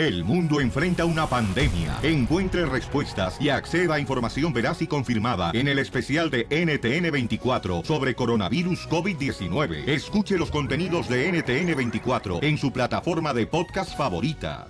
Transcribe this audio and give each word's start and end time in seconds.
El 0.00 0.24
mundo 0.24 0.62
enfrenta 0.62 1.04
una 1.04 1.26
pandemia. 1.26 1.98
Encuentre 2.02 2.64
respuestas 2.64 3.36
y 3.38 3.50
acceda 3.50 3.96
a 3.96 4.00
información 4.00 4.50
veraz 4.50 4.80
y 4.80 4.86
confirmada 4.86 5.50
en 5.52 5.68
el 5.68 5.78
especial 5.78 6.30
de 6.30 6.48
NTN24 6.48 7.84
sobre 7.84 8.14
coronavirus 8.14 8.88
COVID-19. 8.88 9.86
Escuche 9.86 10.38
los 10.38 10.50
contenidos 10.50 11.06
de 11.06 11.30
NTN24 11.30 12.42
en 12.42 12.56
su 12.56 12.72
plataforma 12.72 13.34
de 13.34 13.46
podcast 13.46 13.94
favorita. 13.94 14.68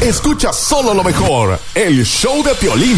Escucha 0.00 0.54
solo 0.54 0.94
lo 0.94 1.04
mejor, 1.04 1.58
el 1.74 2.06
show 2.06 2.42
de 2.42 2.54
Piolín. 2.54 2.96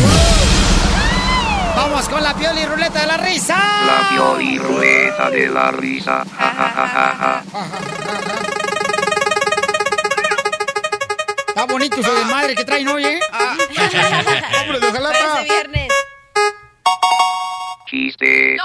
Vamos 1.75 2.09
con 2.09 2.23
la 2.23 2.35
pioli 2.37 2.65
ruleta 2.67 3.01
de 3.01 3.07
la 3.09 3.17
risa. 3.17 3.57
La 3.57 4.11
pioli 4.11 4.59
ruleta 4.59 5.29
de 5.29 5.49
la 5.49 5.73
risa. 5.73 6.25
Ja, 6.39 6.51
ja, 6.55 7.43
ja, 7.43 8.44
ja, 11.79 11.87
ja. 11.87 11.95
Está 11.95 12.03
bonito 12.03 12.03
su 12.03 12.15
de 12.15 12.25
madre 12.27 12.55
que 12.55 12.65
traen 12.65 12.89
hoy, 12.89 13.05
¿eh? 13.05 13.21
Hombre 14.63 14.81
de 14.81 14.93
Jalapa. 14.93 15.19
Parece 15.19 15.53
viernes. 15.53 15.93
Chiste. 17.91 18.57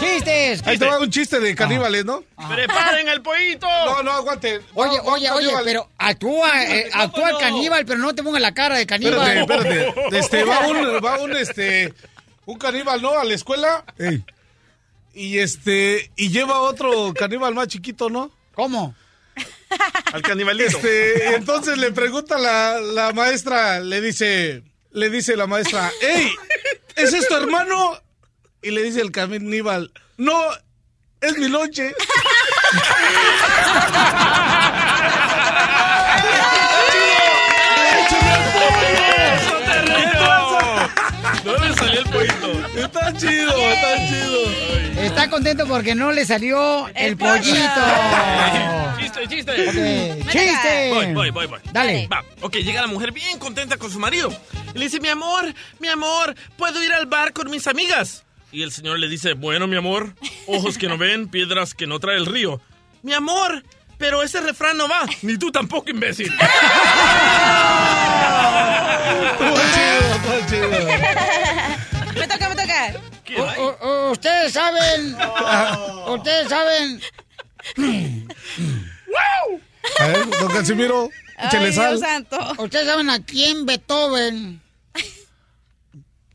¡Chistes! 0.00 0.62
Ahí 0.66 0.78
te 0.78 0.86
va 0.86 0.98
un 0.98 1.10
chiste 1.10 1.40
de 1.40 1.54
caníbales, 1.54 2.04
¿no? 2.04 2.24
¡Preparen 2.48 3.08
el 3.08 3.20
pollito! 3.20 3.66
No, 3.84 4.02
no, 4.02 4.12
aguante. 4.12 4.60
Oye, 4.74 4.96
No, 4.96 5.02
oye, 5.04 5.28
no, 5.28 5.34
oye, 5.36 5.50
pero 5.64 5.88
actúa, 5.98 6.64
eh, 6.64 6.90
actúa 6.92 7.30
el 7.30 7.38
caníbal, 7.38 7.84
pero 7.84 7.98
no 7.98 8.14
te 8.14 8.22
pongas 8.22 8.40
la 8.40 8.54
cara 8.54 8.76
de 8.76 8.86
caníbal. 8.86 9.38
Espérate, 9.38 9.88
espérate. 9.88 10.16
Este, 10.18 10.44
va 10.44 10.66
un, 10.66 11.04
va 11.04 11.18
un, 11.18 11.36
este, 11.36 11.92
un 12.46 12.58
caníbal, 12.58 13.02
¿no? 13.02 13.18
A 13.18 13.24
la 13.24 13.34
escuela. 13.34 13.84
Y 15.12 15.38
este, 15.38 16.10
y 16.16 16.30
lleva 16.30 16.60
otro 16.60 17.12
caníbal 17.14 17.54
más 17.54 17.68
chiquito, 17.68 18.08
¿no? 18.08 18.30
¿Cómo? 18.54 18.94
Al 20.12 20.22
canibalito. 20.22 20.64
Este, 20.76 21.34
entonces 21.36 21.78
le 21.78 21.92
pregunta 21.92 22.38
la, 22.38 22.80
la 22.80 23.12
maestra, 23.12 23.80
le 23.80 24.00
dice, 24.00 24.62
le 24.90 25.10
dice 25.10 25.36
la 25.36 25.46
maestra, 25.46 25.90
¡Ey! 26.02 26.30
¿Es 26.96 27.12
esto, 27.12 27.36
hermano? 27.36 28.00
Y 28.62 28.70
le 28.70 28.82
dice 28.82 29.00
el 29.00 29.12
caníbal, 29.12 29.92
no, 30.16 30.42
es 31.20 31.38
mi 31.38 31.48
lonche. 31.48 31.94
¿No 41.44 41.56
le 41.56 41.74
salió 41.74 42.00
el 42.00 42.10
pollito? 42.10 42.50
Está 42.76 43.12
chido, 43.16 43.50
está 43.50 43.56
chido. 43.56 43.70
Está 43.72 43.79
contento 45.30 45.66
porque 45.66 45.94
no 45.94 46.12
le 46.12 46.24
salió 46.26 46.88
el 46.94 47.16
pollito. 47.16 47.58
¡Chiste, 48.98 49.28
chiste! 49.28 50.22
¡Chiste! 50.30 50.90
Voy, 50.92 51.14
voy, 51.14 51.30
voy, 51.30 51.46
voy. 51.46 51.60
Dale. 51.72 52.08
Va, 52.12 52.22
ok, 52.42 52.56
llega 52.56 52.82
la 52.82 52.86
mujer 52.86 53.12
bien 53.12 53.38
contenta 53.38 53.76
con 53.76 53.90
su 53.90 53.98
marido. 53.98 54.30
Y 54.74 54.78
le 54.78 54.84
dice, 54.84 55.00
mi 55.00 55.08
amor, 55.08 55.54
mi 55.78 55.88
amor, 55.88 56.34
¿puedo 56.56 56.82
ir 56.82 56.92
al 56.92 57.06
bar 57.06 57.32
con 57.32 57.50
mis 57.50 57.66
amigas? 57.66 58.24
Y 58.52 58.62
el 58.62 58.72
señor 58.72 58.98
le 58.98 59.08
dice, 59.08 59.34
bueno, 59.34 59.66
mi 59.66 59.76
amor, 59.76 60.14
ojos 60.46 60.76
que 60.76 60.88
no 60.88 60.98
ven, 60.98 61.28
piedras 61.28 61.74
que 61.74 61.86
no 61.86 62.00
trae 62.00 62.16
el 62.16 62.26
río. 62.26 62.60
Mi 63.02 63.12
amor, 63.12 63.64
pero 63.96 64.22
ese 64.22 64.40
refrán 64.40 64.76
no 64.76 64.88
va. 64.88 65.06
Ni 65.22 65.38
tú 65.38 65.50
tampoco, 65.52 65.90
imbécil. 65.90 66.32
Me 72.14 72.26
toca, 72.26 72.48
me 72.48 72.54
toca. 72.54 72.92
Ustedes 74.10 74.52
saben, 74.52 75.16
ustedes 76.08 76.48
saben, 76.48 77.00
A 79.98 80.06
ver, 80.06 80.30
don 80.40 80.48
Casimiro, 80.48 81.10
échale 81.38 81.72
sal. 81.72 81.96
Dios 81.96 82.00
santo. 82.00 82.38
ustedes 82.58 82.86
saben 82.86 83.10
a 83.10 83.22
quién 83.24 83.66
Beethoven. 83.66 84.60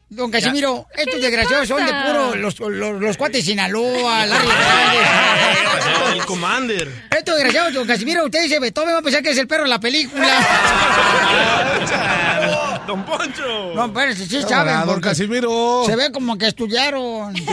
Don 0.07 0.31
Casimiro, 0.31 0.87
estos 0.93 1.19
desgraciados 1.21 1.67
son 1.67 1.85
de 1.85 1.91
puro 1.91 2.35
los, 2.35 2.57
los, 2.59 3.01
los 3.01 3.17
cuates 3.17 3.43
de 3.43 3.51
Sinaloa, 3.51 4.25
Larry 4.25 4.47
Hernández. 4.49 6.13
el 6.13 6.25
commander. 6.25 7.07
Estos 7.11 7.35
desgraciados, 7.35 7.73
don 7.73 7.87
Casimiro, 7.87 8.23
usted 8.23 8.43
dice 8.43 8.59
Beethoven, 8.59 8.93
va 8.95 8.99
a 8.99 9.01
pensar 9.01 9.21
que 9.21 9.31
es 9.31 9.37
el 9.37 9.47
perro 9.47 9.63
de 9.63 9.69
la 9.69 9.79
película. 9.79 10.27
Don 12.87 13.03
Poncho. 13.03 13.73
No, 13.73 13.91
pero 13.93 14.13
sí 14.13 14.41
saben, 14.41 14.75
don 14.79 14.85
porque 14.87 15.09
Casimiro. 15.09 15.83
se 15.85 15.95
ve 15.95 16.11
como 16.11 16.37
que 16.37 16.47
estudiaron. 16.47 17.35
Sí, 17.35 17.45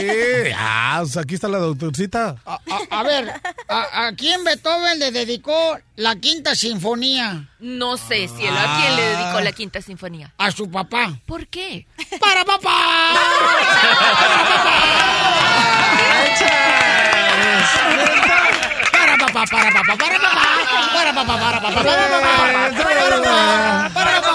ah, 0.57 0.99
pues 1.01 1.17
aquí 1.17 1.35
está 1.37 1.49
la 1.49 1.59
doctorcita. 1.59 2.37
A, 2.45 2.55
a- 2.55 3.01
a 3.01 3.03
ver, 3.03 3.33
a, 3.69 4.07
¿a 4.07 4.13
quién 4.15 4.45
Beethoven 4.45 4.99
le 4.99 5.11
dedicó 5.11 5.79
la 5.97 6.17
quinta 6.17 6.55
sinfonía? 6.55 7.49
No 7.61 7.97
sé, 7.97 8.29
cielo. 8.29 8.57
¿A 8.59 8.81
quién 8.81 8.97
le 8.97 9.03
dedicó 9.03 9.41
la 9.41 9.53
quinta 9.53 9.81
sinfonía? 9.81 10.33
A 10.37 10.51
su 10.51 10.71
papá. 10.71 11.19
¿Por 11.27 11.47
qué? 11.47 11.87
¡Para 12.21 12.45
papá! 12.45 13.15
¡Para 13.15 14.45
papá, 14.45 14.83
para 19.19 19.33
papá, 19.33 19.45
para 19.51 19.71
papá! 19.73 19.97
¡Para 20.93 21.13
papá, 21.13 21.39
para 21.39 21.61
papá, 21.61 21.73
para 21.73 21.93
papá! 22.11 22.33
¡Para 23.95 24.21
papá, 24.21 24.35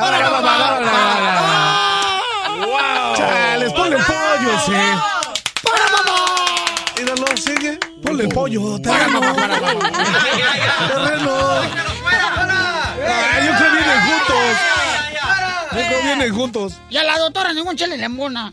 para 0.00 0.30
papá, 0.30 0.42
para 0.42 0.78
papá! 0.80 1.56
Chales, 3.16 3.72
ponle 3.72 3.96
el 3.96 4.04
pollo, 4.04 4.60
sí. 4.64 4.72
¡Para 5.62 5.86
papá! 5.94 6.16
Míralo, 6.98 7.26
sigue. 7.36 7.78
Ponle 8.02 8.28
pollo, 8.28 8.78
¡Para 8.82 8.98
terreno. 8.98 9.20
papá, 9.20 9.34
para 9.34 9.60
papá! 9.60 9.88
Terreno. 10.88 11.34
Ah, 13.08 13.40
yo 13.40 13.50
creo 13.56 13.70
vienen 13.72 14.00
juntos. 14.00 14.75
Vienen 15.76 16.34
juntos. 16.34 16.74
Y 16.90 16.96
a 16.96 17.04
la 17.04 17.18
doctora 17.18 17.52
ningún 17.52 17.76
chile 17.76 17.96
le 17.96 18.04
embona. 18.04 18.52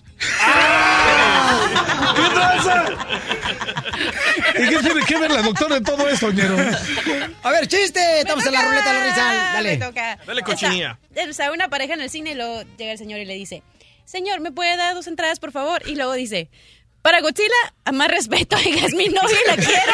¿Qué 2.15 2.29
tranza? 2.33 2.85
¿Y 4.55 4.69
qué 4.69 4.77
tiene 4.79 5.05
que 5.05 5.17
ver 5.17 5.31
la 5.31 5.41
doctora 5.41 5.77
en 5.77 5.83
todo 5.83 6.07
esto, 6.09 6.31
ñero? 6.31 6.55
A 7.43 7.51
ver, 7.51 7.67
chiste. 7.67 8.19
Estamos 8.19 8.45
en 8.45 8.53
la 8.53 8.61
ruleta 8.61 8.93
de 8.93 8.99
la 8.99 9.05
risa. 9.05 9.29
Me 9.29 9.35
Dale. 9.53 9.77
toca. 9.77 10.17
Dale, 10.25 10.41
cochinilla. 10.41 10.99
O 11.29 11.33
sea, 11.33 11.51
una 11.51 11.69
pareja 11.69 11.93
en 11.93 12.01
el 12.01 12.09
cine 12.09 12.31
y 12.31 12.35
luego 12.35 12.63
llega 12.77 12.91
el 12.91 12.97
señor 12.97 13.19
y 13.19 13.25
le 13.25 13.35
dice, 13.35 13.63
señor, 14.05 14.41
¿me 14.41 14.51
puede 14.51 14.75
dar 14.77 14.93
dos 14.93 15.07
entradas, 15.07 15.39
por 15.39 15.51
favor? 15.51 15.81
Y 15.87 15.95
luego 15.95 16.13
dice, 16.13 16.49
para 17.01 17.21
Godzilla, 17.21 17.49
a 17.85 17.91
más 17.91 18.09
respeto, 18.09 18.55
oiga, 18.57 18.85
es 18.85 18.93
mi 18.93 19.07
novia 19.07 19.37
y 19.45 19.47
la 19.49 19.55
quiero. 19.55 19.93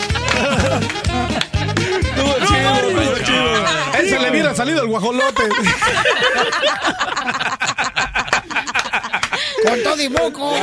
le 4.20 4.30
hubiera 4.30 4.54
salido 4.54 4.82
el 4.82 4.88
guajolote. 4.88 5.48
Con 9.64 9.82
todo 9.82 10.02
y 10.02 10.08
moco. 10.08 10.54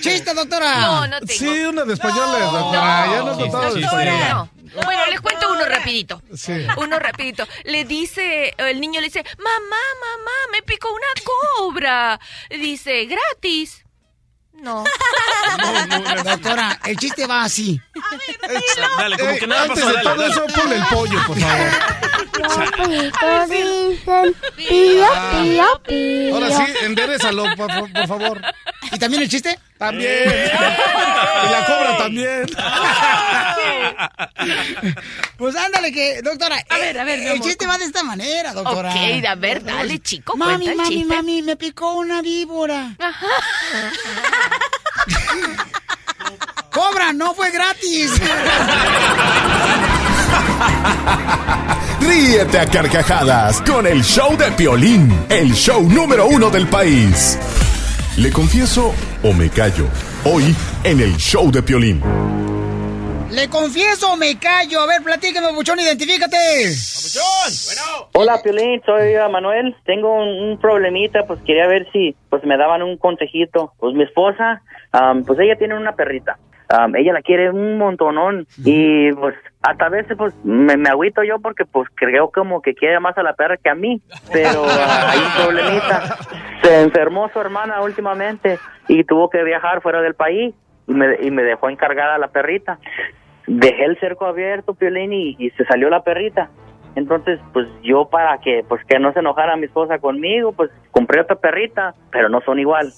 Chiste, 0.00 0.34
doctora. 0.34 0.80
No, 0.80 1.06
no 1.06 1.20
tengo. 1.20 1.32
Sí, 1.38 1.48
una 1.64 1.84
de 1.84 1.94
españoles, 1.94 2.40
doctora. 2.52 3.06
Ya 3.06 3.22
no 3.22 3.32
he 3.32 3.36
contado 3.36 3.74
de 3.74 3.80
Doctora, 3.80 4.28
no. 4.34 4.50
Bueno, 4.84 5.02
les 5.10 5.20
cuento 5.20 5.50
uno 5.50 5.64
rapidito. 5.64 6.22
Sí. 6.34 6.66
Uno 6.76 6.98
rapidito. 6.98 7.46
Le 7.64 7.84
dice, 7.84 8.54
el 8.56 8.80
niño 8.80 9.00
le 9.00 9.08
dice, 9.08 9.24
mamá, 9.38 9.58
mamá, 9.60 10.30
me 10.52 10.62
picó 10.62 10.88
una 10.92 11.06
cobra. 11.24 12.20
Dice, 12.50 13.06
gratis. 13.06 13.84
No. 14.62 14.84
Doctora, 16.24 16.78
el 16.84 16.96
chiste 16.96 17.26
va 17.26 17.44
así. 17.44 17.80
Dale, 18.98 19.18
como 19.18 19.36
que 19.38 19.46
nada 19.46 19.62
Antes 19.62 19.80
pasó. 19.84 19.88
de 19.88 19.94
Dale, 19.94 20.04
todo 20.04 20.16
dale. 20.16 20.32
eso, 20.32 20.46
ponle 20.60 20.76
el 20.76 20.84
pollo, 20.86 21.26
por 21.26 21.38
favor. 21.40 21.66
Los 23.20 23.48
dicen 23.50 24.34
pío, 24.56 25.06
pío, 25.42 25.82
pío. 25.86 26.34
Ahora 26.34 26.50
sí, 26.56 26.62
enderezalo, 26.82 27.44
por, 27.56 27.68
por 27.92 28.06
favor. 28.08 28.42
¿Y 28.92 28.98
también 28.98 29.22
el 29.22 29.28
chiste? 29.28 29.56
También. 29.78 30.28
Y 30.28 31.50
la 31.50 31.64
cobra 31.66 31.96
también. 31.98 32.46
Pues 35.36 35.54
ándale 35.56 35.90
que, 35.92 36.20
doctora. 36.22 36.56
A 36.68 36.78
ver, 36.78 36.98
a 36.98 37.04
ver, 37.04 37.18
mi 37.18 37.24
El 37.26 37.32
amor. 37.32 37.46
chiste 37.46 37.66
va 37.66 37.78
de 37.78 37.84
esta 37.86 38.02
manera, 38.02 38.52
doctora. 38.52 38.90
Ok, 38.90 39.24
a 39.26 39.34
ver, 39.36 39.64
dale, 39.64 39.98
chico, 40.00 40.36
Mami, 40.36 40.64
cuenta 40.66 40.70
el 40.70 40.76
mami, 40.76 40.88
chiste. 40.96 41.14
mami, 41.14 41.42
me 41.42 41.56
picó 41.56 41.94
una 41.94 42.20
víbora. 42.22 42.94
¡Cobra! 46.72 47.12
¡No 47.12 47.34
fue 47.34 47.50
gratis! 47.50 48.12
Ríete 52.00 52.58
a 52.58 52.66
carcajadas 52.66 53.60
con 53.62 53.86
el 53.86 54.02
show 54.04 54.36
de 54.36 54.50
Piolín, 54.52 55.26
el 55.28 55.52
show 55.54 55.82
número 55.88 56.26
uno 56.26 56.50
del 56.50 56.66
país. 56.68 57.38
¿Le 58.16 58.32
confieso 58.32 58.92
o 59.22 59.32
me 59.32 59.48
callo? 59.48 59.86
Hoy 60.24 60.42
en 60.82 61.00
el 61.00 61.16
show 61.16 61.50
de 61.50 61.62
Piolín. 61.62 62.02
Le 63.30 63.48
confieso, 63.48 64.16
me 64.16 64.36
callo. 64.36 64.80
A 64.80 64.86
ver, 64.86 65.02
platícame, 65.02 65.52
buchón, 65.52 65.78
identifícate. 65.78 66.36
Hola, 68.12 68.42
Piolín, 68.42 68.82
soy 68.84 69.14
Manuel. 69.30 69.76
Tengo 69.86 70.12
un, 70.12 70.50
un 70.50 70.58
problemita, 70.58 71.24
pues 71.26 71.40
quería 71.46 71.68
ver 71.68 71.86
si 71.92 72.16
pues 72.28 72.42
me 72.44 72.58
daban 72.58 72.82
un 72.82 72.96
consejito. 72.96 73.72
Pues 73.78 73.94
mi 73.94 74.02
esposa, 74.02 74.60
am, 74.90 75.24
pues 75.24 75.38
ella 75.38 75.56
tiene 75.56 75.76
una 75.76 75.94
perrita. 75.94 76.36
Am, 76.70 76.94
ella 76.94 77.12
la 77.12 77.22
quiere 77.22 77.50
un 77.50 77.78
montonón 77.78 78.46
y 78.64 79.12
pues 79.14 79.34
hasta 79.60 79.86
a 79.86 79.88
veces 79.88 80.16
pues 80.16 80.32
me, 80.44 80.76
me 80.76 80.88
agüito 80.88 81.24
yo 81.24 81.40
porque 81.40 81.64
pues 81.64 81.88
creo 81.96 82.30
como 82.30 82.62
que 82.62 82.74
quiere 82.74 83.00
más 83.00 83.18
a 83.18 83.24
la 83.24 83.34
perra 83.34 83.56
que 83.56 83.70
a 83.70 83.74
mí. 83.74 84.00
Pero 84.32 84.64
ah, 84.66 85.10
hay 85.10 85.18
un 85.18 85.44
problemita. 85.44 86.16
Se 86.62 86.82
enfermó 86.82 87.28
su 87.30 87.40
hermana 87.40 87.82
últimamente 87.82 88.58
y 88.86 89.02
tuvo 89.02 89.28
que 89.30 89.42
viajar 89.42 89.82
fuera 89.82 90.00
del 90.00 90.14
país 90.14 90.54
y 90.86 90.92
me, 90.92 91.16
y 91.20 91.30
me 91.32 91.42
dejó 91.42 91.68
encargada 91.68 92.14
a 92.14 92.18
la 92.18 92.28
perrita. 92.28 92.78
Dejé 93.48 93.84
el 93.84 93.98
cerco 93.98 94.26
abierto, 94.26 94.74
Piolín, 94.74 95.12
y, 95.12 95.34
y 95.40 95.50
se 95.50 95.64
salió 95.64 95.90
la 95.90 96.04
perrita. 96.04 96.50
Entonces, 96.94 97.40
pues 97.52 97.66
yo 97.82 98.08
para 98.08 98.38
que 98.38 98.64
pues 98.68 98.84
que 98.84 99.00
no 99.00 99.12
se 99.12 99.20
enojara 99.20 99.56
mi 99.56 99.66
esposa 99.66 99.98
conmigo, 99.98 100.52
pues 100.52 100.70
compré 100.92 101.20
otra 101.20 101.36
perrita, 101.36 101.94
pero 102.12 102.28
no 102.28 102.40
son 102.42 102.60
igual. 102.60 102.92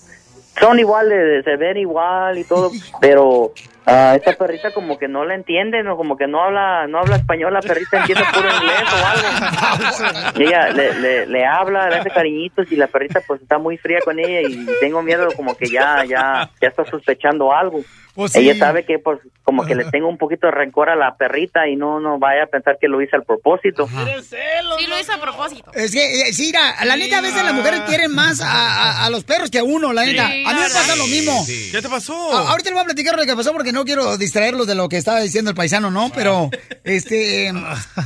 Son 0.61 0.79
iguales, 0.79 1.45
se 1.45 1.57
ven 1.57 1.77
igual 1.77 2.39
y 2.39 2.45
todo, 2.45 2.71
pero 3.01 3.53
ah, 3.87 4.15
esta 4.17 4.33
perrita 4.35 4.71
como 4.73 4.99
que 4.99 5.09
no 5.09 5.25
la 5.25 5.35
entiende, 5.35 5.83
no 5.83 5.97
como 5.97 6.17
que 6.17 6.27
no 6.27 6.43
habla 6.43 6.87
no 6.87 6.99
habla 6.99 7.17
español, 7.17 7.53
la 7.53 7.61
perrita 7.61 7.99
entiende 8.01 8.25
puro 8.33 8.49
inglés 8.49 8.83
o 8.93 9.07
algo. 9.07 10.33
Y 10.39 10.43
ella 10.45 10.69
le, 10.71 10.95
le, 11.01 11.27
le 11.27 11.45
habla, 11.47 11.89
le 11.89 11.97
hace 11.97 12.11
cariñitos 12.11 12.71
y 12.73 12.77
la 12.77 12.87
perrita 12.87 13.21
pues 13.27 13.41
está 13.43 13.59
muy 13.59 13.77
fría 13.79 13.99
con 14.05 14.19
ella 14.19 14.41
y 14.49 14.67
tengo 14.81 15.03
miedo 15.03 15.29
como 15.37 15.55
que 15.57 15.67
ya 15.69 16.05
ya 16.05 16.51
ya 16.61 16.69
está 16.69 16.85
sospechando 16.85 17.53
algo. 17.55 17.81
Pues 18.15 18.33
sí. 18.33 18.41
Ella 18.41 18.59
sabe 18.59 18.85
que 18.85 18.99
pues 18.99 19.21
como 19.43 19.65
que 19.65 19.75
le 19.75 19.85
tengo 19.87 20.07
un 20.07 20.19
poquito 20.19 20.47
de 20.47 20.51
rencor 20.53 20.91
a 20.91 20.97
la 20.97 21.17
perrita 21.17 21.67
y 21.67 21.77
no 21.77 21.99
no 21.99 22.19
vaya 22.19 22.45
a 22.45 22.47
pensar 22.47 22.77
que 22.79 22.87
lo 22.89 23.01
hice 23.01 23.17
al 23.17 23.25
propósito. 23.25 23.89
Sí, 23.89 24.87
lo 24.87 24.99
hizo 25.01 25.13
a 25.15 25.21
propósito. 25.21 25.71
Es 25.75 25.93
que, 25.93 26.21
eh, 26.29 26.33
sí, 26.33 26.53
la, 26.53 26.85
la 26.85 26.97
neta, 26.97 27.19
a 27.19 27.21
veces 27.23 27.43
las 27.43 27.55
mujeres 27.55 27.81
quieren 27.83 28.15
más 28.15 28.41
a, 28.43 28.47
a- 28.51 29.07
a 29.07 29.11
los 29.11 29.25
perros 29.25 29.51
que 29.51 29.59
a 29.59 29.65
uno, 29.65 29.93
la 29.95 30.05
neta. 30.05 30.27
a 30.27 30.29
mí 30.29 30.45
me 30.45 30.53
pasa 30.69 30.95
lo 30.97 31.07
mismo. 31.07 31.45
¿Qué 31.47 31.81
te 31.81 31.89
pasó? 31.89 32.37
A- 32.37 32.51
ahorita 32.51 32.69
le 32.71 32.75
voy 32.75 32.83
a 32.83 32.87
platicar 32.87 33.17
lo 33.17 33.25
que 33.25 33.35
pasó 33.35 33.53
porque 33.53 33.72
no 33.73 33.85
quiero 33.85 34.17
distraerlos 34.17 34.67
de 34.67 34.75
lo 34.75 34.89
que 34.89 34.97
estaba 34.99 35.21
diciendo 35.21 35.51
el 35.51 35.57
paisano, 35.57 35.91
¿no? 35.91 36.11
Pero, 36.15 36.51
este... 36.85 37.53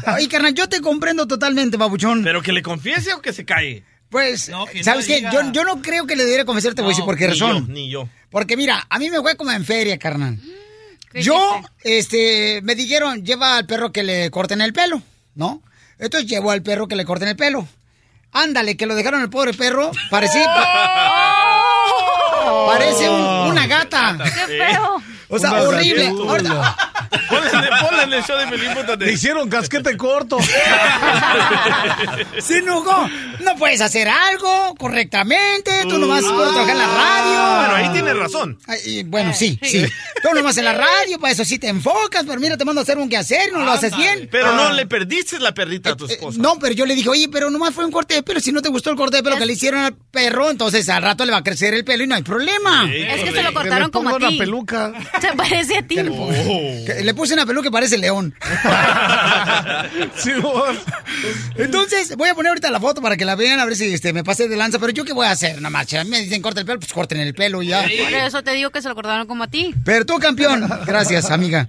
Ay, 0.07 0.29
carnal, 0.29 0.55
yo 0.55 0.69
te 0.69 0.81
comprendo 0.81 1.27
totalmente, 1.27 1.77
babuchón. 1.77 2.23
¿Pero 2.25 2.43
que 2.43 2.53
le 2.53 2.63
confiese 2.63 3.13
o 3.15 3.21
que 3.21 3.33
se 3.33 3.45
cae? 3.45 3.85
Pues, 4.09 4.51
que 4.73 4.85
¿sabes 4.85 5.09
no 5.09 5.15
qué? 5.15 5.17
diga. 5.17 5.33
Yo, 5.33 5.53
yo 5.53 5.65
no 5.65 5.83
creo 5.83 6.07
que 6.07 6.17
le 6.17 6.25
debiera 6.25 6.45
confesarte, 6.45 6.83
güey, 6.83 6.97
No, 6.97 7.05
por 7.05 7.17
qué 7.17 7.25
ni 7.27 7.33
razón. 7.33 7.67
yo, 7.67 7.73
ni 7.73 7.91
yo. 7.91 8.09
Porque 8.31 8.57
mira, 8.57 8.87
a 8.89 8.99
mí 8.99 9.11
me 9.11 9.21
fue 9.21 9.37
como 9.37 9.51
en 9.51 9.65
feria, 9.65 9.99
carnal. 9.99 10.39
Yo, 11.13 11.61
este, 11.83 12.61
me 12.63 12.75
dijeron, 12.75 13.25
lleva 13.25 13.57
al 13.57 13.67
perro 13.67 13.91
que 13.91 14.03
le 14.05 14.31
corten 14.31 14.61
el 14.61 14.73
pelo, 14.73 15.03
¿no? 15.35 15.63
Entonces 15.99 16.29
llevó 16.29 16.51
al 16.51 16.63
perro 16.63 16.89
que 16.89 16.97
le 16.97 17.05
corten 17.07 17.29
el 17.29 17.37
pelo. 17.37 17.67
Ándale, 18.33 18.77
que 18.77 18.85
lo 18.87 18.95
dejaron 18.95 19.23
el 19.23 19.31
pobre 19.31 19.55
perro. 19.55 19.91
Parecía. 20.11 20.47
Parece 22.67 23.09
un- 23.09 23.46
una 23.67 23.79
gata. 23.85 24.19
¡Qué 24.25 24.31
feo! 24.59 25.03
O 25.29 25.39
sea, 25.41 25.51
Una 25.55 25.63
horrible. 25.63 26.13
Ponle, 26.19 28.03
en 28.05 28.13
el 28.13 28.23
show 28.23 28.39
de 28.39 28.47
Pelín, 28.47 28.71
Le 29.01 29.13
hicieron 29.13 29.49
casquete 29.49 29.97
corto. 29.97 30.39
Se 32.39 32.59
enojó. 32.59 33.09
No 33.41 33.57
puedes 33.57 33.81
hacer 33.81 34.09
algo 34.09 34.75
correctamente. 34.79 35.83
Tú 35.83 35.99
nomás 35.99 36.23
puedes 36.25 36.53
trabajar 36.53 36.71
en 36.77 36.79
la 36.79 36.87
radio. 36.87 37.57
Bueno, 37.61 37.75
ahí 37.75 37.89
tiene 37.93 38.15
razón. 38.15 38.59
Bueno, 39.07 39.33
sí, 39.35 39.59
sí. 39.63 39.85
Tú 40.23 40.33
nomás 40.35 40.57
en 40.59 40.65
la 40.65 40.73
radio, 40.75 41.19
para 41.21 41.33
eso 41.33 41.45
sí 41.45 41.59
te 41.59 41.69
enfocas, 41.69 42.25
pero 42.27 42.41
mira, 42.41 42.57
te 42.57 42.65
mando 42.65 42.81
a 42.81 42.85
hacer 42.85 42.99
un 42.99 43.09
quehacer, 43.09 43.53
no 43.53 43.61
lo 43.65 43.73
haces 43.73 43.97
bien. 43.97 44.29
Pero 44.31 44.53
no 44.55 44.67
Ah. 44.69 44.73
le 44.73 44.87
perdiste 44.87 45.39
la 45.39 45.53
perrita 45.55 45.91
a 45.91 45.97
tu 45.97 46.07
esposa. 46.07 46.39
No, 46.41 46.59
pero 46.59 46.73
yo 46.75 46.87
le 46.87 46.95
dije, 46.95 47.09
oye, 47.09 47.29
pero 47.29 47.51
nomás 47.51 47.75
fue 47.75 47.85
un 47.85 47.93
corte 47.93 48.15
de 48.15 48.23
pelo. 48.23 48.41
Si 48.41 48.53
no 48.53 48.63
te 48.63 48.69
gustó 48.69 48.91
el 48.91 48.97
corte 48.97 49.17
de 49.19 49.23
pelo 49.23 49.37
que 49.37 49.47
le 49.47 49.53
hicieron 49.53 49.81
al 49.81 49.95
perro, 49.95 50.51
entonces 50.51 50.89
al 50.89 51.03
rato 51.03 51.25
le 51.25 51.33
va 51.33 51.39
a 51.39 51.43
crecer 51.45 51.75
el 51.75 51.85
pelo 51.85 52.05
y 52.05 52.07
no 52.07 52.15
hay 52.15 52.23
problema. 52.23 52.89
Es 52.93 53.23
que 53.23 53.33
se 53.33 53.43
lo 53.43 53.53
cortaron 53.57 53.91
como 53.91 54.15
a 54.15 54.19
ti. 54.19 54.39
peluca. 54.39 54.93
Se 55.21 55.33
parece 55.35 55.79
a 55.79 55.83
ti. 55.83 55.97
Que 55.97 57.01
Le 57.03 57.15
puse 57.15 57.35
una 57.35 57.47
peluca 57.47 57.69
que 57.69 57.73
parece 57.73 57.99
león. 57.99 58.35
Entonces, 61.57 62.17
voy 62.17 62.29
a 62.29 62.35
poner 62.35 62.51
ahorita 62.51 62.71
la 62.71 62.81
foto 62.81 63.01
para 63.01 63.17
que 63.17 63.25
la 63.25 63.35
vean, 63.35 63.61
a 63.61 63.65
ver 63.65 63.77
si 63.77 63.93
este, 63.93 64.13
me 64.13 64.25
pasé 64.25 64.49
de 64.49 64.57
lanza. 64.57 64.79
Pero 64.79 64.93
yo 64.93 65.05
qué 65.05 65.13
voy 65.13 65.27
a 65.27 65.31
hacer, 65.31 65.57
nada 65.57 65.71
más. 65.71 65.87
Si 65.89 65.97
a 65.97 66.05
mí 66.05 66.11
me 66.11 66.21
dicen 66.21 66.43
corta 66.43 66.61
el 66.61 66.67
pelo, 66.67 66.81
pues 66.81 66.93
corten 66.93 67.21
el 67.21 67.35
pelo 67.35 67.63
y 67.63 67.69
ya. 67.69 67.83
Por 67.83 68.15
eso 68.15 68.43
te 68.43 68.53
digo 68.53 68.71
que 68.71 68.83
se 68.83 68.89
lo 68.89 68.95
cortaron 68.95 69.27
como 69.27 69.45
a 69.45 69.49
ti. 69.49 69.75
Pero 69.85 70.05
tú, 70.05 70.19
campeón. 70.19 70.69
Gracias, 70.87 71.31
amiga. 71.31 71.69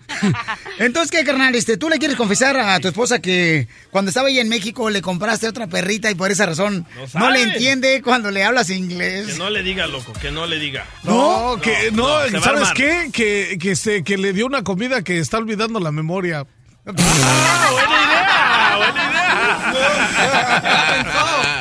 Entonces, 0.80 1.12
¿qué, 1.12 1.24
carnal? 1.24 1.56
Este, 1.56 1.78
¿Tú 1.78 1.90
le 1.90 1.98
quieres 2.00 2.18
confesar 2.18 2.58
a 2.58 2.80
tu 2.80 2.88
esposa 2.88 3.20
que 3.20 3.68
cuando 3.92 4.10
estaba 4.10 4.28
ahí 4.28 4.40
en 4.40 4.50
México 4.50 4.90
le 4.90 5.02
compraste 5.02 5.48
otra 5.48 5.68
perrita 5.68 6.12
y 6.12 6.16
por 6.16 6.32
esa 6.32 6.46
razón 6.46 6.86
No 7.14 7.20
no, 7.20 7.32
le 7.32 7.44
entiende 7.44 8.02
cuando 8.02 8.32
le 8.32 8.44
hablas 8.44 8.68
Que 8.68 8.76
inglés? 8.76 9.38
no 9.38 9.50
le 9.50 9.64
diga, 9.64 9.88
loco, 9.88 10.14
que 10.14 10.32
no 10.32 10.46
le 10.46 10.60
diga. 10.60 10.86
No, 11.04 11.60
que 11.62 11.77
no, 11.94 12.30
no, 12.30 12.38
a 12.38 12.42
¿sabes 12.42 12.72
qué? 12.76 13.10
Que, 13.12 13.58
que, 13.60 13.76
se, 13.76 14.04
que 14.04 14.18
le 14.18 14.34
dio 14.34 14.46
una 14.46 14.64
comida 14.64 15.02
que 15.04 15.20
está 15.20 15.38
olvidando 15.38 15.80
la 15.80 15.92
memoria. 15.92 16.46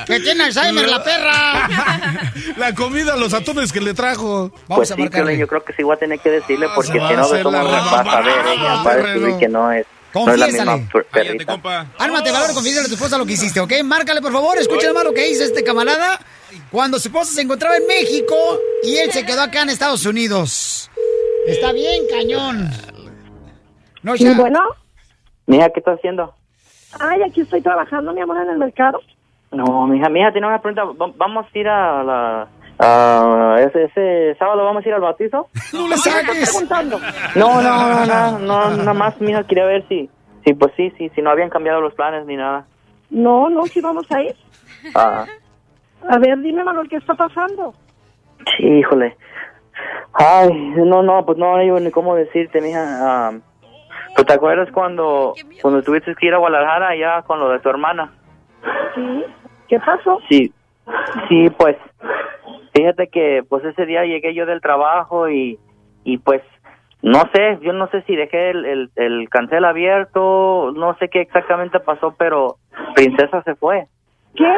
Que 0.06 0.20
tiene 0.20 0.44
Alzheimer 0.44 0.88
la 0.88 1.02
perra. 1.02 1.68
La 2.56 2.74
comida, 2.74 3.16
los 3.16 3.34
atunes 3.34 3.72
que 3.72 3.80
le 3.80 3.92
trajo. 3.92 4.52
pues 4.68 4.88
sí, 4.88 5.08
Piolín, 5.08 5.38
yo 5.38 5.46
creo 5.46 5.64
que 5.64 5.72
sí 5.72 5.82
voy 5.82 5.96
a 5.96 5.98
tener 5.98 6.20
que 6.20 6.30
decirle 6.30 6.68
porque 6.74 6.92
se 6.92 6.98
va 6.98 7.08
si 7.08 7.14
a 7.14 7.16
no 7.16 7.28
de 7.28 7.44
modos 7.44 7.72
va 7.92 8.00
a 8.00 8.04
saber 8.04 8.34
ella, 8.46 8.82
va 8.82 8.90
a 8.92 8.96
descubrir 8.96 9.36
que 9.36 9.48
no 9.48 9.72
es, 9.72 9.84
no 10.14 10.32
es 10.32 10.38
la 10.38 10.46
misma 10.46 10.80
Confiésale. 10.92 11.86
Ármate, 11.98 12.30
valor, 12.30 12.54
confiésale 12.54 12.86
a 12.86 12.88
tu 12.88 12.94
esposa 12.94 13.18
lo 13.18 13.26
que 13.26 13.32
hiciste, 13.32 13.60
¿ok? 13.60 13.72
Márcale, 13.84 14.22
por 14.22 14.32
favor, 14.32 14.56
escucha 14.58 14.92
más 14.92 15.04
lo 15.04 15.12
que 15.12 15.28
hizo 15.28 15.42
este 15.44 15.64
camarada 15.64 16.20
cuando 16.70 16.98
su 16.98 17.08
esposa 17.08 17.32
se 17.34 17.42
encontraba 17.42 17.76
en 17.76 17.86
México 17.86 18.34
y 18.82 18.96
él 18.96 19.10
se 19.12 19.24
quedó 19.24 19.42
acá 19.42 19.62
en 19.62 19.70
Estados 19.70 20.04
Unidos. 20.06 20.90
Está 21.46 21.72
bien, 21.72 22.02
cañón. 22.10 22.70
No, 24.02 24.14
ya. 24.14 24.34
bueno. 24.34 24.60
Mija, 25.46 25.68
¿qué 25.70 25.80
estás 25.80 25.98
haciendo? 25.98 26.34
Ay, 26.98 27.22
aquí 27.22 27.40
estoy 27.42 27.60
trabajando, 27.60 28.12
mi 28.12 28.20
amor, 28.20 28.38
en 28.42 28.50
el 28.50 28.58
mercado. 28.58 29.00
No, 29.52 29.86
mija, 29.86 30.08
mija, 30.08 30.32
tiene 30.32 30.46
una 30.46 30.60
pregunta. 30.60 30.84
Va- 30.84 31.12
¿Vamos 31.16 31.46
a 31.52 31.58
ir 31.58 31.68
a 31.68 32.02
la... 32.02 32.48
a 32.78 33.56
ese, 33.60 33.84
ese 33.84 34.36
sábado 34.38 34.64
vamos 34.64 34.84
a 34.84 34.88
ir 34.88 34.94
al 34.94 35.00
bautizo? 35.00 35.48
No 35.72 35.88
le 35.88 35.96
saques. 35.98 36.50
preguntando. 36.50 36.98
No, 37.34 37.62
no, 37.62 37.78
no, 37.88 38.06
no, 38.06 38.38
no, 38.38 38.70
nada 38.76 38.94
más, 38.94 39.20
mija, 39.20 39.44
quería 39.44 39.64
ver 39.66 39.86
si... 39.88 40.10
Sí, 40.44 40.54
pues 40.54 40.72
sí, 40.76 40.92
sí, 40.96 41.10
si 41.14 41.22
no 41.22 41.30
habían 41.30 41.50
cambiado 41.50 41.80
los 41.80 41.92
planes 41.94 42.24
ni 42.26 42.36
nada. 42.36 42.66
No, 43.10 43.48
no, 43.50 43.66
sí 43.66 43.80
vamos 43.80 44.06
a 44.10 44.22
ir. 44.22 44.34
Ah, 44.94 45.26
A 46.08 46.18
ver, 46.18 46.38
dime, 46.38 46.64
Manuel, 46.64 46.88
¿qué 46.88 46.96
está 46.96 47.14
pasando? 47.14 47.74
sí, 48.56 48.66
híjole. 48.66 49.16
Ay, 50.12 50.50
no, 50.76 51.02
no, 51.02 51.24
pues 51.26 51.36
no 51.36 51.56
hay 51.56 51.70
ni 51.70 51.90
cómo 51.90 52.14
decirte, 52.14 52.60
mija. 52.60 53.32
¿Tú 54.16 54.24
te 54.24 54.32
acuerdas 54.32 54.70
cuando, 54.72 55.34
cuando 55.60 55.82
tuviste 55.82 56.14
que 56.14 56.26
ir 56.26 56.34
a 56.34 56.38
Guadalajara 56.38 56.88
allá 56.88 57.22
con 57.22 57.38
lo 57.38 57.50
de 57.50 57.58
tu 57.58 57.68
hermana? 57.68 58.12
Sí. 58.94 59.24
¿Qué 59.68 59.78
pasó? 59.78 60.18
Sí, 60.28 60.52
sí, 61.28 61.50
pues, 61.50 61.76
fíjate 62.72 63.08
que 63.08 63.44
pues 63.46 63.64
ese 63.64 63.84
día 63.84 64.04
llegué 64.04 64.32
yo 64.32 64.46
del 64.46 64.62
trabajo 64.62 65.28
y, 65.28 65.58
y 66.04 66.16
pues, 66.18 66.40
no 67.02 67.22
sé, 67.34 67.58
yo 67.60 67.74
no 67.74 67.88
sé 67.88 68.02
si 68.02 68.16
dejé 68.16 68.50
el, 68.50 68.64
el, 68.64 68.90
el 68.96 69.28
cancel 69.28 69.66
abierto, 69.66 70.72
no 70.74 70.96
sé 70.96 71.08
qué 71.10 71.20
exactamente 71.20 71.78
pasó, 71.80 72.14
pero 72.16 72.56
Princesa 72.94 73.42
se 73.42 73.54
fue. 73.54 73.86
¿Qué? 74.34 74.48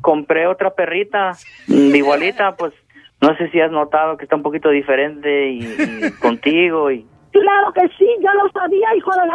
Compré 0.00 0.46
otra 0.46 0.70
perrita, 0.70 1.32
igualita, 1.66 2.56
pues, 2.56 2.72
no 3.20 3.36
sé 3.36 3.50
si 3.50 3.60
has 3.60 3.70
notado 3.70 4.16
que 4.16 4.24
está 4.24 4.36
un 4.36 4.42
poquito 4.42 4.70
diferente 4.70 5.50
y, 5.50 5.60
y 5.60 6.12
contigo 6.20 6.90
y... 6.90 7.06
Claro 7.30 7.72
que 7.72 7.86
sí, 7.98 8.08
yo 8.20 8.32
lo 8.32 8.48
sabía, 8.50 8.94
hijo 8.96 9.10
de 9.12 9.26
la... 9.26 9.34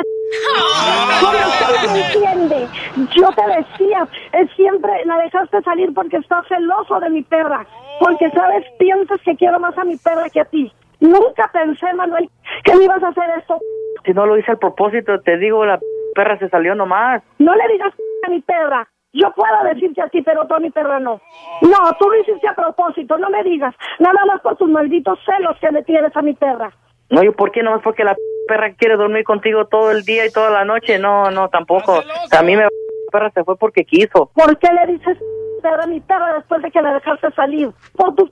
Usted 1.29 1.89
no 1.89 1.95
entiende, 1.95 2.67
yo 3.15 3.29
te 3.31 3.45
decía, 3.55 4.07
él 4.31 4.49
siempre 4.55 4.91
la 5.05 5.17
dejaste 5.17 5.61
salir 5.61 5.93
porque 5.93 6.17
está 6.17 6.43
celoso 6.47 6.99
de 6.99 7.09
mi 7.11 7.21
perra, 7.21 7.65
porque 7.99 8.29
sabes, 8.31 8.65
piensas 8.79 9.21
que 9.21 9.35
quiero 9.35 9.59
más 9.59 9.77
a 9.77 9.83
mi 9.83 9.95
perra 9.97 10.29
que 10.29 10.41
a 10.41 10.45
ti. 10.45 10.71
Nunca 10.99 11.49
pensé, 11.51 11.93
Manuel, 11.93 12.29
que 12.63 12.75
me 12.75 12.85
ibas 12.85 13.03
a 13.03 13.09
hacer 13.09 13.29
esto. 13.37 13.59
Si 14.05 14.13
no 14.13 14.25
lo 14.25 14.37
hice 14.37 14.51
al 14.51 14.57
propósito, 14.57 15.19
te 15.19 15.37
digo, 15.37 15.65
la 15.65 15.79
perra 16.15 16.39
se 16.39 16.49
salió 16.49 16.75
nomás. 16.75 17.21
No 17.39 17.53
le 17.55 17.67
digas 17.73 17.93
a 18.25 18.29
mi 18.29 18.41
perra. 18.41 18.87
Yo 19.13 19.31
puedo 19.35 19.63
decirte 19.71 20.01
a 20.01 20.09
ti, 20.09 20.23
pero 20.23 20.47
tú 20.47 20.55
a 20.55 20.59
mi 20.59 20.71
perra 20.71 20.99
no. 20.99 21.21
No, 21.61 21.77
tú 21.99 22.09
lo 22.09 22.19
hiciste 22.19 22.47
a 22.47 22.55
propósito, 22.55 23.15
no 23.17 23.29
me 23.29 23.43
digas. 23.43 23.73
Nada 23.99 24.25
más 24.25 24.41
por 24.41 24.57
tus 24.57 24.67
malditos 24.67 25.19
celos 25.23 25.55
que 25.61 25.71
le 25.71 25.83
tienes 25.83 26.15
a 26.15 26.21
mi 26.23 26.33
perra. 26.33 26.73
No, 27.11 27.23
¿y 27.23 27.29
por 27.29 27.51
qué? 27.51 27.61
Nomás 27.61 27.81
porque 27.83 28.03
la 28.03 28.15
perra 28.47 28.73
quiere 28.73 28.95
dormir 28.95 29.23
contigo 29.23 29.65
todo 29.65 29.91
el 29.91 30.03
día 30.03 30.25
y 30.25 30.31
toda 30.31 30.49
la 30.49 30.65
noche. 30.65 30.97
No, 30.97 31.29
no, 31.29 31.49
tampoco. 31.49 32.01
A 32.31 32.41
mí 32.41 32.55
me... 32.55 32.63
La 32.63 32.69
perra 33.11 33.29
se 33.29 33.43
fue 33.43 33.55
porque 33.55 33.85
quiso. 33.85 34.31
¿Por 34.33 34.57
qué 34.57 34.69
le 34.73 34.93
dices 34.93 35.19
perra 35.61 35.83
a 35.83 35.87
mi 35.87 36.01
perra 36.01 36.33
después 36.33 36.63
de 36.63 36.71
que 36.71 36.81
la 36.81 36.95
dejaste 36.95 37.31
salir? 37.35 37.69
Por 37.95 38.15
tu 38.15 38.27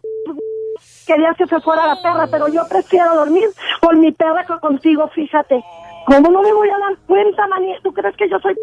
querías 1.06 1.38
que 1.38 1.46
se 1.46 1.60
fuera 1.62 1.86
la 1.86 2.02
perra, 2.02 2.26
pero 2.32 2.48
yo 2.48 2.64
prefiero 2.68 3.14
dormir 3.14 3.50
con 3.82 4.00
mi 4.00 4.12
perra 4.12 4.46
que 4.46 4.60
contigo, 4.60 5.08
fíjate. 5.10 5.64
¿Cómo 6.08 6.32
no 6.32 6.42
me 6.42 6.52
voy 6.52 6.70
a 6.70 6.80
dar 6.80 6.98
cuenta, 7.06 7.46
maní? 7.48 7.76
¿Tú 7.84 7.94
crees 7.94 8.16
que 8.18 8.28
yo 8.28 8.40
soy. 8.40 8.56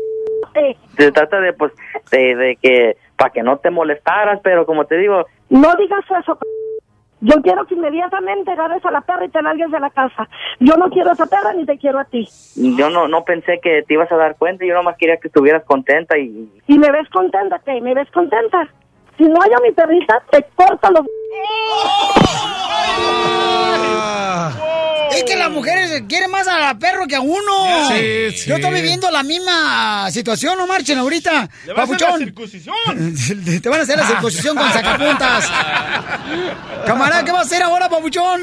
Se 0.96 1.12
trata 1.12 1.40
de, 1.40 1.52
pues, 1.52 1.72
de, 2.10 2.36
de 2.36 2.56
que, 2.56 2.96
para 3.16 3.30
que 3.30 3.42
no 3.42 3.58
te 3.58 3.70
molestaras, 3.70 4.40
pero 4.42 4.66
como 4.66 4.84
te 4.84 4.96
digo, 4.98 5.26
No 5.48 5.74
digas 5.76 6.04
eso. 6.20 6.38
Yo 7.20 7.42
quiero 7.42 7.66
que 7.66 7.74
inmediatamente 7.74 8.52
agarres 8.52 8.84
a 8.84 8.92
la 8.92 9.00
perra 9.00 9.24
y 9.24 9.28
te 9.28 9.42
largues 9.42 9.70
de 9.72 9.80
la 9.80 9.90
casa. 9.90 10.28
Yo 10.60 10.76
no 10.76 10.88
quiero 10.88 11.10
a 11.10 11.14
esa 11.14 11.26
perra 11.26 11.52
ni 11.52 11.66
te 11.66 11.76
quiero 11.76 11.98
a 11.98 12.04
ti. 12.04 12.28
yo 12.54 12.90
no, 12.90 13.08
no 13.08 13.24
pensé 13.24 13.58
que 13.60 13.82
te 13.82 13.94
ibas 13.94 14.10
a 14.12 14.16
dar 14.16 14.36
cuenta, 14.36 14.64
yo 14.64 14.74
nomás 14.74 14.96
quería 14.96 15.16
que 15.16 15.26
estuvieras 15.26 15.64
contenta 15.64 16.16
y... 16.16 16.48
Y 16.68 16.78
me 16.78 16.92
ves 16.92 17.08
contenta, 17.08 17.60
¿qué? 17.64 17.80
¿Me 17.80 17.94
ves 17.94 18.08
contenta? 18.12 18.68
Si 19.18 19.24
no 19.24 19.42
hay 19.42 19.50
a 19.52 19.60
mi 19.60 19.72
perrita, 19.72 20.22
te 20.30 20.44
corto 20.54 20.90
los... 20.90 21.04
Es 25.10 25.24
que 25.24 25.36
las 25.36 25.50
mujeres 25.50 26.02
quieren 26.08 26.30
más 26.30 26.46
a 26.46 26.58
la 26.60 26.78
perro 26.78 27.06
que 27.08 27.16
a 27.16 27.20
uno. 27.20 27.88
Sí, 27.88 28.30
sí. 28.32 28.48
Yo 28.50 28.56
estoy 28.56 28.72
viviendo 28.72 29.10
la 29.10 29.22
misma 29.24 30.08
situación, 30.10 30.56
no 30.56 30.66
marchen 30.68 30.98
ahorita. 30.98 31.48
Le 31.66 31.72
vas 31.72 31.90
a 31.90 31.94
hacer 31.94 32.00
la 32.00 32.06
Papuchón. 32.06 32.18
circuncisión. 32.20 33.60
Te 33.62 33.68
van 33.68 33.80
a 33.80 33.82
hacer 33.82 33.96
la 33.98 34.04
circuncisión 34.06 34.56
con 34.56 34.70
sacapuntas. 34.70 35.50
Camarada, 36.86 37.24
¿qué 37.24 37.32
va 37.32 37.38
a 37.38 37.42
hacer 37.42 37.62
ahora, 37.62 37.88
papuchón? 37.88 38.42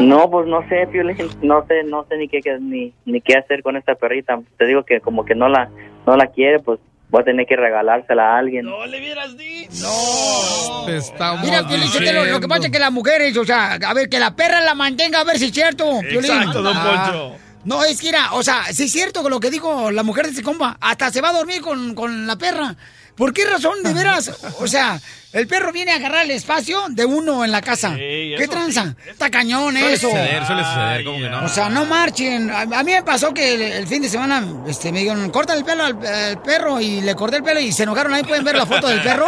No, 0.00 0.30
pues 0.30 0.46
no 0.46 0.60
sé, 0.68 0.86
Piolín, 0.92 1.16
no 1.42 1.66
sé, 1.66 1.82
no 1.84 2.04
sé 2.08 2.16
ni 2.18 2.28
qué, 2.28 2.40
qué- 2.40 2.58
ni, 2.60 2.92
ni 3.04 3.20
qué 3.20 3.34
hacer 3.38 3.62
con 3.62 3.76
esta 3.76 3.94
perrita. 3.96 4.38
Te 4.58 4.66
digo 4.66 4.84
que 4.84 5.00
como 5.00 5.24
que 5.24 5.34
no 5.34 5.48
la, 5.48 5.68
no 6.06 6.16
la 6.16 6.26
quiere, 6.28 6.60
pues 6.60 6.78
voy 7.08 7.22
a 7.22 7.24
tener 7.24 7.46
que 7.46 7.56
regalársela 7.56 8.34
a 8.34 8.38
alguien. 8.38 8.64
No 8.66 8.84
le 8.86 8.98
hubieras 8.98 9.36
dicho. 9.36 10.88
Estamos 10.88 11.44
Mira, 11.44 11.66
Piolín, 11.66 12.32
lo 12.32 12.40
que 12.40 12.48
pasa 12.48 12.66
es 12.66 12.70
que 12.72 12.78
las 12.78 12.92
mujeres, 12.92 13.36
o 13.36 13.44
sea, 13.44 13.74
a 13.74 13.94
ver, 13.94 14.08
que 14.08 14.18
la 14.18 14.34
perra 14.36 14.60
la 14.60 14.74
mantenga, 14.74 15.20
a 15.20 15.24
ver 15.24 15.38
si 15.38 15.46
es 15.46 15.52
cierto, 15.52 16.00
Piolín. 16.00 16.30
Exacto, 16.32 16.62
don 16.62 16.76
Ah. 16.76 17.10
Poncho. 17.12 17.36
No, 17.64 17.82
es 17.84 18.00
que 18.00 18.10
era, 18.10 18.32
o 18.34 18.44
sea, 18.44 18.62
sí 18.72 18.84
es 18.84 18.92
cierto 18.92 19.22
con 19.22 19.30
lo 19.32 19.40
que 19.40 19.50
dijo 19.50 19.90
la 19.90 20.04
mujer 20.04 20.26
de 20.26 20.30
ese 20.32 20.42
compa. 20.44 20.76
Hasta 20.80 21.10
se 21.10 21.20
va 21.20 21.30
a 21.30 21.32
dormir 21.32 21.60
con, 21.62 21.96
con 21.96 22.24
la 22.26 22.36
perra. 22.36 22.76
¿Por 23.16 23.32
qué 23.32 23.44
razón, 23.46 23.82
de 23.82 23.94
veras? 23.94 24.30
O 24.60 24.66
sea, 24.66 25.00
el 25.32 25.46
perro 25.46 25.72
viene 25.72 25.90
a 25.92 25.96
agarrar 25.96 26.24
el 26.24 26.32
espacio 26.32 26.84
de 26.90 27.04
uno 27.06 27.44
en 27.44 27.50
la 27.50 27.62
casa. 27.62 27.90
Sí, 27.94 28.34
¿Qué 28.36 28.46
tranza? 28.48 28.94
Está 29.06 29.30
cañón 29.30 29.72
Suele 29.72 29.92
eso. 29.94 30.08
suceder, 30.10 30.46
suele 30.46 30.62
suceder, 30.64 31.04
¿cómo 31.04 31.18
que 31.18 31.28
no? 31.30 31.44
O 31.44 31.48
sea, 31.48 31.68
no 31.70 31.86
marchen. 31.86 32.50
A, 32.50 32.60
a 32.60 32.82
mí 32.82 32.92
me 32.92 33.02
pasó 33.02 33.32
que 33.32 33.54
el, 33.54 33.62
el 33.62 33.86
fin 33.86 34.02
de 34.02 34.08
semana 34.10 34.44
este, 34.68 34.92
me 34.92 35.00
dijeron, 35.00 35.30
corta 35.30 35.54
el 35.54 35.64
pelo 35.64 35.84
al, 35.84 36.06
al 36.06 36.42
perro 36.42 36.78
y 36.80 37.00
le 37.00 37.14
corté 37.14 37.38
el 37.38 37.42
pelo 37.42 37.58
y 37.60 37.72
se 37.72 37.84
enojaron. 37.84 38.12
Ahí 38.12 38.22
pueden 38.22 38.44
ver 38.44 38.56
la 38.56 38.66
foto 38.66 38.86
del 38.88 39.00
perro. 39.02 39.26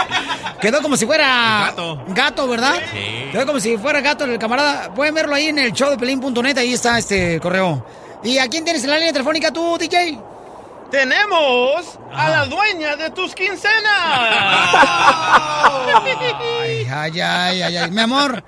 Quedó 0.61 0.83
como 0.83 0.97
si 0.97 1.07
fuera 1.07 1.67
gato. 1.69 2.05
gato, 2.09 2.47
¿verdad? 2.47 2.75
Sí. 2.93 3.31
Quedó 3.33 3.47
como 3.47 3.61
si 3.61 3.79
fuera 3.79 4.01
gato 4.03 4.25
el 4.25 4.39
camarada. 4.39 4.93
Pueden 4.95 5.15
verlo 5.15 5.35
ahí 5.35 5.47
en 5.47 5.59
el 5.59 5.73
show 5.73 5.91
de 5.91 5.97
pelín.net. 5.97 6.59
Ahí 6.59 6.75
está 6.75 6.99
este 6.99 7.41
correo. 7.41 7.87
¿Y 8.23 8.37
a 8.39 8.49
quién 8.49 8.65
tienes 8.65 8.85
en 8.85 8.91
la 8.91 8.97
línea 8.99 9.13
telefónica 9.13 9.51
tú, 9.53 9.79
DJ? 9.79 10.19
Tenemos 10.91 11.99
a 12.13 12.31
la 12.31 12.47
dueña 12.47 12.97
de 12.97 13.11
tus 13.11 13.35
quincenas. 13.35 13.93
Ay, 16.11 16.87
ay, 16.91 17.21
ay, 17.21 17.63
ay, 17.63 17.77
ay. 17.77 17.91
Mi 17.91 18.01
amor, 18.01 18.43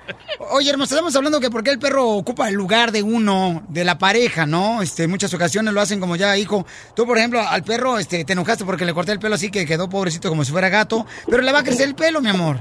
oye, 0.51 0.71
hermosa, 0.71 0.95
estamos 0.95 1.15
hablando 1.15 1.39
que 1.39 1.51
por 1.51 1.63
qué 1.63 1.69
el 1.69 1.77
perro 1.77 2.09
ocupa 2.09 2.49
el 2.49 2.55
lugar 2.55 2.91
de 2.91 3.03
uno, 3.03 3.61
de 3.67 3.83
la 3.83 3.99
pareja, 3.99 4.47
¿no? 4.47 4.81
Este, 4.81 5.03
en 5.03 5.11
muchas 5.11 5.31
ocasiones 5.35 5.71
lo 5.73 5.81
hacen 5.81 5.99
como 5.99 6.15
ya, 6.15 6.35
hijo. 6.35 6.65
Tú, 6.95 7.05
por 7.05 7.17
ejemplo, 7.19 7.39
al 7.41 7.63
perro, 7.63 7.99
este, 7.99 8.25
te 8.25 8.33
enojaste 8.33 8.65
porque 8.65 8.85
le 8.85 8.93
corté 8.93 9.11
el 9.11 9.19
pelo 9.19 9.35
así 9.35 9.51
que 9.51 9.67
quedó 9.67 9.87
pobrecito 9.87 10.29
como 10.29 10.43
si 10.43 10.51
fuera 10.51 10.69
gato, 10.69 11.05
pero 11.29 11.43
le 11.43 11.51
va 11.51 11.59
a 11.59 11.63
crecer 11.63 11.87
el 11.87 11.95
pelo, 11.95 12.21
mi 12.21 12.29
amor. 12.29 12.57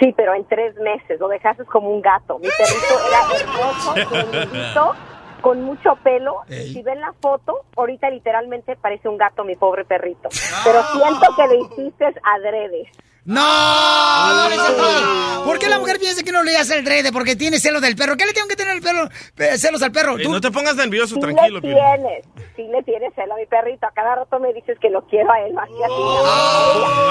Sí, 0.00 0.12
pero 0.16 0.34
en 0.34 0.44
tres 0.48 0.74
meses 0.76 1.20
lo 1.20 1.28
dejaste 1.28 1.64
como 1.64 1.90
un 1.90 2.02
gato. 2.02 2.38
Mi 2.40 2.48
perrito 2.48 3.00
era 3.08 3.20
hermoso, 3.40 4.94
con 5.42 5.60
mucho 5.62 5.96
pelo. 6.02 6.36
Ey. 6.48 6.72
Si 6.72 6.82
ven 6.82 7.00
la 7.00 7.12
foto, 7.20 7.66
ahorita 7.76 8.08
literalmente 8.08 8.76
parece 8.76 9.08
un 9.08 9.18
gato 9.18 9.44
mi 9.44 9.56
pobre 9.56 9.84
perrito. 9.84 10.30
Pero 10.64 10.82
siento 10.92 11.26
que 11.36 11.46
le 11.48 11.58
hiciste 11.60 12.06
adrede. 12.24 12.90
¡No! 13.24 13.40
¡No 13.40 14.48
todo! 14.74 15.44
¿Por 15.44 15.58
qué 15.60 15.68
la 15.68 15.78
mujer 15.78 16.00
piensa 16.00 16.24
que 16.24 16.32
no 16.32 16.42
le 16.42 16.56
hace 16.56 16.76
el 16.78 16.84
drede? 16.84 17.12
Porque 17.12 17.36
tiene 17.36 17.60
celos 17.60 17.80
del 17.80 17.94
perro. 17.94 18.16
¿Qué 18.16 18.26
le 18.26 18.32
tengo 18.32 18.48
que 18.48 18.56
tener 18.56 18.74
el 18.76 18.82
pelo, 18.82 19.08
eh, 19.38 19.58
celos 19.58 19.80
al 19.82 19.92
perro? 19.92 20.18
Eh, 20.18 20.24
Tú- 20.24 20.32
no 20.32 20.40
te 20.40 20.50
pongas 20.50 20.74
nervioso, 20.74 21.14
Sí 21.14 21.20
tranquilo, 21.20 21.60
le 21.60 21.62
tienes, 21.72 22.24
sí 22.56 22.62
le 22.64 22.82
tienes 22.82 23.14
celo 23.14 23.34
a 23.34 23.36
mi 23.36 23.46
perrito. 23.46 23.86
A 23.86 23.92
cada 23.92 24.16
rato 24.16 24.40
me 24.40 24.52
dices 24.52 24.76
que 24.80 24.90
lo 24.90 25.06
quiero 25.06 25.30
a 25.30 25.38
él 25.40 25.52
más 25.52 25.68
que 25.68 25.84
a 25.84 25.86
ti. 25.86 25.92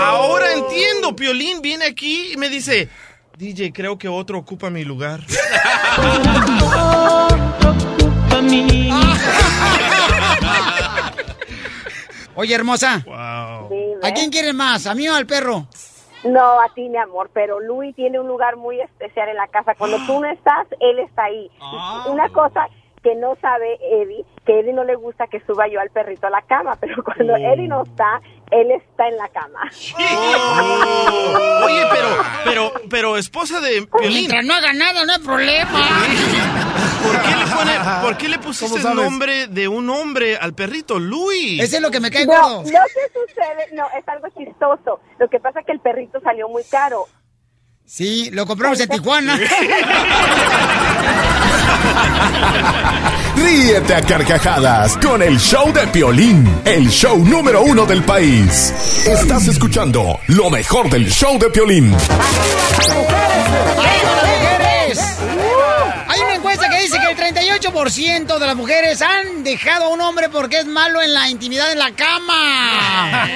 Ahora 0.01 0.51
entiendo, 0.53 1.15
Piolín 1.15 1.61
viene 1.61 1.85
aquí 1.85 2.33
y 2.33 2.38
me 2.38 2.50
dice, 2.50 2.89
DJ, 3.38 3.71
creo 3.71 3.97
que 3.97 4.09
otro 4.09 4.38
ocupa 4.38 4.69
mi 4.69 4.83
lugar. 4.83 5.21
Oye, 12.35 12.55
hermosa, 12.55 13.03
Wow. 13.05 13.69
Sí, 13.69 13.83
¿a 14.03 14.13
quién 14.13 14.31
quieres 14.31 14.53
más? 14.53 14.88
¿A 14.88 14.95
mí 14.95 15.07
o 15.09 15.15
al 15.15 15.25
perro? 15.27 15.67
No, 16.23 16.61
a 16.61 16.69
ti, 16.73 16.88
mi 16.88 16.97
amor, 16.97 17.29
pero 17.33 17.59
Luis 17.59 17.95
tiene 17.95 18.19
un 18.19 18.27
lugar 18.27 18.55
muy 18.55 18.79
especial 18.79 19.29
en 19.29 19.35
la 19.35 19.47
casa. 19.47 19.75
Cuando 19.75 19.97
tú 20.07 20.19
no 20.19 20.31
estás, 20.31 20.67
él 20.79 21.00
está 21.00 21.25
ahí. 21.25 21.50
Una 22.07 22.29
cosa 22.29 22.67
que 23.03 23.15
no 23.15 23.35
sabe 23.41 23.79
Eddie, 23.81 24.23
que 24.45 24.59
Eddie 24.59 24.73
no 24.73 24.83
le 24.83 24.95
gusta 24.95 25.25
que 25.27 25.39
suba 25.41 25.67
yo 25.67 25.79
al 25.79 25.89
perrito 25.89 26.27
a 26.27 26.29
la 26.29 26.41
cama, 26.43 26.77
pero 26.79 27.03
cuando 27.03 27.35
Eddie 27.35 27.67
no 27.67 27.83
está, 27.83 28.21
él 28.51 28.69
está 28.71 29.07
en 29.07 29.17
la 29.17 29.27
cama. 29.29 29.59
Oh. 29.97 31.65
Oye, 31.65 31.83
pero, 31.91 32.07
pero, 32.43 32.71
pero 32.89 33.17
esposa 33.17 33.59
de 33.59 33.88
Piolín, 33.88 34.13
Mientras 34.13 34.45
no 34.45 34.53
haga 34.53 34.73
nada, 34.73 35.03
no 35.05 35.13
hay 35.13 35.19
problema. 35.19 35.79
¿Por 37.03 37.22
qué 37.22 37.36
le, 37.36 37.46
pone, 37.48 37.72
¿por 38.01 38.17
qué 38.17 38.29
le 38.29 38.39
pusiste 38.39 38.81
¿Cómo 38.81 38.89
el 38.89 38.96
nombre 38.96 39.48
de 39.48 39.67
un 39.67 39.89
hombre 39.89 40.38
al 40.38 40.53
perrito, 40.53 41.00
Luis? 41.00 41.62
Ese 41.62 41.77
es 41.77 41.81
lo 41.81 41.91
que 41.91 42.00
me 42.00 42.10
cae 42.12 42.25
No, 42.25 42.34
gordo. 42.34 42.58
lo 42.63 42.63
que 42.63 42.72
sucede, 43.13 43.67
no, 43.74 43.86
es 43.98 44.08
algo 44.08 44.27
chistoso. 44.38 45.00
Lo 45.20 45.29
que 45.29 45.39
pasa 45.39 45.60
es 45.62 45.65
que 45.65 45.72
el 45.74 45.79
perrito 45.79 46.20
salió 46.22 46.48
muy 46.50 46.63
caro. 46.65 47.05
Sí, 47.86 48.29
lo 48.31 48.46
compramos 48.46 48.79
en 48.79 48.89
Tijuana. 48.89 49.38
Ríete 53.36 53.96
a 53.96 54.01
carcajadas 54.01 54.98
con 54.98 55.22
el 55.22 55.38
show 55.39 55.74
de 55.74 55.88
Piolín, 55.88 56.62
el 56.63 56.88
show 56.89 57.17
número 57.17 57.63
uno 57.63 57.86
del 57.86 58.03
país. 58.03 58.74
Estás 59.05 59.48
escuchando 59.48 60.20
lo 60.27 60.50
mejor 60.50 60.89
del 60.89 61.10
show 61.10 61.38
de 61.38 61.50
Piolín. 61.50 61.93
90% 67.81 68.38
de 68.38 68.45
las 68.45 68.55
mujeres 68.55 69.01
han 69.01 69.43
dejado 69.43 69.85
a 69.85 69.89
un 69.89 70.01
hombre 70.01 70.29
porque 70.29 70.59
es 70.59 70.67
malo 70.67 71.01
en 71.01 71.11
la 71.13 71.29
intimidad 71.29 71.71
en 71.71 71.79
la 71.79 71.89
cama. 71.91 73.25
Wow. 73.25 73.33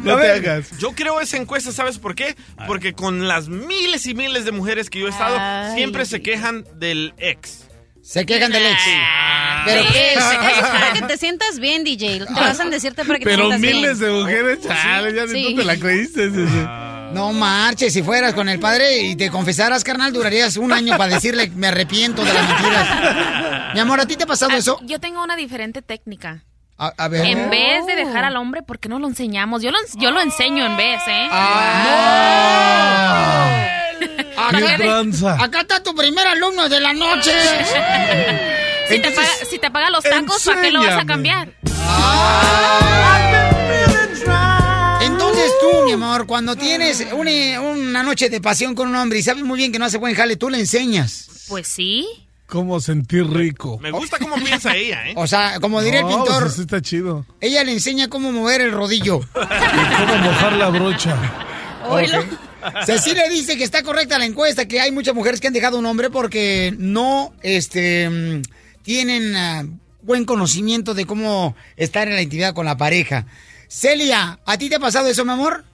No 0.00 0.18
te 0.18 0.30
hagas. 0.32 0.76
Yo 0.76 0.92
creo 0.92 1.18
esa 1.22 1.38
encuesta, 1.38 1.72
¿sabes 1.72 1.98
por 1.98 2.14
qué? 2.14 2.36
Porque 2.66 2.92
con 2.92 3.26
las 3.26 3.48
miles 3.48 4.04
y 4.04 4.12
miles 4.12 4.44
de 4.44 4.52
mujeres 4.52 4.90
que 4.90 5.00
yo 5.00 5.06
he 5.06 5.10
estado, 5.10 5.38
Ay. 5.40 5.76
siempre 5.76 6.04
se 6.04 6.20
quejan 6.20 6.66
del 6.74 7.14
ex. 7.16 7.63
Se 8.04 8.26
quejan 8.26 8.52
del 8.52 8.66
ex. 8.66 8.78
¿Pero 9.64 9.82
qué 9.90 10.12
es? 10.12 10.18
Eso 10.18 10.30
es 10.32 10.68
para 10.68 10.92
que 10.92 11.00
te 11.02 11.16
sientas 11.16 11.58
bien, 11.58 11.84
DJ. 11.84 12.26
Te 12.26 12.34
vas 12.34 12.60
a 12.60 12.64
decirte 12.66 13.02
para 13.04 13.18
que 13.18 13.24
te 13.24 13.30
Pero 13.30 13.44
sientas 13.48 13.60
miles 13.60 13.98
bien. 13.98 14.12
de 14.12 14.18
mujeres, 14.20 14.58
chale, 14.60 15.14
ya 15.14 15.24
ni 15.24 15.32
Sí. 15.32 15.46
tú 15.54 15.60
te 15.60 15.64
la 15.64 15.76
creíste. 15.76 16.30
sí, 16.30 16.46
sí. 16.46 16.66
No 17.14 17.32
marches, 17.32 17.92
si 17.94 18.02
fueras 18.02 18.34
con 18.34 18.48
el 18.48 18.58
padre 18.60 19.00
y 19.02 19.14
te 19.16 19.30
confesaras, 19.30 19.84
carnal, 19.84 20.12
durarías 20.12 20.56
un 20.56 20.72
año 20.72 20.98
para 20.98 21.14
decirle 21.14 21.48
me 21.54 21.68
arrepiento 21.68 22.24
de 22.24 22.34
las 22.34 22.48
mentiras. 22.48 22.88
Mi 23.74 23.80
amor, 23.80 24.00
¿a 24.00 24.06
ti 24.06 24.16
te 24.16 24.24
ha 24.24 24.26
pasado 24.26 24.50
eso? 24.52 24.78
Yo 24.82 24.98
tengo 25.00 25.22
una 25.22 25.36
diferente 25.36 25.80
técnica. 25.80 26.42
A, 26.76 26.92
a 26.98 27.06
ver. 27.08 27.24
En 27.24 27.48
vez 27.50 27.86
de 27.86 27.94
dejar 27.94 28.24
al 28.24 28.36
hombre, 28.36 28.62
¿por 28.62 28.80
qué 28.80 28.88
no 28.88 28.98
lo 28.98 29.06
enseñamos? 29.06 29.62
Yo 29.62 29.70
lo, 29.70 29.78
yo 29.96 30.10
lo 30.10 30.20
enseño 30.20 30.66
en 30.66 30.76
vez, 30.76 31.00
¿eh? 31.06 31.28
Ah. 31.30 31.84
¡Qué 34.16 34.34
Acá, 34.36 34.76
tranza! 34.76 35.42
acá 35.42 35.60
está 35.60 35.82
tu 35.82 35.94
primer 35.94 36.26
alumno 36.26 36.68
de 36.68 36.80
la 36.80 36.92
noche. 36.92 37.32
Si 38.88 39.00
te, 39.00 39.10
paga, 39.10 39.28
si 39.48 39.58
te 39.58 39.70
paga 39.70 39.90
los 39.90 40.04
tacos, 40.04 40.42
¿para 40.44 40.60
qué 40.60 40.70
lo 40.70 40.80
vas 40.82 41.02
a 41.02 41.06
cambiar? 41.06 41.48
Entonces 45.00 45.52
tú, 45.60 45.84
mi 45.86 45.92
amor, 45.92 46.26
cuando 46.26 46.56
tienes 46.56 47.06
una, 47.12 47.60
una 47.60 48.02
noche 48.02 48.28
de 48.30 48.40
pasión 48.40 48.74
con 48.74 48.88
un 48.88 48.96
hombre 48.96 49.18
y 49.18 49.22
sabes 49.22 49.42
muy 49.44 49.58
bien 49.58 49.72
que 49.72 49.78
no 49.78 49.84
hace 49.84 49.98
buen 49.98 50.14
jale, 50.14 50.36
tú 50.36 50.48
le 50.50 50.58
enseñas. 50.58 51.28
Pues 51.48 51.66
sí. 51.66 52.06
¿Cómo 52.46 52.78
sentir 52.80 53.26
rico? 53.26 53.78
Me 53.80 53.90
gusta 53.90 54.18
cómo 54.18 54.36
piensa 54.36 54.76
ella, 54.76 55.08
¿eh? 55.08 55.14
O 55.16 55.26
sea, 55.26 55.58
como 55.60 55.80
diría 55.82 56.00
el 56.00 56.06
pintor, 56.06 56.42
pues, 56.44 56.58
está 56.58 56.80
chido. 56.80 57.24
ella 57.40 57.64
le 57.64 57.72
enseña 57.72 58.08
cómo 58.08 58.32
mover 58.32 58.60
el 58.60 58.72
rodillo. 58.72 59.20
Y 59.20 59.96
cómo 59.96 60.16
mojar 60.18 60.52
la 60.52 60.68
brocha. 60.68 61.16
Oílo. 61.88 62.24
Cecilia 62.84 63.28
dice 63.28 63.56
que 63.56 63.64
está 63.64 63.82
correcta 63.82 64.18
la 64.18 64.26
encuesta, 64.26 64.66
que 64.66 64.80
hay 64.80 64.92
muchas 64.92 65.14
mujeres 65.14 65.40
que 65.40 65.48
han 65.48 65.52
dejado 65.52 65.76
a 65.76 65.80
un 65.80 65.86
hombre 65.86 66.10
porque 66.10 66.74
no 66.78 67.32
este, 67.42 68.08
mm, 68.08 68.42
tienen 68.82 69.36
ah, 69.36 69.64
buen 70.02 70.24
conocimiento 70.24 70.94
de 70.94 71.06
cómo 71.06 71.54
estar 71.76 72.08
en 72.08 72.14
la 72.14 72.22
intimidad 72.22 72.54
con 72.54 72.66
la 72.66 72.76
pareja. 72.76 73.26
Celia, 73.68 74.38
¿a 74.46 74.58
ti 74.58 74.68
te 74.68 74.76
ha 74.76 74.80
pasado 74.80 75.08
eso, 75.08 75.24
mi 75.24 75.32
amor? 75.32 75.64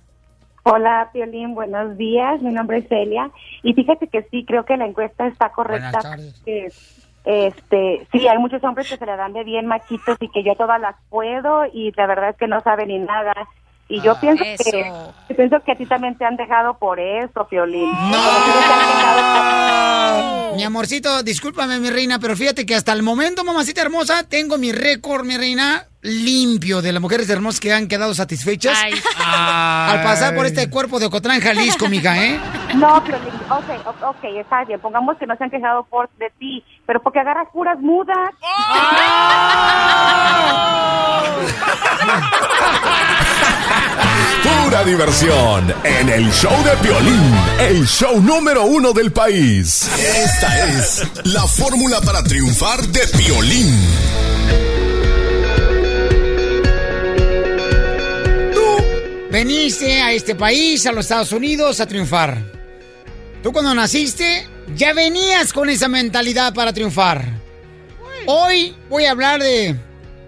Hola, 0.62 1.08
Piolín, 1.12 1.54
buenos 1.54 1.96
días. 1.96 2.40
Mi 2.42 2.52
nombre 2.52 2.78
es 2.78 2.88
Celia. 2.88 3.30
Y 3.62 3.74
fíjate 3.74 4.08
que 4.08 4.22
sí, 4.30 4.44
creo 4.46 4.64
que 4.64 4.76
la 4.76 4.86
encuesta 4.86 5.26
está 5.26 5.50
correcta. 5.50 6.16
Que, 6.44 6.68
este, 7.24 8.06
sí, 8.12 8.26
hay 8.26 8.38
muchos 8.38 8.62
hombres 8.64 8.88
que 8.88 8.96
se 8.96 9.06
le 9.06 9.16
dan 9.16 9.32
de 9.32 9.44
bien 9.44 9.66
machitos 9.66 10.16
y 10.20 10.28
que 10.28 10.42
yo 10.42 10.54
todas 10.54 10.80
las 10.80 10.96
puedo 11.08 11.66
y 11.72 11.92
la 11.96 12.06
verdad 12.06 12.30
es 12.30 12.36
que 12.36 12.46
no 12.46 12.60
saben 12.60 12.88
ni 12.88 12.98
nada. 12.98 13.34
Y 13.90 14.00
yo 14.02 14.14
pienso 14.20 14.44
que 14.44 14.92
yo 15.28 15.36
pienso 15.36 15.56
que 15.66 15.72
a 15.72 15.74
ti 15.74 15.84
también 15.84 16.16
te 16.16 16.24
han 16.24 16.36
dejado 16.36 16.78
por 16.78 17.00
eso, 17.00 17.44
Piolín. 17.50 17.90
Mi 20.54 20.62
amorcito, 20.62 21.24
discúlpame, 21.24 21.80
mi 21.80 21.90
reina, 21.90 22.20
pero 22.20 22.36
fíjate 22.36 22.64
que 22.64 22.76
hasta 22.76 22.92
el 22.92 23.02
momento, 23.02 23.42
mamacita 23.42 23.82
hermosa, 23.82 24.22
tengo 24.28 24.58
mi 24.58 24.70
récord, 24.70 25.24
mi 25.24 25.36
reina, 25.36 25.86
limpio 26.02 26.82
de 26.82 26.92
las 26.92 27.02
mujeres 27.02 27.28
hermosas 27.30 27.58
que 27.58 27.72
han 27.72 27.88
quedado 27.88 28.14
satisfechas 28.14 28.78
Ay. 28.80 28.92
al 29.16 30.04
pasar 30.04 30.36
por 30.36 30.46
este 30.46 30.70
cuerpo 30.70 31.00
de 31.00 31.06
Ocotlán, 31.06 31.40
Jalisco, 31.40 31.88
mija, 31.88 32.16
¿eh? 32.16 32.38
No, 32.76 33.02
Piolín, 33.02 33.34
ok, 33.50 34.04
ok, 34.04 34.24
está 34.38 34.64
bien. 34.66 34.78
Pongamos 34.78 35.16
que 35.18 35.26
no 35.26 35.34
se 35.36 35.42
han 35.42 35.50
quejado 35.50 35.82
por 35.82 36.08
de 36.18 36.30
ti, 36.38 36.64
pero 36.86 37.02
porque 37.02 37.18
agarras 37.18 37.48
puras 37.52 37.80
mudas. 37.80 38.30
Pura 44.42 44.84
diversión 44.84 45.74
en 45.84 46.08
el 46.08 46.30
show 46.32 46.52
de 46.64 46.76
Piolín, 46.82 47.34
el 47.60 47.86
show 47.86 48.20
número 48.20 48.64
uno 48.64 48.92
del 48.92 49.12
país. 49.12 49.88
Esta 49.98 50.68
es 50.68 51.02
la 51.24 51.46
fórmula 51.46 52.00
para 52.00 52.22
triunfar 52.22 52.86
de 52.88 53.00
Piolín. 53.18 53.80
Veniste 59.30 60.00
a 60.02 60.12
este 60.12 60.34
país, 60.34 60.86
a 60.86 60.92
los 60.92 61.04
Estados 61.04 61.32
Unidos, 61.32 61.80
a 61.80 61.86
triunfar. 61.86 62.36
Tú 63.42 63.52
cuando 63.52 63.74
naciste 63.74 64.46
ya 64.76 64.92
venías 64.92 65.52
con 65.52 65.70
esa 65.70 65.88
mentalidad 65.88 66.52
para 66.52 66.72
triunfar. 66.72 67.24
Hoy 68.26 68.76
voy 68.88 69.04
a 69.04 69.12
hablar 69.12 69.42
de 69.42 69.76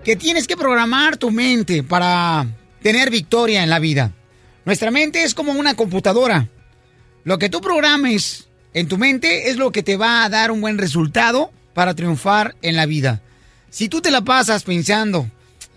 que 0.05 0.17
tienes 0.17 0.47
que 0.47 0.57
programar 0.57 1.17
tu 1.17 1.31
mente 1.31 1.83
para 1.83 2.47
tener 2.83 3.11
victoria 3.11 3.63
en 3.63 3.71
la 3.71 3.79
vida. 3.79 4.13
Nuestra 4.65 4.91
mente 4.91 5.25
es 5.25 5.35
como 5.35 5.53
una 5.53 5.75
computadora. 5.75 6.49
Lo 7.25 7.39
que 7.39 7.49
tú 7.49 7.61
programes 7.61 8.49
en 8.75 8.89
tu 8.89 8.99
mente 8.99 9.51
es 9.51 9.57
lo 9.57 9.73
que 9.73 9.83
te 9.83 9.97
va 9.97 10.25
a 10.25 10.29
dar 10.29 10.51
un 10.51 10.61
buen 10.61 10.79
resultado 10.79 11.53
para 11.75 11.95
triunfar 11.95 12.57
en 12.63 12.77
la 12.77 12.87
vida. 12.87 13.23
Si 13.71 13.89
tú 13.89 14.01
te 14.01 14.11
la 14.11 14.23
pasas 14.23 14.65
pensando, 14.65 15.29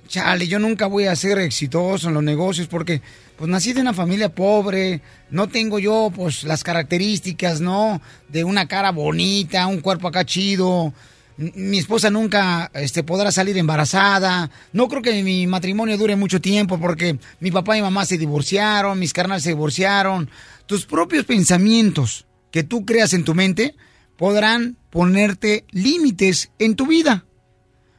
chale, 0.07 0.47
yo 0.47 0.59
nunca 0.59 0.88
voy 0.88 1.05
a 1.05 1.15
ser 1.15 1.39
exitoso 1.39 2.07
en 2.07 2.13
los 2.13 2.24
negocios 2.24 2.67
porque 2.67 3.01
pues 3.38 3.50
nací 3.50 3.74
de 3.74 3.81
una 3.81 3.93
familia 3.93 4.33
pobre, 4.33 5.01
no 5.29 5.47
tengo 5.47 5.79
yo 5.79 6.12
pues 6.15 6.43
las 6.43 6.63
características, 6.63 7.62
¿no? 7.62 8.01
De 8.29 8.43
una 8.43 8.67
cara 8.67 8.91
bonita, 8.91 9.67
un 9.67 9.81
cuerpo 9.81 10.07
acá 10.07 10.25
chido. 10.25 10.93
Mi 11.38 11.80
esposa 11.80 12.10
nunca 12.10 12.72
este, 12.74 13.04
podrá 13.04 13.32
salir 13.32 13.58
embarazada. 13.58 14.50
No 14.72 14.88
creo 14.88 15.01
que 15.01 15.22
mi 15.22 15.48
matrimonio 15.48 15.98
dure 15.98 16.15
mucho 16.15 16.39
tiempo 16.39 16.80
porque 16.80 17.20
mi 17.42 17.51
papá 17.51 17.77
y 17.77 17.82
mamá 17.82 18.06
se 18.06 18.18
divorciaron, 18.18 18.98
mis 19.00 19.12
carnales 19.12 19.44
se 19.44 19.50
divorciaron. 19.50 20.30
Tus 20.65 20.86
propios 20.86 21.25
pensamientos 21.25 22.25
que 22.51 22.63
tú 22.63 22.86
creas 22.86 23.13
en 23.13 23.25
tu 23.25 23.36
mente 23.36 23.75
podrán 24.18 24.77
ponerte 24.89 25.65
límites 25.72 26.51
en 26.58 26.75
tu 26.75 26.88
vida. 26.88 27.25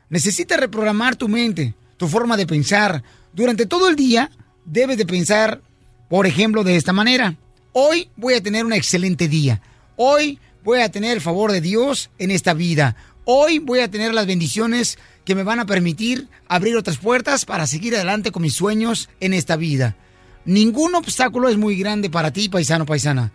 Necesitas 0.09 0.59
reprogramar 0.59 1.16
tu 1.16 1.28
mente, 1.28 1.75
tu 1.99 2.09
forma 2.09 2.37
de 2.38 2.47
pensar. 2.47 3.02
Durante 3.35 3.66
todo 3.66 3.88
el 3.88 3.97
día 3.97 4.31
debes 4.64 4.97
de 4.97 5.05
pensar, 5.05 5.61
por 6.09 6.26
ejemplo, 6.26 6.64
de 6.64 6.76
esta 6.76 6.95
manera. 6.95 7.37
Hoy 7.73 8.09
voy 8.16 8.33
a 8.33 8.43
tener 8.43 8.64
un 8.64 8.73
excelente 8.73 9.28
día. 9.28 9.61
Hoy 9.97 10.38
voy 10.64 10.81
a 10.81 10.90
tener 10.90 11.12
el 11.12 11.21
favor 11.21 11.52
de 11.52 11.61
Dios 11.61 12.11
en 12.19 12.31
esta 12.31 12.55
vida. 12.55 12.97
Hoy 13.28 13.59
voy 13.59 13.80
a 13.80 13.90
tener 13.90 14.14
las 14.14 14.28
bendiciones 14.28 14.99
que 15.25 15.35
me 15.35 15.42
van 15.42 15.59
a 15.59 15.66
permitir 15.66 16.28
abrir 16.47 16.76
otras 16.76 16.99
puertas 16.99 17.45
para 17.45 17.67
seguir 17.67 17.97
adelante 17.97 18.30
con 18.30 18.41
mis 18.41 18.54
sueños 18.54 19.08
en 19.19 19.34
esta 19.34 19.56
vida. 19.56 19.97
Ningún 20.45 20.95
obstáculo 20.95 21.49
es 21.49 21.56
muy 21.56 21.76
grande 21.76 22.08
para 22.08 22.32
ti, 22.32 22.49
paisano, 22.49 22.86
paisana. 22.86 23.32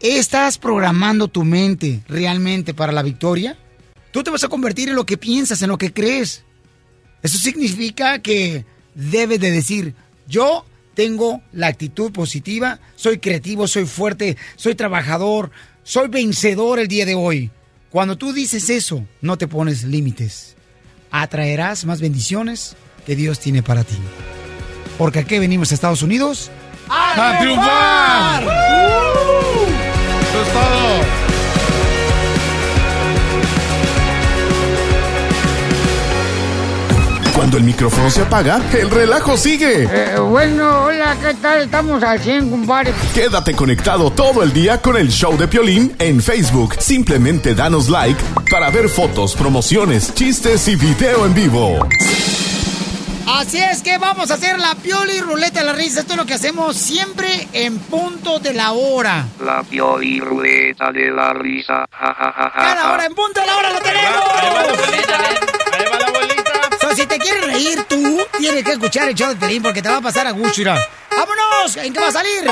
¿Estás 0.00 0.56
programando 0.56 1.28
tu 1.28 1.44
mente 1.44 2.00
realmente 2.08 2.72
para 2.72 2.90
la 2.90 3.02
victoria? 3.02 3.58
Tú 4.12 4.22
te 4.22 4.30
vas 4.30 4.44
a 4.44 4.48
convertir 4.48 4.88
en 4.88 4.94
lo 4.94 5.04
que 5.04 5.18
piensas, 5.18 5.60
en 5.60 5.68
lo 5.68 5.76
que 5.76 5.92
crees. 5.92 6.42
Eso 7.22 7.36
significa 7.36 8.20
que 8.20 8.64
debes 8.94 9.40
de 9.40 9.50
decir, 9.50 9.94
yo 10.26 10.64
tengo 10.94 11.42
la 11.52 11.66
actitud 11.66 12.12
positiva, 12.12 12.80
soy 12.96 13.18
creativo, 13.18 13.68
soy 13.68 13.84
fuerte, 13.84 14.38
soy 14.56 14.74
trabajador, 14.74 15.50
soy 15.82 16.08
vencedor 16.08 16.78
el 16.78 16.88
día 16.88 17.04
de 17.04 17.14
hoy. 17.14 17.50
Cuando 17.90 18.18
tú 18.18 18.32
dices 18.32 18.70
eso, 18.70 19.06
no 19.20 19.38
te 19.38 19.48
pones 19.48 19.84
límites. 19.84 20.56
Atraerás 21.10 21.84
más 21.84 22.00
bendiciones 22.00 22.76
que 23.06 23.16
Dios 23.16 23.38
tiene 23.38 23.62
para 23.62 23.84
ti. 23.84 23.96
Porque 24.98 25.20
aquí 25.20 25.38
venimos 25.38 25.70
a 25.70 25.74
Estados 25.74 26.02
Unidos 26.02 26.50
¡A 26.90 27.38
triunfar! 27.38 28.42
Eso 30.20 30.42
es 30.42 30.52
todo. 30.52 31.27
Cuando 37.38 37.56
el 37.56 37.62
micrófono 37.62 38.10
se 38.10 38.22
apaga, 38.22 38.60
el 38.76 38.90
relajo 38.90 39.36
sigue. 39.36 39.84
Eh, 39.84 40.18
bueno, 40.18 40.86
hola, 40.86 41.16
¿qué 41.22 41.34
tal? 41.34 41.60
Estamos 41.60 42.02
al 42.02 42.20
100, 42.20 42.50
compadre. 42.50 42.92
Quédate 43.14 43.54
conectado 43.54 44.10
todo 44.10 44.42
el 44.42 44.52
día 44.52 44.82
con 44.82 44.96
el 44.96 45.08
show 45.08 45.38
de 45.38 45.46
Piolín 45.46 45.94
en 46.00 46.20
Facebook. 46.20 46.74
Simplemente 46.80 47.54
danos 47.54 47.88
like 47.88 48.20
para 48.50 48.70
ver 48.70 48.88
fotos, 48.88 49.36
promociones, 49.36 50.12
chistes 50.14 50.66
y 50.66 50.74
video 50.74 51.26
en 51.26 51.32
vivo. 51.34 51.86
Así 53.28 53.58
es 53.58 53.82
que 53.82 53.98
vamos 53.98 54.32
a 54.32 54.34
hacer 54.34 54.58
la 54.58 54.74
pioli 54.74 55.20
ruleta 55.20 55.60
de 55.60 55.66
la 55.66 55.74
risa. 55.74 56.00
Esto 56.00 56.14
es 56.14 56.18
lo 56.18 56.26
que 56.26 56.34
hacemos 56.34 56.76
siempre 56.76 57.46
en 57.52 57.78
punto 57.78 58.40
de 58.40 58.52
la 58.52 58.72
hora. 58.72 59.26
La 59.44 59.62
pioli 59.62 60.18
ruleta 60.18 60.90
de 60.90 61.12
la 61.12 61.34
risa. 61.34 61.86
Ja, 61.88 62.14
ja, 62.18 62.32
ja, 62.36 62.50
ja, 62.52 62.62
Cada 62.74 62.92
hora 62.94 63.04
en 63.04 63.14
punto 63.14 63.40
de 63.40 63.46
la 63.46 63.56
hora 63.56 63.72
lo 63.74 63.78
tenemos. 63.78 64.24
Si 66.96 67.06
te 67.06 67.18
quieres 67.18 67.46
reír 67.46 67.84
tú, 67.84 68.20
tienes 68.38 68.64
que 68.64 68.72
escuchar 68.72 69.08
el 69.08 69.14
show 69.14 69.28
de 69.28 69.36
Pelín 69.36 69.62
porque 69.62 69.82
te 69.82 69.88
va 69.88 69.96
a 69.98 70.00
pasar 70.00 70.26
a 70.26 70.30
gusto. 70.32 70.54
mira. 70.58 70.78
¡Vámonos! 71.10 71.76
¿En 71.76 71.92
qué 71.92 72.00
va 72.00 72.08
a 72.08 72.12
salir? 72.12 72.44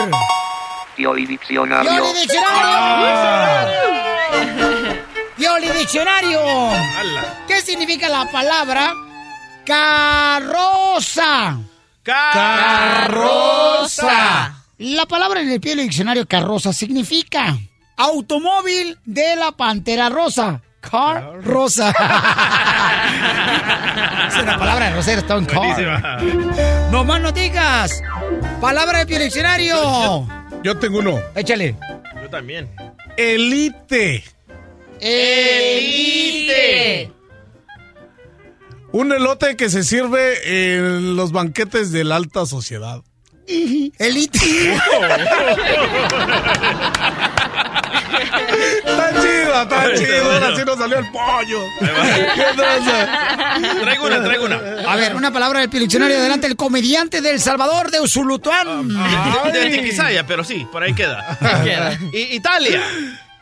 Pioli 0.96 1.27
diccionario. 1.27 1.90
¡Pioli 1.90 2.12
Diccionario! 2.20 3.72
¡Pioli 5.37 5.68
Diccionario! 5.70 6.40
¿Qué 7.46 7.61
significa 7.61 8.09
la 8.09 8.31
palabra 8.31 8.94
carroza? 9.64 11.59
Carroza. 13.22 14.55
La 14.79 15.07
palabra 15.07 15.40
en 15.40 15.51
el 15.51 15.61
Pioli 15.61 15.83
Diccionario 15.85 16.27
carroza 16.27 16.72
significa 16.72 17.57
automóvil 17.96 18.99
de 19.05 19.37
la 19.37 19.53
pantera 19.53 20.09
rosa. 20.09 20.62
Car 20.90 21.42
rosa. 21.42 21.90
es 24.29 24.37
una 24.42 24.59
palabra 24.59 24.87
de 24.87 24.94
Rosero 24.94 25.20
Stone 25.20 25.46
Car. 25.46 26.22
No 26.90 27.05
más 27.05 27.20
no 27.20 27.31
digas. 27.33 28.03
Palabra 28.61 29.05
de 29.05 29.18
Diccionario. 29.18 30.27
Yo 30.62 30.79
tengo 30.79 30.99
uno. 30.99 31.18
Échale. 31.35 31.77
Yo 32.22 32.31
también. 32.31 32.70
Elite. 33.16 34.25
Elite. 35.01 37.12
Un 38.92 39.12
elote 39.12 39.57
que 39.57 39.68
se 39.68 39.83
sirve 39.85 40.75
en 40.77 41.16
los 41.16 41.33
banquetes 41.33 41.92
de 41.92 42.05
la 42.05 42.16
alta 42.16 42.46
sociedad. 42.46 43.03
Elite. 43.46 44.38
Está 48.85 49.11
chido, 49.21 49.62
está 49.62 49.95
chido. 49.95 50.33
Ahora 50.33 50.57
sí 50.57 50.62
nos 50.64 50.79
salió 50.79 50.99
el 50.99 51.11
pollo. 51.11 51.61
¿Qué? 51.81 53.81
Traigo 53.83 54.07
una, 54.07 54.23
traigo 54.25 54.45
una. 54.45 54.57
A 54.87 54.97
ver, 54.97 55.14
una 55.14 55.33
palabra 55.33 55.61
del 55.61 55.71
diccionario 55.71 56.19
adelante, 56.19 56.47
el 56.47 56.57
comediante 56.57 57.21
del 57.21 57.40
Salvador 57.40 57.90
de 57.90 58.01
Usulután. 58.01 58.88
De, 59.53 59.61
de 59.61 59.71
Tiquisaya, 59.79 60.27
pero 60.27 60.45
sí, 60.45 60.66
por 60.71 60.83
ahí 60.83 60.95
queda. 60.95 61.38
Queda. 61.64 61.99
I- 62.12 62.35
Italia. 62.37 62.83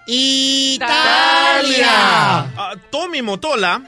Italia. 0.07 1.87
Ah, 1.89 2.75
Tommy 2.91 3.23
Motola 3.23 3.83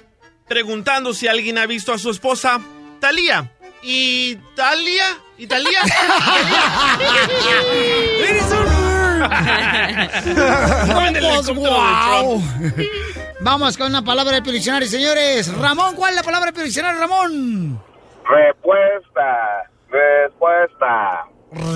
preguntando 0.48 1.12
si 1.12 1.28
alguien 1.28 1.58
ha 1.58 1.66
visto 1.66 1.92
a 1.92 1.98
su 1.98 2.10
esposa 2.10 2.60
Talía. 3.00 3.50
¿Italia? 3.82 5.04
¿Italia? 5.38 5.80
¡Eres 8.18 8.44
de 11.42 11.52
guau. 11.54 12.42
Vamos 13.40 13.76
con 13.76 13.88
una 13.88 14.02
palabra 14.02 14.40
del 14.40 14.52
diccionario, 14.52 14.88
señores. 14.88 15.54
Ramón, 15.56 15.94
¿cuál 15.94 16.10
es 16.10 16.16
la 16.16 16.22
palabra 16.22 16.50
del 16.50 16.64
diccionario, 16.64 17.00
Ramón? 17.00 17.82
Respuesta, 18.28 19.70
respuesta. 19.90 21.26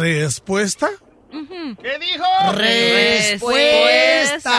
¿Respuesta? 0.00 0.88
¿Qué 1.30 1.98
dijo? 1.98 2.24
Respuesta. 2.54 4.50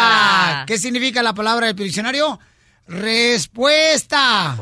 ¿Qué 0.66 0.78
significa 0.78 1.22
la 1.22 1.34
palabra 1.34 1.68
del 1.68 1.76
diccionario? 1.76 2.40
Respuesta. 2.88 4.56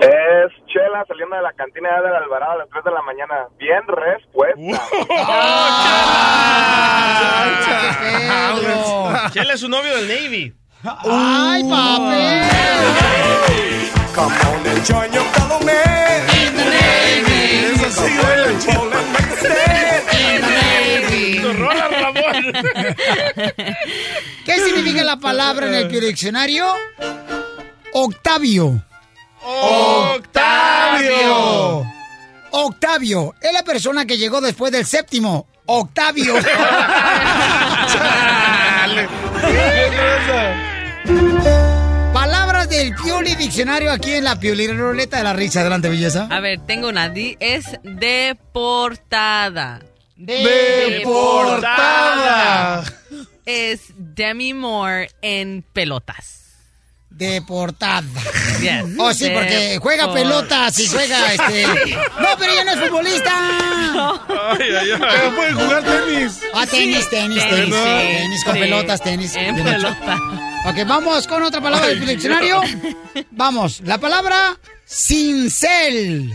Es 0.00 0.50
Chela 0.66 1.04
saliendo 1.06 1.36
de 1.36 1.42
la 1.42 1.52
cantina 1.52 2.00
del 2.00 2.14
Alvarado 2.14 2.52
a 2.52 2.56
las 2.58 2.68
3 2.70 2.84
de 2.84 2.90
la 2.90 3.02
mañana. 3.02 3.48
Bien 3.58 3.82
respuesta. 3.86 4.56
Chela 9.32 9.54
es 9.54 9.60
su 9.60 9.68
novio 9.68 9.94
del 9.96 10.08
Navy. 10.08 10.52
¡Ay, 10.82 11.62
papi! 11.64 12.40
Come 14.14 14.34
on 14.34 14.66
and 14.66 14.84
join 14.84 15.12
your 15.12 15.24
fellow 15.34 15.60
man. 15.64 16.22
In 16.34 16.56
the 16.56 16.64
Navy. 16.64 17.74
Eso 17.74 17.90
sí, 17.90 18.12
duele, 18.14 18.58
Come 18.64 18.78
on 18.78 18.92
and 18.92 19.12
make 19.12 19.30
a 19.30 19.36
stand. 19.36 20.02
In 20.18 20.40
the 20.42 20.50
Navy. 20.56 21.38
Rola 21.58 21.86
Ramón. 21.88 22.52
¿Qué 24.44 24.54
significa 24.60 25.02
la 25.04 25.16
palabra 25.18 25.66
en 25.68 25.74
el 25.74 25.88
diccionario? 26.00 26.66
Octavio. 27.92 28.82
¡Octavio! 29.42 31.20
Octavio 32.52 33.34
es 33.40 33.52
la 33.52 33.62
persona 33.62 34.04
que 34.04 34.18
llegó 34.18 34.40
después 34.40 34.72
del 34.72 34.84
séptimo. 34.84 35.46
Octavio. 35.66 36.34
Palabras 42.12 42.68
del 42.68 42.92
Pioli 42.96 43.36
Diccionario 43.36 43.92
aquí 43.92 44.12
en 44.14 44.24
la 44.24 44.38
Pioli 44.40 44.66
Ruleta 44.66 45.18
de 45.18 45.24
la 45.24 45.32
Risa. 45.32 45.60
Adelante, 45.60 45.88
belleza. 45.88 46.26
A 46.30 46.40
ver, 46.40 46.58
tengo 46.66 46.88
una. 46.88 47.12
Es 47.14 47.66
deportada. 47.82 49.80
¡Deportada! 50.16 51.64
Es 53.46 53.92
Demi 53.96 54.52
Moore 54.52 55.10
en 55.22 55.64
pelotas. 55.72 56.39
Deportada. 57.20 58.02
Yes. 58.62 58.84
Oh, 58.98 59.12
sí, 59.14 59.28
porque 59.32 59.78
juega 59.80 60.12
pelotas 60.12 60.78
y 60.78 60.86
juega 60.88 61.32
este. 61.34 61.66
No, 61.66 62.28
pero 62.38 62.54
ya 62.54 62.64
no 62.64 62.72
es 62.72 62.80
futbolista. 62.80 63.32
Ay, 64.58 64.68
ay, 64.80 64.90
ay. 64.92 64.98
Pero 64.98 65.36
pueden 65.36 65.54
jugar 65.54 65.82
tenis. 65.84 66.40
Ah, 66.54 66.66
tenis, 66.66 67.08
tenis, 67.10 67.42
Tenis, 67.42 67.50
tenis. 67.50 67.74
sí, 67.74 68.16
Tenis 68.22 68.44
con 68.44 68.54
sí. 68.54 68.60
pelotas, 68.60 69.02
tenis. 69.02 69.34
En 69.36 69.54
Bien 69.54 69.68
hecho. 69.68 69.76
pelota. 69.78 70.16
Ok, 70.66 70.76
vamos 70.86 71.26
con 71.26 71.42
otra 71.42 71.60
palabra 71.60 71.88
del 71.88 72.06
diccionario. 72.06 72.60
Vamos, 73.32 73.80
la 73.84 73.98
palabra 73.98 74.56
cincel. 74.86 76.32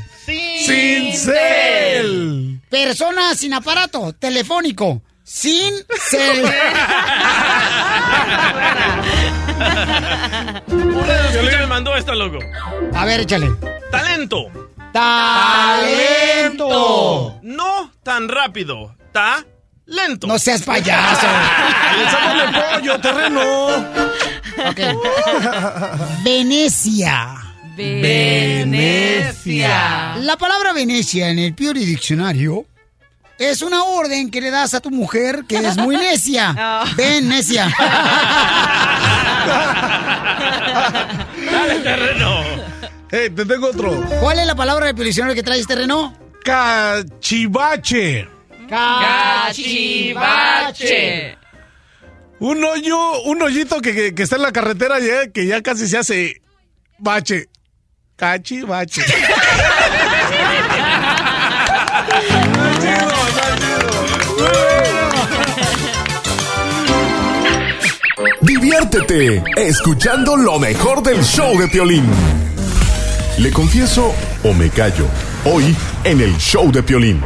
¡Cincel! 1.45 2.59
Persona 2.69 3.35
sin 3.35 3.53
aparato 3.53 4.13
telefónico. 4.13 5.01
Sin 5.23 5.73
cel. 6.09 6.45
De 10.67 11.57
me 11.59 11.67
mandó 11.67 11.95
esta, 11.95 12.13
loco. 12.15 12.39
A 12.93 13.05
ver, 13.05 13.21
échale. 13.21 13.51
Talento. 13.91 14.47
Talento. 14.93 16.59
No 17.41 17.91
tan 18.03 18.27
rápido. 18.29 18.95
Ta 19.11 19.45
lento. 19.85 20.27
No 20.27 20.37
seas 20.39 20.63
payaso. 20.63 21.27
¡Echámosle 22.07 22.43
pollo, 22.51 22.99
terreno! 22.99 23.67
Ok. 24.69 24.79
Venecia. 26.23 27.35
Venecia. 27.75 29.35
La 30.17 30.37
palabra 30.37 30.71
Venecia 30.73 31.29
en 31.29 31.39
el 31.39 31.53
Piori 31.53 31.85
Diccionario 31.85 32.65
es 33.37 33.61
una 33.61 33.83
orden 33.83 34.31
que 34.31 34.39
le 34.41 34.49
das 34.51 34.73
a 34.73 34.79
tu 34.79 34.89
mujer 34.91 35.43
que 35.47 35.57
es 35.57 35.75
muy 35.77 35.97
necia. 35.97 36.55
Ven, 36.95 37.27
necia. 37.29 37.67
Dale, 41.51 41.79
terreno. 41.81 42.41
¡Eh, 43.11 43.29
te 43.35 43.45
tengo 43.45 43.67
otro! 43.69 44.03
¿Cuál 44.19 44.39
es 44.39 44.47
la 44.47 44.55
palabra 44.55 44.87
del 44.91 44.95
diccionario 44.95 45.35
que 45.35 45.43
trae 45.43 45.59
este 45.59 45.75
reno? 45.75 46.17
Cachivache. 46.43 48.27
Cachivache. 50.15 51.37
Un 52.39 52.63
hoyo, 52.63 53.21
un 53.23 53.41
hoyito 53.41 53.81
que, 53.81 53.93
que- 53.93 54.15
que 54.15 54.23
está 54.23 54.35
en 54.35 54.41
la 54.41 54.51
carretera 54.51 54.99
ya, 54.99 55.31
que 55.31 55.45
ya 55.47 55.61
casi 55.61 55.87
se 55.87 55.97
hace 55.97 56.41
bache. 56.97 57.47
Cachivache. 58.17 59.01
Diviértete 68.41 69.43
escuchando 69.57 70.37
lo 70.37 70.59
mejor 70.59 71.01
del 71.03 71.21
show 71.23 71.59
de 71.59 71.67
Piolín. 71.67 72.05
Le 73.37 73.51
confieso 73.51 74.13
o 74.43 74.53
me 74.53 74.69
callo. 74.69 75.07
Hoy 75.45 75.75
en 76.03 76.21
el 76.21 76.37
show 76.37 76.71
de 76.71 76.83
Piolín. 76.83 77.21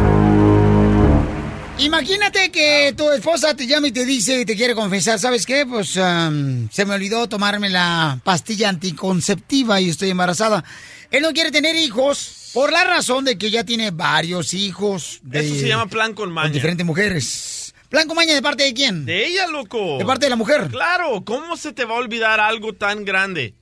Imagínate 1.80 2.52
que 2.52 2.94
tu 2.98 3.10
esposa 3.10 3.54
te 3.54 3.66
llama 3.66 3.88
y 3.88 3.94
te 3.94 4.06
dice 4.06 4.42
y 4.42 4.46
te 4.46 4.58
quiere 4.58 4.76
confesar, 4.76 5.18
¿sabes 5.18 5.46
qué? 5.46 5.66
Pues 5.66 5.96
am, 5.96 6.68
se 6.72 6.86
me 6.86 6.94
olvidó 6.94 7.30
tomarme 7.30 7.70
la 7.70 8.20
pastilla 8.24 8.68
anticonceptiva 8.68 9.80
y 9.80 9.90
estoy 9.90 10.10
embarazada. 10.10 10.66
Él 11.12 11.22
no 11.24 11.34
quiere 11.34 11.52
tener 11.52 11.76
hijos 11.76 12.52
por 12.54 12.72
la 12.72 12.84
razón 12.84 13.26
de 13.26 13.38
que 13.38 13.50
ya 13.50 13.64
tiene 13.64 13.92
varios 13.92 14.54
hijos 14.54 15.20
de, 15.24 15.40
Eso 15.40 15.56
se 15.56 15.68
llama 15.68 15.88
plan 15.88 16.14
con 16.14 16.26
con 16.26 16.34
maña. 16.34 16.50
diferentes 16.50 16.86
mujeres. 16.86 17.74
¿Plan 17.90 18.08
con 18.08 18.16
maña 18.16 18.36
de 18.36 18.42
parte 18.42 18.64
de 18.64 18.74
quién? 18.74 19.06
De 19.06 19.26
ella, 19.26 19.48
loco. 19.48 19.98
De 19.98 20.06
parte 20.06 20.28
de 20.28 20.30
la 20.30 20.36
mujer. 20.36 20.68
Claro, 20.70 21.24
¿cómo 21.26 21.58
se 21.58 21.74
te 21.74 21.86
va 21.86 21.96
a 21.96 21.98
olvidar 21.98 22.40
algo 22.40 22.74
tan 22.74 23.04
grande? 23.04 23.56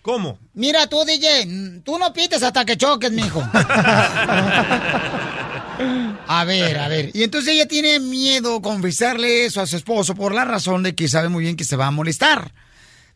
¿Cómo? 0.00 0.38
Mira, 0.54 0.86
tú, 0.86 1.04
DJ, 1.04 1.80
tú 1.84 1.98
no 1.98 2.12
pites 2.12 2.42
hasta 2.42 2.64
que 2.64 2.76
choques, 2.76 3.10
mijo. 3.12 3.42
A 6.26 6.44
ver, 6.44 6.78
a 6.78 6.88
ver. 6.88 7.10
Y 7.14 7.22
entonces 7.24 7.52
ella 7.52 7.66
tiene 7.66 7.98
miedo 8.00 8.62
confesarle 8.62 9.44
eso 9.44 9.60
a 9.60 9.66
su 9.66 9.76
esposo 9.76 10.14
por 10.14 10.32
la 10.32 10.44
razón 10.44 10.82
de 10.82 10.94
que 10.94 11.08
sabe 11.08 11.28
muy 11.28 11.42
bien 11.44 11.56
que 11.56 11.64
se 11.64 11.76
va 11.76 11.86
a 11.88 11.90
molestar. 11.90 12.52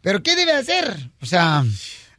Pero 0.01 0.22
¿qué 0.22 0.37
debe 0.37 0.53
hacer? 0.53 1.11
O 1.20 1.27
sea, 1.27 1.64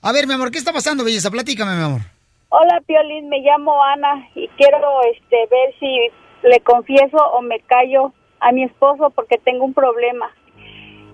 a 0.01 0.11
ver, 0.11 0.27
mi 0.27 0.33
amor, 0.33 0.51
¿qué 0.51 0.57
está 0.57 0.73
pasando, 0.73 1.03
belleza? 1.03 1.29
Platícame, 1.31 1.75
mi 1.75 1.83
amor. 1.83 2.01
Hola, 2.49 2.81
Piolín, 2.85 3.29
me 3.29 3.39
llamo 3.39 3.83
Ana 3.83 4.27
y 4.35 4.47
quiero 4.57 4.79
este 5.13 5.37
ver 5.51 5.75
si 5.79 6.09
le 6.47 6.59
confieso 6.61 7.17
o 7.17 7.41
me 7.41 7.59
callo 7.59 8.13
a 8.39 8.51
mi 8.51 8.63
esposo 8.63 9.11
porque 9.11 9.37
tengo 9.37 9.65
un 9.65 9.73
problema. 9.73 10.31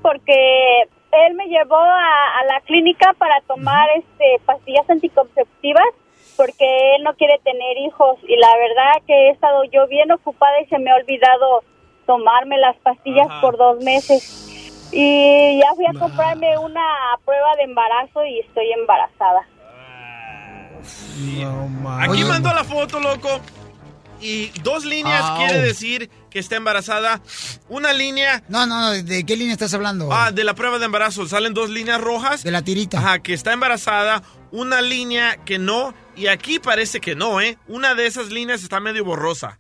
Porque 0.02 0.82
él 1.12 1.34
me 1.36 1.48
llevó 1.48 1.78
a, 1.78 2.39
a 2.39 2.45
la 2.45 2.62
clínica 2.62 3.13
para 3.17 3.41
tomar 3.41 3.89
este 3.98 4.39
pastillas 4.45 4.89
anticonceptivas 4.89 5.88
porque 6.38 6.95
él 6.95 7.04
no 7.04 7.15
quiere 7.15 7.39
tener 7.43 7.78
hijos 7.78 8.17
y 8.24 8.36
la 8.36 8.58
verdad 8.58 9.06
que 9.08 9.13
he 9.13 9.30
estado 9.32 9.63
yo 9.65 9.88
bien 9.88 10.12
ocupada 10.12 10.60
y 10.62 10.67
se 10.67 10.80
me 10.80 10.91
ha 10.91 10.95
olvidado 10.95 11.63
tomarme 12.06 12.58
las 12.58 12.76
pastillas 12.78 13.28
Ajá. 13.30 13.41
por 13.41 13.58
dos 13.58 13.84
meses. 13.84 14.54
Y 14.91 15.60
ya 15.60 15.67
fui 15.76 15.86
a 15.86 16.00
comprarme 16.00 16.58
una 16.58 16.82
prueba 17.26 17.56
de 17.58 17.63
embarazo 17.63 18.26
y 18.26 18.39
estoy 18.39 18.71
embarazada. 18.80 19.41
Aquí 22.02 22.12
Oye, 22.12 22.26
mandó 22.26 22.54
la 22.54 22.63
foto, 22.63 23.00
loco. 23.00 23.41
Y 24.21 24.48
dos 24.62 24.86
líneas 24.86 25.21
Au. 25.24 25.38
quiere 25.38 25.60
decir 25.60 26.10
que 26.30 26.39
está 26.39 26.56
embarazada. 26.56 27.21
Una 27.69 27.91
línea. 27.93 28.43
No, 28.48 28.65
no, 28.65 28.80
no, 28.82 28.91
¿de 28.91 29.26
qué 29.26 29.36
línea 29.36 29.54
estás 29.54 29.74
hablando? 29.74 30.10
Ah, 30.12 30.32
de 30.32 30.43
la 30.43 30.54
prueba 30.54 30.80
de 30.80 30.86
embarazo. 30.86 31.28
Salen 31.28 31.54
dos 31.54 31.69
líneas 31.69 32.00
rojas. 32.00 32.43
De 32.43 32.52
la 32.52 32.62
tirita. 32.62 33.00
Ajá, 33.00 33.19
que 33.19 33.34
está 33.34 33.52
embarazada. 33.54 34.21
Una 34.52 34.82
línea 34.82 35.38
que 35.43 35.60
no. 35.60 35.93
Y 36.15 36.28
aquí 36.28 36.60
parece 36.60 37.02
que 37.02 37.15
no, 37.15 37.41
¿eh? 37.41 37.58
Una 37.67 37.93
de 37.93 38.08
esas 38.08 38.30
líneas 38.30 38.63
está 38.63 38.80
medio 38.80 39.04
borrosa. 39.04 39.60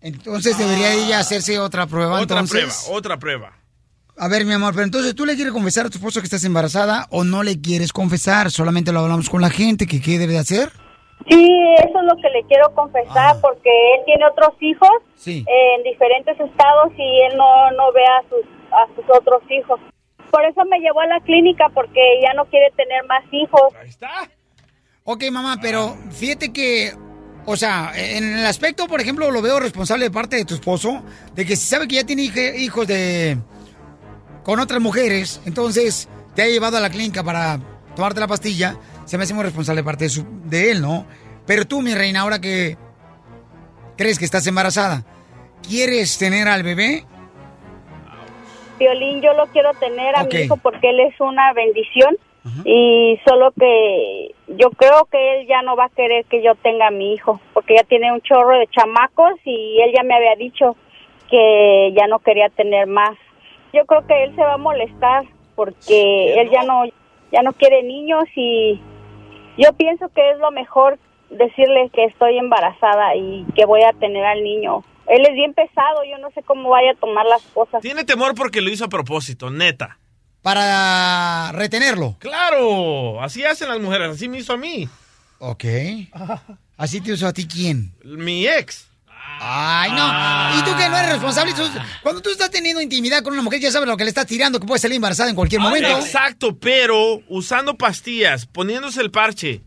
Entonces 0.00 0.56
debería 0.56 0.92
ella 0.94 1.18
hacerse 1.18 1.58
otra 1.58 1.86
prueba, 1.86 2.20
Otra 2.20 2.40
entonces. 2.40 2.82
prueba, 2.84 2.98
otra 2.98 3.16
prueba. 3.18 3.52
A 4.20 4.28
ver, 4.28 4.44
mi 4.44 4.52
amor, 4.52 4.72
pero 4.74 4.84
entonces 4.84 5.14
tú 5.14 5.24
le 5.24 5.36
quieres 5.36 5.52
confesar 5.52 5.86
a 5.86 5.90
tu 5.90 5.98
esposo 5.98 6.20
que 6.20 6.24
estás 6.26 6.42
embarazada 6.44 7.06
o 7.10 7.22
no 7.24 7.42
le 7.42 7.60
quieres 7.60 7.92
confesar, 7.92 8.50
solamente 8.50 8.90
lo 8.92 9.00
hablamos 9.00 9.30
con 9.30 9.40
la 9.40 9.50
gente, 9.50 9.86
que 9.86 10.00
qué 10.00 10.18
debe 10.18 10.32
de 10.32 10.38
hacer. 10.40 10.70
Sí, 11.28 11.48
eso 11.78 11.98
es 12.00 12.04
lo 12.04 12.16
que 12.16 12.28
le 12.30 12.42
quiero 12.48 12.74
confesar 12.74 13.36
porque 13.40 13.68
él 13.94 14.00
tiene 14.06 14.24
otros 14.30 14.54
hijos 14.60 14.90
Sí. 15.16 15.44
en 15.46 15.82
diferentes 15.84 16.34
estados 16.40 16.92
y 16.96 17.20
él 17.30 17.36
no, 17.36 17.70
no 17.72 17.92
ve 17.92 18.02
a 18.04 18.22
sus, 18.28 18.44
a 18.72 18.86
sus 18.94 19.04
otros 19.16 19.42
hijos. 19.50 19.78
Por 20.30 20.44
eso 20.44 20.64
me 20.64 20.78
llevó 20.80 21.00
a 21.00 21.06
la 21.06 21.20
clínica 21.20 21.68
porque 21.74 22.00
ya 22.22 22.34
no 22.34 22.44
quiere 22.46 22.70
tener 22.76 23.04
más 23.06 23.24
hijos. 23.32 23.72
Ahí 23.80 23.88
está. 23.88 24.10
Ok, 25.04 25.24
mamá, 25.30 25.58
pero 25.62 25.96
fíjate 26.10 26.52
que, 26.52 26.92
o 27.46 27.56
sea, 27.56 27.92
en 27.94 28.38
el 28.38 28.46
aspecto, 28.46 28.86
por 28.88 29.00
ejemplo, 29.00 29.30
lo 29.30 29.40
veo 29.42 29.58
responsable 29.60 30.04
de 30.06 30.10
parte 30.10 30.36
de 30.36 30.44
tu 30.44 30.54
esposo, 30.54 31.02
de 31.34 31.46
que 31.46 31.56
si 31.56 31.66
sabe 31.66 31.88
que 31.88 31.94
ya 31.96 32.04
tiene 32.04 32.24
hijos 32.24 32.86
de 32.86 33.38
con 34.44 34.60
otras 34.60 34.80
mujeres, 34.80 35.40
entonces 35.46 36.08
te 36.34 36.42
ha 36.42 36.46
llevado 36.46 36.76
a 36.76 36.80
la 36.80 36.90
clínica 36.90 37.22
para 37.22 37.58
tomarte 37.96 38.20
la 38.20 38.26
pastilla, 38.28 38.76
se 39.04 39.16
me 39.18 39.24
hace 39.24 39.34
muy 39.34 39.44
responsable 39.44 39.80
de 39.82 39.84
parte 39.84 40.04
de, 40.04 40.10
su- 40.10 40.26
de 40.44 40.70
él, 40.70 40.80
¿no? 40.82 41.04
Pero 41.46 41.66
tú, 41.66 41.80
mi 41.82 41.94
reina, 41.94 42.20
ahora 42.20 42.40
que 42.40 42.76
crees 43.96 44.18
que 44.18 44.24
estás 44.24 44.46
embarazada. 44.46 45.04
¿Quieres 45.66 46.16
tener 46.18 46.46
al 46.48 46.62
bebé? 46.62 47.04
Violín, 48.78 49.20
yo 49.20 49.32
lo 49.32 49.46
quiero 49.48 49.72
tener 49.74 50.14
a 50.14 50.22
mi 50.24 50.30
hijo 50.44 50.56
porque 50.58 50.90
él 50.90 51.00
es 51.00 51.20
una 51.20 51.52
bendición 51.52 52.16
y 52.64 53.18
solo 53.28 53.52
que 53.58 54.30
yo 54.46 54.70
creo 54.70 55.04
que 55.10 55.40
él 55.40 55.46
ya 55.48 55.60
no 55.62 55.76
va 55.76 55.86
a 55.86 55.88
querer 55.90 56.24
que 56.26 56.42
yo 56.42 56.54
tenga 56.54 56.86
a 56.86 56.90
mi 56.90 57.12
hijo 57.12 57.40
porque 57.52 57.74
ya 57.76 57.82
tiene 57.82 58.10
un 58.12 58.22
chorro 58.22 58.58
de 58.58 58.66
chamacos 58.68 59.32
y 59.44 59.78
él 59.82 59.92
ya 59.94 60.02
me 60.02 60.14
había 60.14 60.34
dicho 60.36 60.74
que 61.28 61.92
ya 61.94 62.06
no 62.06 62.20
quería 62.20 62.48
tener 62.50 62.86
más. 62.86 63.10
Yo 63.72 63.84
creo 63.86 64.06
que 64.06 64.24
él 64.24 64.34
se 64.34 64.42
va 64.42 64.54
a 64.54 64.58
molestar 64.58 65.24
porque 65.54 66.40
él 66.40 66.50
ya 66.50 66.62
no 66.62 66.84
ya 67.32 67.42
no 67.42 67.52
quiere 67.52 67.82
niños 67.82 68.24
y 68.36 68.80
yo 69.58 69.72
pienso 69.74 70.08
que 70.14 70.30
es 70.30 70.38
lo 70.38 70.50
mejor 70.50 70.98
decirle 71.30 71.90
que 71.92 72.04
estoy 72.04 72.38
embarazada 72.38 73.16
y 73.16 73.44
que 73.54 73.66
voy 73.66 73.82
a 73.82 73.92
tener 73.92 74.24
al 74.24 74.42
niño. 74.42 74.84
Él 75.06 75.26
es 75.26 75.34
bien 75.34 75.54
pesado, 75.54 76.04
yo 76.04 76.18
no 76.18 76.30
sé 76.30 76.42
cómo 76.42 76.70
vaya 76.70 76.92
a 76.92 76.94
tomar 76.94 77.26
las 77.26 77.42
cosas. 77.42 77.80
Tiene 77.82 78.04
temor 78.04 78.34
porque 78.34 78.60
lo 78.60 78.70
hizo 78.70 78.84
a 78.84 78.88
propósito, 78.88 79.50
neta. 79.50 79.98
Para 80.42 81.50
retenerlo. 81.52 82.16
Claro, 82.18 83.20
así 83.20 83.44
hacen 83.44 83.68
las 83.68 83.80
mujeres, 83.80 84.10
así 84.10 84.28
me 84.28 84.38
hizo 84.38 84.52
a 84.52 84.56
mí. 84.56 84.88
Ok. 85.40 85.64
¿Así 86.76 87.00
te 87.00 87.12
usó 87.12 87.26
a 87.26 87.32
ti 87.32 87.46
quién? 87.46 87.92
Mi 88.04 88.46
ex. 88.46 88.87
Ay, 89.40 89.92
no. 89.92 90.58
¿Y 90.58 90.64
tú 90.64 90.76
que 90.76 90.88
no 90.88 90.96
eres 90.96 91.12
responsable? 91.12 91.52
Cuando 92.02 92.20
tú 92.20 92.30
estás 92.30 92.50
teniendo 92.50 92.80
intimidad 92.80 93.22
con 93.22 93.32
una 93.32 93.42
mujer, 93.42 93.60
ya 93.60 93.70
sabes 93.70 93.88
lo 93.88 93.96
que 93.96 94.04
le 94.04 94.10
estás 94.10 94.26
tirando, 94.26 94.58
que 94.58 94.66
puede 94.66 94.80
salir 94.80 94.96
embarazada 94.96 95.30
en 95.30 95.36
cualquier 95.36 95.60
momento. 95.60 95.88
Exacto, 95.88 96.56
pero 96.58 97.20
usando 97.28 97.76
pastillas, 97.76 98.46
poniéndose 98.46 99.00
el 99.00 99.10
parche. 99.10 99.62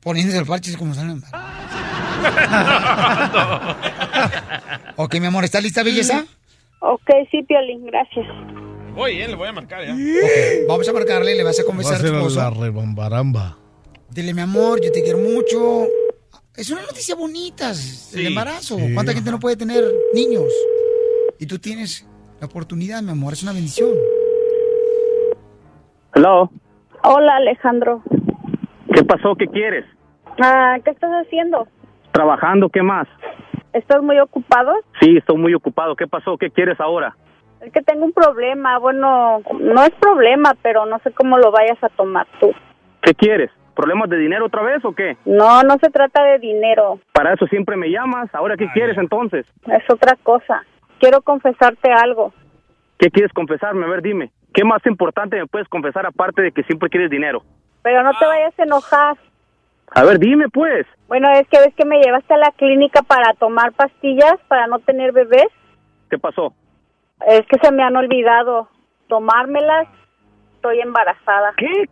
Poniéndose 0.00 0.38
el 0.38 0.46
parche 0.46 0.70
es 0.70 0.76
como 0.76 0.94
salen 0.94 1.22
Ok, 4.96 5.16
mi 5.20 5.26
amor, 5.26 5.44
¿estás 5.44 5.62
lista, 5.62 5.82
belleza? 5.82 6.24
Ok, 6.80 7.10
sí, 7.30 7.42
Piolín, 7.42 7.84
gracias. 7.86 8.26
Voy, 8.94 9.20
eh, 9.20 9.28
le 9.28 9.34
voy 9.34 9.48
a 9.48 9.52
marcar 9.52 9.84
ya. 9.84 9.94
Vamos 10.68 10.88
a 10.88 10.92
marcarle, 10.92 11.34
le 11.34 11.44
vas 11.44 11.58
a 11.60 11.64
Va 11.64 11.80
a 11.80 11.96
ser 11.98 12.06
esposo. 12.06 12.40
la 12.40 12.50
rebambaramba. 12.50 13.58
Dile, 14.08 14.32
mi 14.32 14.40
amor, 14.40 14.80
yo 14.82 14.90
te 14.92 15.02
quiero 15.02 15.18
mucho. 15.18 15.86
Es 16.56 16.70
una 16.70 16.80
noticia 16.80 17.14
bonita, 17.14 17.72
el 18.14 18.26
embarazo. 18.28 18.76
Sí. 18.76 18.94
¿Cuánta 18.94 19.12
gente 19.12 19.30
no 19.30 19.38
puede 19.38 19.56
tener 19.56 19.84
niños? 20.14 20.50
Y 21.38 21.46
tú 21.46 21.58
tienes 21.58 22.08
la 22.40 22.46
oportunidad, 22.46 23.02
mi 23.02 23.10
amor, 23.10 23.34
es 23.34 23.42
una 23.42 23.52
bendición. 23.52 23.90
Hello. 26.14 26.50
Hola, 27.02 27.36
Alejandro. 27.36 28.02
¿Qué 28.94 29.04
pasó? 29.04 29.34
¿Qué 29.36 29.46
quieres? 29.48 29.84
Ah, 30.42 30.78
¿Qué 30.82 30.92
estás 30.92 31.10
haciendo? 31.26 31.68
¿Trabajando? 32.12 32.70
¿Qué 32.70 32.82
más? 32.82 33.06
¿Estás 33.74 34.02
muy 34.02 34.18
ocupado? 34.18 34.72
Sí, 35.00 35.18
estoy 35.18 35.36
muy 35.36 35.52
ocupado. 35.52 35.94
¿Qué 35.94 36.06
pasó? 36.06 36.38
¿Qué 36.38 36.50
quieres 36.50 36.80
ahora? 36.80 37.14
Es 37.60 37.70
que 37.70 37.82
tengo 37.82 38.06
un 38.06 38.12
problema. 38.12 38.78
Bueno, 38.78 39.42
no 39.60 39.84
es 39.84 39.92
problema, 40.00 40.56
pero 40.62 40.86
no 40.86 40.98
sé 41.00 41.10
cómo 41.10 41.36
lo 41.36 41.50
vayas 41.50 41.82
a 41.84 41.90
tomar 41.90 42.26
tú. 42.40 42.50
¿Qué 43.02 43.12
quieres? 43.12 43.50
¿Problemas 43.76 44.08
de 44.08 44.16
dinero 44.16 44.46
otra 44.46 44.62
vez 44.62 44.82
o 44.86 44.92
qué? 44.92 45.18
No, 45.26 45.62
no 45.62 45.76
se 45.78 45.90
trata 45.90 46.24
de 46.24 46.38
dinero. 46.38 46.98
Para 47.12 47.34
eso 47.34 47.46
siempre 47.46 47.76
me 47.76 47.90
llamas. 47.90 48.34
¿Ahora 48.34 48.56
qué 48.56 48.68
quieres 48.72 48.96
entonces? 48.96 49.46
Es 49.66 49.84
otra 49.90 50.16
cosa. 50.22 50.64
Quiero 50.98 51.20
confesarte 51.20 51.92
algo. 51.92 52.32
¿Qué 52.98 53.10
quieres 53.10 53.34
confesarme? 53.34 53.84
A 53.84 53.88
ver, 53.90 54.00
dime. 54.00 54.30
¿Qué 54.54 54.64
más 54.64 54.84
importante 54.86 55.36
me 55.36 55.46
puedes 55.46 55.68
confesar 55.68 56.06
aparte 56.06 56.40
de 56.40 56.52
que 56.52 56.62
siempre 56.62 56.88
quieres 56.88 57.10
dinero? 57.10 57.42
Pero 57.82 58.02
no 58.02 58.12
te 58.18 58.24
vayas 58.24 58.58
a 58.58 58.62
enojar. 58.62 59.16
A 59.94 60.04
ver, 60.04 60.18
dime 60.18 60.48
pues. 60.48 60.86
Bueno, 61.06 61.28
es 61.32 61.46
que 61.48 61.58
ves 61.58 61.74
que 61.74 61.84
me 61.84 62.00
llevaste 62.00 62.32
a 62.32 62.38
la 62.38 62.52
clínica 62.52 63.02
para 63.02 63.34
tomar 63.34 63.72
pastillas 63.72 64.36
para 64.48 64.66
no 64.68 64.78
tener 64.78 65.12
bebés. 65.12 65.48
¿Qué 66.08 66.18
pasó? 66.18 66.54
Es 67.26 67.46
que 67.46 67.58
se 67.58 67.70
me 67.72 67.82
han 67.82 67.94
olvidado 67.94 68.70
tomármelas. 69.06 69.86
Estoy 70.54 70.80
embarazada. 70.80 71.52
¿Qué? 71.58 71.84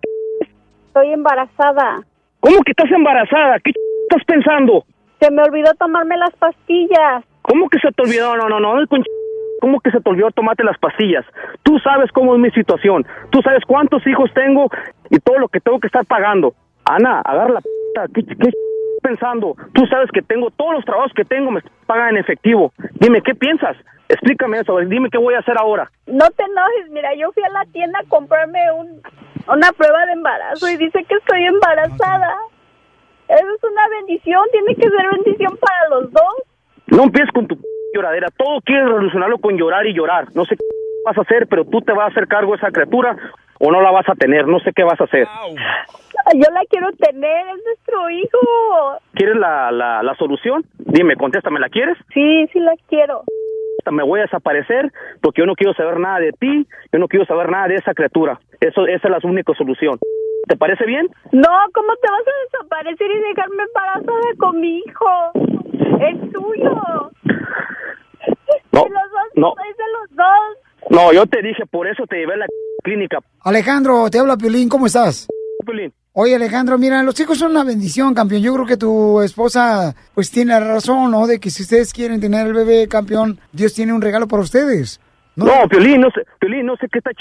Estoy 0.94 1.12
embarazada. 1.12 2.02
¿Cómo 2.38 2.62
que 2.62 2.70
estás 2.70 2.88
embarazada? 2.92 3.58
¿Qué 3.64 3.72
estás 4.08 4.24
pensando? 4.26 4.84
Se 5.18 5.28
me 5.32 5.42
olvidó 5.42 5.74
tomarme 5.74 6.16
las 6.16 6.30
pastillas. 6.36 7.24
¿Cómo 7.42 7.68
que 7.68 7.80
se 7.80 7.90
te 7.90 8.02
olvidó? 8.02 8.36
No, 8.36 8.48
no, 8.48 8.60
no. 8.60 8.86
con- 8.86 9.02
¿Cómo 9.60 9.80
que 9.80 9.90
se 9.90 10.00
te 10.00 10.08
olvidó 10.08 10.30
tomarte 10.30 10.62
las 10.62 10.78
pastillas? 10.78 11.24
Tú 11.64 11.80
sabes 11.80 12.12
cómo 12.12 12.34
es 12.36 12.40
mi 12.40 12.50
situación. 12.52 13.04
Tú 13.30 13.42
sabes 13.42 13.64
cuántos 13.66 14.06
hijos 14.06 14.30
tengo 14.34 14.68
y 15.10 15.18
todo 15.18 15.40
lo 15.40 15.48
que 15.48 15.58
tengo 15.58 15.80
que 15.80 15.88
estar 15.88 16.06
pagando. 16.06 16.54
Ana, 16.84 17.22
agarra 17.22 17.54
la 17.54 17.60
p***. 17.60 18.12
¿Qué, 18.14 18.36
qué 18.36 18.50
pensando? 19.02 19.56
Tú 19.72 19.84
sabes 19.86 20.08
que 20.12 20.22
tengo 20.22 20.50
todos 20.52 20.74
los 20.74 20.84
trabajos 20.84 21.10
que 21.16 21.24
tengo 21.24 21.50
me 21.50 21.60
pagan 21.86 22.10
en 22.10 22.18
efectivo. 22.18 22.72
Dime, 23.00 23.20
¿qué 23.20 23.34
piensas? 23.34 23.76
Explícame 24.08 24.58
eso. 24.60 24.78
Dime 24.78 25.10
qué 25.10 25.18
voy 25.18 25.34
a 25.34 25.40
hacer 25.40 25.56
ahora. 25.58 25.90
No 26.06 26.30
te 26.30 26.44
enojes, 26.44 26.90
mira, 26.92 27.12
yo 27.16 27.32
fui 27.32 27.42
a 27.42 27.48
la 27.48 27.64
tienda 27.72 27.98
a 27.98 28.08
comprarme 28.08 28.60
un, 28.78 29.00
una 29.48 29.72
prueba 29.72 30.06
de 30.06 30.12
embarazo 30.12 30.68
y 30.68 30.76
dice 30.76 31.04
que 31.04 31.14
estoy 31.14 31.44
embarazada. 31.44 32.36
Eso 33.28 33.46
es 33.56 33.64
una 33.64 33.88
bendición, 33.88 34.42
tiene 34.52 34.74
que 34.74 34.88
ser 34.88 35.10
bendición 35.24 35.56
para 35.58 35.88
los 35.90 36.12
dos. 36.12 36.34
No 36.86 37.04
empieces 37.04 37.30
con 37.32 37.46
tu 37.46 37.58
lloradera. 37.94 38.28
Todo 38.36 38.60
quieres 38.60 38.88
solucionarlo 38.88 39.38
con 39.38 39.56
llorar 39.56 39.86
y 39.86 39.94
llorar. 39.94 40.26
No 40.34 40.44
sé 40.44 40.56
qué 40.56 40.64
vas 41.06 41.16
a 41.16 41.22
hacer, 41.22 41.46
pero 41.48 41.64
tú 41.64 41.80
te 41.80 41.92
vas 41.92 42.08
a 42.08 42.10
hacer 42.10 42.28
cargo 42.28 42.52
de 42.52 42.58
esa 42.58 42.70
criatura 42.70 43.16
o 43.58 43.70
no 43.70 43.80
la 43.80 43.90
vas 43.90 44.08
a 44.08 44.14
tener. 44.14 44.46
No 44.46 44.58
sé 44.60 44.72
qué 44.74 44.84
vas 44.84 45.00
a 45.00 45.04
hacer. 45.04 45.26
Yo 46.34 46.50
la 46.52 46.60
quiero 46.68 46.90
tener, 46.92 47.46
es 47.48 47.64
nuestro 47.64 48.10
hijo. 48.10 48.98
¿Quieres 49.14 49.36
la, 49.36 49.70
la, 49.72 50.02
la 50.02 50.14
solución? 50.16 50.64
Dime, 50.78 51.16
contéstame, 51.16 51.60
¿la 51.60 51.68
quieres? 51.68 51.96
Sí, 52.12 52.46
sí 52.52 52.60
la 52.60 52.74
quiero. 52.88 53.22
Me 53.90 54.02
voy 54.02 54.20
a 54.20 54.22
desaparecer 54.24 54.90
porque 55.20 55.42
yo 55.42 55.46
no 55.46 55.54
quiero 55.54 55.74
saber 55.74 55.98
nada 56.00 56.18
de 56.20 56.32
ti, 56.32 56.66
yo 56.92 56.98
no 56.98 57.06
quiero 57.08 57.26
saber 57.26 57.50
nada 57.50 57.68
de 57.68 57.76
esa 57.76 57.92
criatura. 57.94 58.40
Eso, 58.60 58.86
esa 58.86 59.08
es 59.08 59.10
la 59.10 59.18
única 59.28 59.52
solución. 59.54 59.98
¿Te 60.48 60.56
parece 60.56 60.84
bien? 60.86 61.06
No, 61.32 61.48
¿cómo 61.72 61.94
te 61.96 62.10
vas 62.10 62.20
a 62.20 62.58
desaparecer 62.58 63.10
y 63.10 63.20
dejarme 63.20 63.62
embarazada 63.62 64.30
con 64.38 64.60
mi 64.60 64.78
hijo? 64.78 65.06
Es 66.00 66.32
tuyo. 66.32 67.10
No, 68.72 68.82
De 68.82 68.90
los 68.90 69.10
dos, 69.10 69.28
no, 69.36 69.54
es 69.70 69.76
de 69.76 69.84
los 69.92 70.16
dos. 70.16 70.90
no, 70.90 71.12
yo 71.12 71.26
te 71.26 71.40
dije, 71.42 71.64
por 71.70 71.86
eso 71.86 72.04
te 72.06 72.16
llevé 72.16 72.34
a 72.34 72.38
la 72.38 72.46
clínica. 72.82 73.18
Alejandro, 73.44 74.10
te 74.10 74.18
habla 74.18 74.36
Piolín, 74.36 74.68
¿cómo 74.68 74.86
estás? 74.86 75.28
Piolín. 75.64 75.92
Oye, 76.16 76.36
Alejandro, 76.36 76.78
mira, 76.78 77.02
los 77.02 77.18
hijos 77.18 77.38
son 77.38 77.50
una 77.50 77.64
bendición, 77.64 78.14
campeón. 78.14 78.40
Yo 78.40 78.54
creo 78.54 78.66
que 78.66 78.76
tu 78.76 79.20
esposa, 79.20 79.94
pues, 80.14 80.30
tiene 80.30 80.58
razón, 80.60 81.10
¿no? 81.10 81.26
De 81.26 81.40
que 81.40 81.50
si 81.50 81.62
ustedes 81.64 81.92
quieren 81.92 82.20
tener 82.20 82.46
el 82.46 82.52
bebé, 82.54 82.86
campeón, 82.86 83.40
Dios 83.52 83.74
tiene 83.74 83.92
un 83.92 84.00
regalo 84.00 84.28
para 84.28 84.42
ustedes. 84.42 85.00
No, 85.34 85.66
Piolín, 85.68 86.00
no 86.00 86.10
sé, 86.12 86.20
Piolín, 86.38 86.66
no 86.66 86.76
sé 86.76 86.86
qué 86.92 86.98
está 86.98 87.10
ch... 87.10 87.16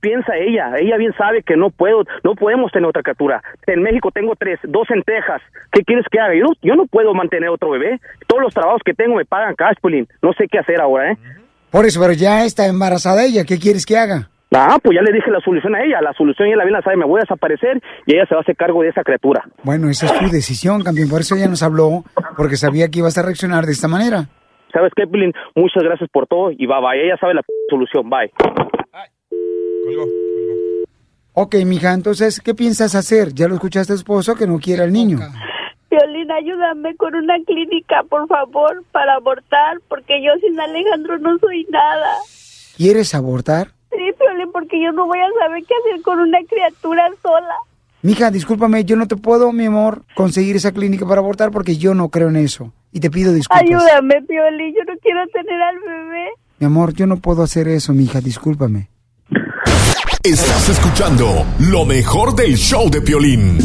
piensa 0.00 0.32
ella. 0.36 0.72
Ella 0.80 0.96
bien 0.96 1.12
sabe 1.16 1.44
que 1.44 1.56
no 1.56 1.70
puedo, 1.70 2.02
no 2.24 2.34
podemos 2.34 2.72
tener 2.72 2.88
otra 2.88 3.02
criatura. 3.04 3.40
En 3.68 3.80
México 3.82 4.10
tengo 4.12 4.34
tres, 4.36 4.58
dos 4.64 4.88
en 4.90 5.02
Texas. 5.04 5.40
¿Qué 5.70 5.84
quieres 5.84 6.04
que 6.10 6.18
haga? 6.18 6.34
Yo, 6.34 6.46
no- 6.46 6.54
yo 6.60 6.74
no 6.74 6.86
puedo 6.86 7.14
mantener 7.14 7.50
otro 7.50 7.70
bebé. 7.70 8.00
Todos 8.26 8.42
los 8.42 8.52
trabajos 8.52 8.82
que 8.84 8.94
tengo 8.94 9.14
me 9.14 9.24
pagan 9.24 9.54
cash, 9.54 9.76
Piolín. 9.80 10.08
No 10.20 10.32
sé 10.32 10.48
qué 10.50 10.58
hacer 10.58 10.80
ahora, 10.80 11.12
¿eh? 11.12 11.16
Por 11.70 11.86
eso, 11.86 12.00
pero 12.00 12.12
ya 12.14 12.44
está 12.44 12.66
embarazada 12.66 13.24
ella. 13.24 13.44
¿Qué 13.44 13.60
quieres 13.60 13.86
que 13.86 13.96
haga? 13.96 14.28
Ah, 14.56 14.78
pues 14.80 14.94
ya 14.94 15.02
le 15.02 15.12
dije 15.12 15.30
la 15.30 15.40
solución 15.40 15.74
a 15.74 15.82
ella. 15.82 16.00
La 16.00 16.12
solución 16.12 16.48
ella 16.48 16.58
la 16.58 16.64
bien 16.64 16.74
la 16.74 16.82
sabe. 16.82 16.96
Me 16.96 17.04
voy 17.04 17.18
a 17.18 17.22
desaparecer 17.22 17.82
y 18.06 18.14
ella 18.14 18.24
se 18.26 18.34
va 18.34 18.40
a 18.40 18.42
hacer 18.42 18.56
cargo 18.56 18.82
de 18.82 18.90
esa 18.90 19.02
criatura. 19.02 19.44
Bueno, 19.64 19.88
esa 19.88 20.06
es 20.06 20.18
tu 20.18 20.28
decisión, 20.30 20.82
campeón. 20.82 21.08
Por 21.08 21.20
eso 21.20 21.34
ella 21.34 21.48
nos 21.48 21.62
habló, 21.62 22.04
porque 22.36 22.56
sabía 22.56 22.88
que 22.88 23.00
ibas 23.00 23.18
a 23.18 23.22
reaccionar 23.22 23.66
de 23.66 23.72
esta 23.72 23.88
manera. 23.88 24.28
¿Sabes 24.72 24.92
qué, 24.96 25.06
Piolín? 25.06 25.32
Muchas 25.54 25.82
gracias 25.82 26.08
por 26.10 26.26
todo 26.26 26.50
y 26.50 26.66
bye 26.66 26.80
bye. 26.80 27.04
Ella 27.04 27.16
sabe 27.20 27.34
la 27.34 27.42
solución. 27.68 28.08
Bye. 28.08 28.32
Ok, 31.32 31.56
mija, 31.66 31.92
entonces, 31.92 32.40
¿qué 32.40 32.54
piensas 32.54 32.94
hacer? 32.94 33.34
Ya 33.34 33.48
lo 33.48 33.54
escuchaste 33.54 33.92
a 33.92 33.96
tu 33.96 34.00
esposo 34.00 34.36
que 34.36 34.46
no 34.46 34.58
quiere 34.58 34.84
al 34.84 34.92
niño. 34.92 35.18
Violín, 35.90 36.30
ayúdame 36.30 36.96
con 36.96 37.14
una 37.14 37.34
clínica, 37.44 38.02
por 38.08 38.26
favor, 38.28 38.84
para 38.92 39.14
abortar, 39.14 39.78
porque 39.88 40.22
yo 40.24 40.32
sin 40.40 40.58
Alejandro 40.58 41.18
no 41.18 41.38
soy 41.38 41.66
nada. 41.70 42.16
¿Quieres 42.76 43.14
abortar? 43.14 43.68
Sí, 43.96 44.02
Violín, 44.18 44.50
porque 44.52 44.82
yo 44.82 44.92
no 44.92 45.06
voy 45.06 45.18
a 45.18 45.44
saber 45.44 45.62
qué 45.66 45.74
hacer 45.74 46.02
con 46.02 46.20
una 46.20 46.38
criatura 46.48 47.08
sola. 47.22 47.54
Mija, 48.02 48.30
discúlpame, 48.30 48.84
yo 48.84 48.96
no 48.96 49.08
te 49.08 49.16
puedo, 49.16 49.50
mi 49.52 49.66
amor, 49.66 50.02
conseguir 50.14 50.56
esa 50.56 50.72
clínica 50.72 51.06
para 51.06 51.20
abortar 51.20 51.50
porque 51.50 51.78
yo 51.78 51.94
no 51.94 52.10
creo 52.10 52.28
en 52.28 52.36
eso. 52.36 52.72
Y 52.92 53.00
te 53.00 53.10
pido 53.10 53.32
disculpas. 53.32 53.62
Ayúdame, 53.62 54.20
Violín, 54.28 54.74
yo 54.76 54.84
no 54.84 54.98
quiero 55.00 55.26
tener 55.28 55.62
al 55.62 55.78
bebé. 55.78 56.28
Mi 56.58 56.66
amor, 56.66 56.92
yo 56.92 57.06
no 57.06 57.16
puedo 57.16 57.42
hacer 57.42 57.68
eso, 57.68 57.92
mija, 57.92 58.20
discúlpame. 58.20 58.88
Estás 60.22 60.68
escuchando 60.68 61.44
lo 61.58 61.84
mejor 61.84 62.34
del 62.34 62.56
show 62.56 62.88
de 62.90 63.00
Piolín. 63.00 63.58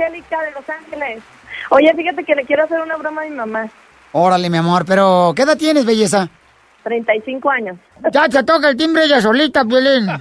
Angélica 0.00 0.42
de 0.42 0.52
Los 0.52 0.68
Ángeles. 0.68 1.22
Oye, 1.70 1.92
fíjate 1.94 2.24
que 2.24 2.34
le 2.34 2.44
quiero 2.44 2.64
hacer 2.64 2.80
una 2.80 2.96
broma 2.96 3.22
a 3.22 3.24
mi 3.24 3.30
mamá. 3.30 3.68
Órale, 4.12 4.50
mi 4.50 4.56
amor, 4.56 4.84
pero 4.86 5.32
¿qué 5.36 5.42
edad 5.42 5.56
tienes, 5.56 5.84
belleza? 5.84 6.28
35 6.82 7.50
años. 7.50 7.76
Ya 8.10 8.28
te 8.28 8.42
toca 8.42 8.70
el 8.70 8.76
timbre 8.76 9.04
ella 9.04 9.20
solita, 9.20 9.64
Piolín. 9.64 10.06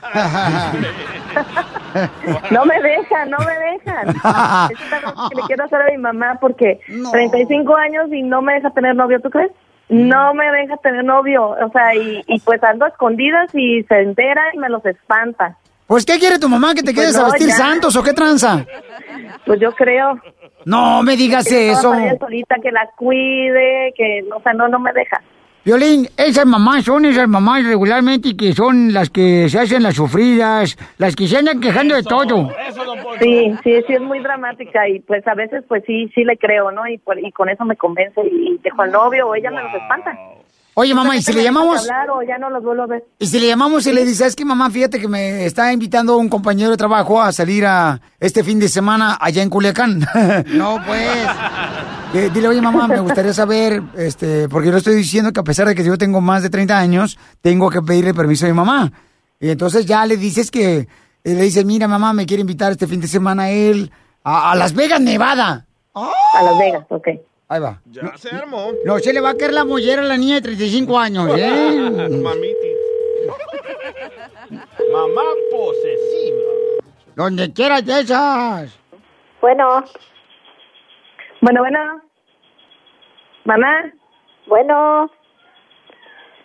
No 2.52 2.66
me 2.66 2.80
dejan, 2.82 3.30
no 3.30 3.38
me 3.40 3.54
dejan. 3.54 4.10
Es 4.72 4.88
una 4.88 5.02
cosa 5.02 5.30
que 5.30 5.36
le 5.36 5.42
quiero 5.48 5.64
hacer 5.64 5.82
a 5.82 5.92
mi 5.92 5.98
mamá 5.98 6.38
porque 6.40 6.80
35 7.12 7.76
años 7.76 8.12
y 8.12 8.22
no 8.22 8.42
me 8.42 8.54
deja 8.54 8.70
tener 8.72 8.96
novio, 8.96 9.20
¿tú 9.22 9.30
crees? 9.30 9.52
No 9.90 10.34
me 10.36 10.52
deja 10.52 10.78
tener 10.78 11.04
novio, 11.04 11.50
o 11.50 11.72
sea, 11.72 11.96
y, 11.96 12.24
y 12.28 12.40
pues 12.42 12.64
ando 12.64 12.86
a 12.86 12.90
escondidas 12.90 13.50
y 13.56 13.84
se 13.84 14.02
entera 14.02 14.44
y 14.54 14.58
me 14.60 14.70
los 14.70 14.86
espanta. 14.86 15.58
Pues, 15.90 16.06
¿qué 16.06 16.20
quiere 16.20 16.38
tu 16.38 16.48
mamá? 16.48 16.76
¿Que 16.76 16.84
te 16.84 16.94
Pues 16.94 16.98
quedes 17.08 17.16
a 17.18 17.24
no, 17.24 17.32
vestir 17.32 17.48
ya. 17.50 17.56
santos 17.56 17.96
o 17.96 18.04
qué 18.04 18.14
tranza? 18.14 18.64
Pues 19.44 19.60
yo 19.60 19.72
creo. 19.74 20.20
No 20.66 21.02
me 21.02 21.18
digas 21.18 21.48
Que 21.48 21.72
eso. 21.72 21.92
solita, 22.20 22.56
que 22.62 22.72
la 22.72 22.88
cuide, 22.96 23.92
que, 23.98 24.24
o 24.32 24.40
sea, 24.42 24.54
no, 24.54 24.68
no 24.68 24.78
me 24.80 24.94
deja. 24.94 25.20
Violín, 25.66 26.08
esas 26.16 26.46
mamás 26.46 26.86
son 26.86 27.06
esas 27.06 27.28
mamás 27.28 27.66
regularmente 27.66 28.38
que 28.38 28.54
son 28.54 28.94
las 28.94 29.10
que 29.10 29.50
se 29.50 29.60
hacen 29.60 29.82
las 29.82 29.96
sufridas, 29.96 30.78
las 31.00 31.16
que 31.16 31.28
se 31.28 31.38
andan 31.38 31.60
quejando 31.60 31.96
de 31.96 32.04
todo. 32.04 32.50
Sí, 33.20 33.52
sí, 33.64 33.82
sí 33.88 33.94
es 33.94 34.02
muy 34.02 34.20
dramática 34.20 34.88
y 34.88 35.00
pues 35.00 35.28
a 35.28 35.34
veces 35.34 35.64
pues 35.68 35.84
sí, 35.88 36.10
sí 36.14 36.24
le 36.24 36.38
creo, 36.38 36.72
¿no? 36.72 36.88
Y, 36.88 37.02
y 37.24 37.32
con 37.32 37.50
eso 37.50 37.66
me 37.66 37.76
convence 37.76 38.22
y 38.26 38.58
dejo 38.64 38.82
al 38.84 38.92
novio 38.92 39.28
o 39.28 39.36
ella 39.36 39.50
me 39.50 39.62
los 39.64 39.74
espanta. 39.74 40.18
Oye, 40.82 40.96
mamá, 40.96 41.18
¿y 41.18 41.22
si 41.22 41.34
le 41.34 41.44
llamamos? 41.44 41.82
Hablar 41.82 42.10
o 42.12 42.24
ya 42.24 42.38
no 42.38 42.50
los 42.50 42.64
vuelvo 42.64 42.84
a 42.84 42.88
ver. 42.88 43.04
Y 43.20 43.28
si 43.28 43.38
le 43.38 43.48
llamamos 43.48 43.86
y 43.86 43.92
le 43.92 44.06
dices, 44.06 44.28
es 44.28 44.36
que 44.38 44.46
mamá, 44.46 44.72
fíjate 44.72 44.98
que 44.98 45.10
me 45.10 45.46
está 45.46 45.74
invitando 45.74 46.16
un 46.16 46.30
compañero 46.30 46.72
de 46.72 46.78
trabajo 46.78 47.22
a 47.22 47.34
salir 47.34 47.66
a 47.66 48.00
este 48.18 48.46
fin 48.46 48.60
de 48.60 48.70
semana 48.70 49.18
allá 49.20 49.44
en 49.44 49.50
Culiacán. 49.50 50.00
no, 50.54 50.78
pues. 50.88 51.28
Eh, 52.14 52.30
dile, 52.34 52.48
oye, 52.48 52.62
mamá, 52.62 52.88
me 52.88 53.02
gustaría 53.02 53.34
saber, 53.34 53.84
este, 53.98 54.48
porque 54.48 54.68
yo 54.68 54.72
le 54.72 54.78
estoy 54.78 54.96
diciendo 54.96 55.34
que 55.34 55.42
a 55.42 55.44
pesar 55.44 55.68
de 55.68 55.76
que 55.76 55.84
yo 55.84 55.98
tengo 55.98 56.22
más 56.22 56.44
de 56.44 56.50
30 56.50 56.78
años, 56.78 57.20
tengo 57.42 57.70
que 57.70 57.82
pedirle 57.82 58.14
permiso 58.14 58.46
a 58.46 58.48
mi 58.48 58.56
mamá. 58.56 58.90
Y 59.38 59.50
entonces 59.50 59.86
ya 59.86 60.06
le 60.06 60.16
dices 60.16 60.50
que, 60.50 60.78
eh, 60.78 60.88
le 61.26 61.42
dices, 61.42 61.66
mira, 61.66 61.90
mamá, 61.90 62.14
me 62.14 62.26
quiere 62.26 62.40
invitar 62.40 62.72
este 62.72 62.88
fin 62.88 63.02
de 63.02 63.10
semana 63.10 63.50
él 63.50 63.92
a, 64.24 64.54
a 64.54 64.56
Las 64.56 64.74
Vegas, 64.74 65.02
Nevada. 65.02 65.66
A 65.94 66.42
Las 66.42 66.58
Vegas, 66.58 66.86
ok. 66.88 67.10
Ahí 67.50 67.60
va. 67.60 67.82
Ya 67.86 68.16
se 68.16 68.30
armó. 68.36 68.72
No 68.86 69.00
se 69.00 69.12
le 69.12 69.22
va 69.22 69.32
a 69.32 69.36
caer 69.38 69.54
la 69.54 69.66
mollera 69.66 70.04
a 70.04 70.06
la 70.06 70.18
niña 70.18 70.36
de 70.36 70.42
35 70.42 71.00
años, 71.00 71.30
¿eh? 71.36 71.90
Mamiti. 72.24 72.70
Mamá 74.92 75.22
posesiva. 75.52 76.44
Donde 77.16 77.52
quieras 77.52 77.86
de 77.86 78.00
esas. 78.02 78.80
Bueno. 79.42 79.84
Bueno, 81.42 81.62
bueno. 81.62 82.02
Mamá. 83.46 83.94
Bueno. 84.48 85.12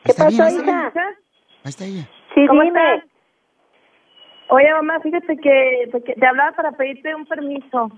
¿Qué 0.04 0.10
Está 0.12 0.24
pasó, 0.24 0.36
bien, 0.46 0.60
hija? 0.64 0.92
Ahí 0.96 1.70
está 1.70 1.84
ella. 1.84 2.08
Sí, 2.34 2.46
¿Cómo 2.46 2.62
dime. 2.62 2.94
estás? 2.96 3.10
Oye, 4.48 4.70
mamá, 4.72 5.00
fíjate 5.00 5.36
que, 5.36 5.90
que 6.04 6.14
te 6.14 6.26
hablaba 6.26 6.52
para 6.52 6.72
pedirte 6.72 7.14
un 7.14 7.26
permiso. 7.26 7.90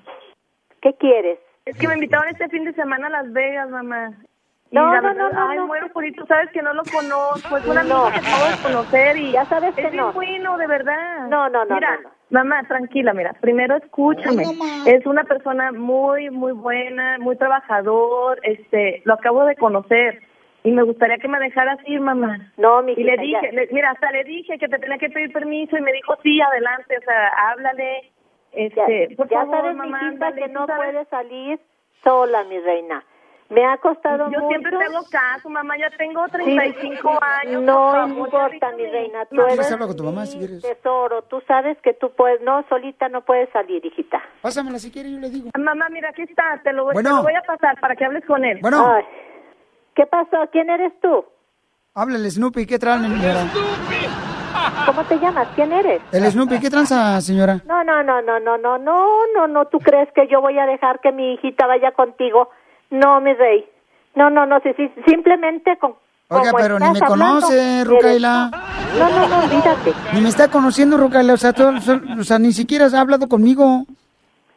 ¿Qué 0.82 0.92
quieres? 0.94 1.38
Es 1.66 1.76
que 1.76 1.88
me 1.88 1.94
invitaron 1.94 2.28
este 2.28 2.48
fin 2.48 2.64
de 2.64 2.72
semana 2.74 3.08
a 3.08 3.10
Las 3.10 3.32
Vegas, 3.32 3.68
mamá. 3.68 4.12
No, 4.70 4.84
no, 4.86 4.90
verdad, 4.92 5.14
no, 5.16 5.30
no, 5.30 5.48
Ay, 5.48 5.58
no. 5.58 5.66
muero 5.66 5.88
por 5.92 6.04
ir. 6.04 6.14
Tú 6.14 6.24
sabes 6.26 6.48
que 6.52 6.62
no 6.62 6.72
lo 6.74 6.84
conozco. 6.84 7.56
Es 7.56 7.64
un 7.64 7.76
amigo 7.78 8.04
No. 8.06 8.10
que 8.12 8.18
acabo 8.18 8.46
de 8.46 8.58
conocer 8.62 9.16
y 9.16 9.32
Ya 9.32 9.44
sabes 9.46 9.74
que 9.74 9.82
es 9.82 9.90
bien 9.90 10.04
no. 10.04 10.12
bueno, 10.12 10.58
de 10.58 10.66
verdad. 10.68 11.26
No, 11.28 11.48
no, 11.48 11.64
no, 11.64 11.74
Mira, 11.74 11.96
no, 11.96 12.02
no. 12.02 12.10
mamá, 12.30 12.62
tranquila, 12.68 13.12
mira. 13.14 13.32
Primero 13.40 13.76
escúchame. 13.76 14.44
es 14.86 15.04
una 15.06 15.24
persona 15.24 15.72
muy, 15.72 16.30
muy 16.30 16.52
buena, 16.52 17.18
muy 17.18 17.36
trabajador. 17.36 18.38
Este, 18.44 19.02
lo 19.04 19.14
acabo 19.14 19.44
de 19.44 19.56
conocer. 19.56 20.22
Y 20.62 20.70
me 20.72 20.82
gustaría 20.82 21.18
que 21.18 21.28
me 21.28 21.38
dejaras 21.40 21.78
ir, 21.86 22.00
mamá. 22.00 22.38
No, 22.56 22.82
mi 22.82 22.92
Y 22.92 23.02
le 23.04 23.16
dije, 23.18 23.50
le- 23.52 23.68
mira, 23.72 23.90
hasta 23.90 24.10
le 24.12 24.24
dije 24.24 24.58
que 24.58 24.68
te 24.68 24.78
tenía 24.78 24.98
que 24.98 25.10
pedir 25.10 25.32
permiso 25.32 25.76
y 25.76 25.80
me 25.80 25.92
dijo, 25.92 26.14
sí, 26.22 26.40
adelante, 26.40 26.96
o 26.98 27.02
sea, 27.02 27.28
háblale. 27.50 28.12
Este, 28.56 29.14
por 29.16 29.28
ya 29.28 29.40
favor, 29.40 29.56
sabes, 29.56 29.76
mamá, 29.76 30.02
mijita, 30.02 30.32
que 30.32 30.48
no 30.48 30.66
sabes. 30.66 30.90
puedes 30.92 31.08
salir 31.08 31.60
sola, 32.02 32.44
mi 32.44 32.58
reina. 32.58 33.04
Me 33.48 33.64
ha 33.64 33.76
costado 33.76 34.28
Yo 34.28 34.40
mucho. 34.40 34.48
siempre 34.48 34.76
te 34.76 34.84
hago 34.84 35.04
caso, 35.08 35.48
mamá, 35.48 35.78
ya 35.78 35.88
tengo 35.96 36.26
35 36.26 37.10
Sí. 37.12 37.18
años. 37.46 37.62
No 37.62 38.08
importa, 38.08 38.72
mi 38.72 38.86
reina. 38.86 39.24
Tú 39.26 39.36
No, 39.36 39.46
eres 39.46 39.76
con 39.76 39.96
tu 39.96 40.02
mamá 40.02 40.26
si 40.26 40.38
quieres. 40.38 40.62
tesoro. 40.62 41.22
Tú 41.22 41.40
sabes 41.46 41.78
que 41.82 41.94
tú 41.94 42.10
puedes, 42.16 42.40
no, 42.40 42.64
solita 42.68 43.08
no 43.08 43.20
puedes 43.24 43.48
salir, 43.50 43.86
hijita. 43.86 44.20
Pásamela 44.42 44.80
si 44.80 44.90
quieres, 44.90 45.12
yo 45.12 45.18
le 45.20 45.30
digo. 45.30 45.50
Mamá, 45.56 45.88
mira, 45.90 46.08
aquí 46.08 46.22
está, 46.22 46.60
te 46.64 46.72
lo, 46.72 46.84
voy- 46.86 46.94
Bueno. 46.94 47.10
te 47.10 47.16
lo 47.18 47.22
voy 47.22 47.34
a 47.34 47.42
pasar 47.42 47.78
para 47.80 47.94
que 47.94 48.04
hables 48.04 48.24
con 48.24 48.44
él. 48.44 48.58
Bueno. 48.60 48.84
Ay, 48.96 49.04
¿Qué 49.94 50.06
pasó? 50.06 50.48
¿Quién 50.50 50.68
eres 50.68 50.92
tú? 51.00 51.24
Háblale, 51.94 52.28
Snoopy, 52.30 52.66
¿qué 52.66 52.78
traen, 52.80 53.02
señora? 53.02 53.44
¿Cómo 54.86 55.04
te 55.04 55.18
llamas? 55.18 55.48
¿Quién 55.54 55.72
eres? 55.72 56.00
El 56.12 56.24
Snoopy, 56.30 56.58
¿qué 56.60 56.70
tranza, 56.70 57.20
señora? 57.20 57.60
No, 57.66 57.82
no, 57.84 58.02
no, 58.02 58.22
no, 58.22 58.38
no, 58.40 58.56
no, 58.58 58.78
no, 58.78 59.06
no, 59.34 59.46
no. 59.46 59.64
¿Tú 59.66 59.78
crees 59.80 60.08
que 60.14 60.26
yo 60.28 60.40
voy 60.40 60.58
a 60.58 60.66
dejar 60.66 61.00
que 61.00 61.12
mi 61.12 61.34
hijita 61.34 61.66
vaya 61.66 61.92
contigo? 61.92 62.50
No, 62.90 63.20
mi 63.20 63.34
rey. 63.34 63.64
No, 64.14 64.30
no, 64.30 64.46
no, 64.46 64.60
sí, 64.60 64.70
sí, 64.76 64.90
simplemente 65.06 65.76
con. 65.78 65.94
Oiga, 66.28 66.50
pero 66.56 66.78
ni 66.78 66.84
me 66.86 66.98
hablando, 66.98 67.06
conoce, 67.06 67.84
Rucaila. 67.84 68.50
No, 68.98 69.08
no, 69.10 69.28
no, 69.28 69.38
olvídate. 69.44 69.92
Ni 70.12 70.20
me 70.20 70.28
está 70.28 70.48
conociendo, 70.48 70.96
Rucaila. 70.96 71.34
O 71.34 71.36
sea, 71.36 71.52
todo- 71.52 71.74
o 72.18 72.24
sea, 72.24 72.38
ni 72.38 72.52
siquiera 72.52 72.86
has 72.86 72.94
hablado 72.94 73.28
conmigo. 73.28 73.84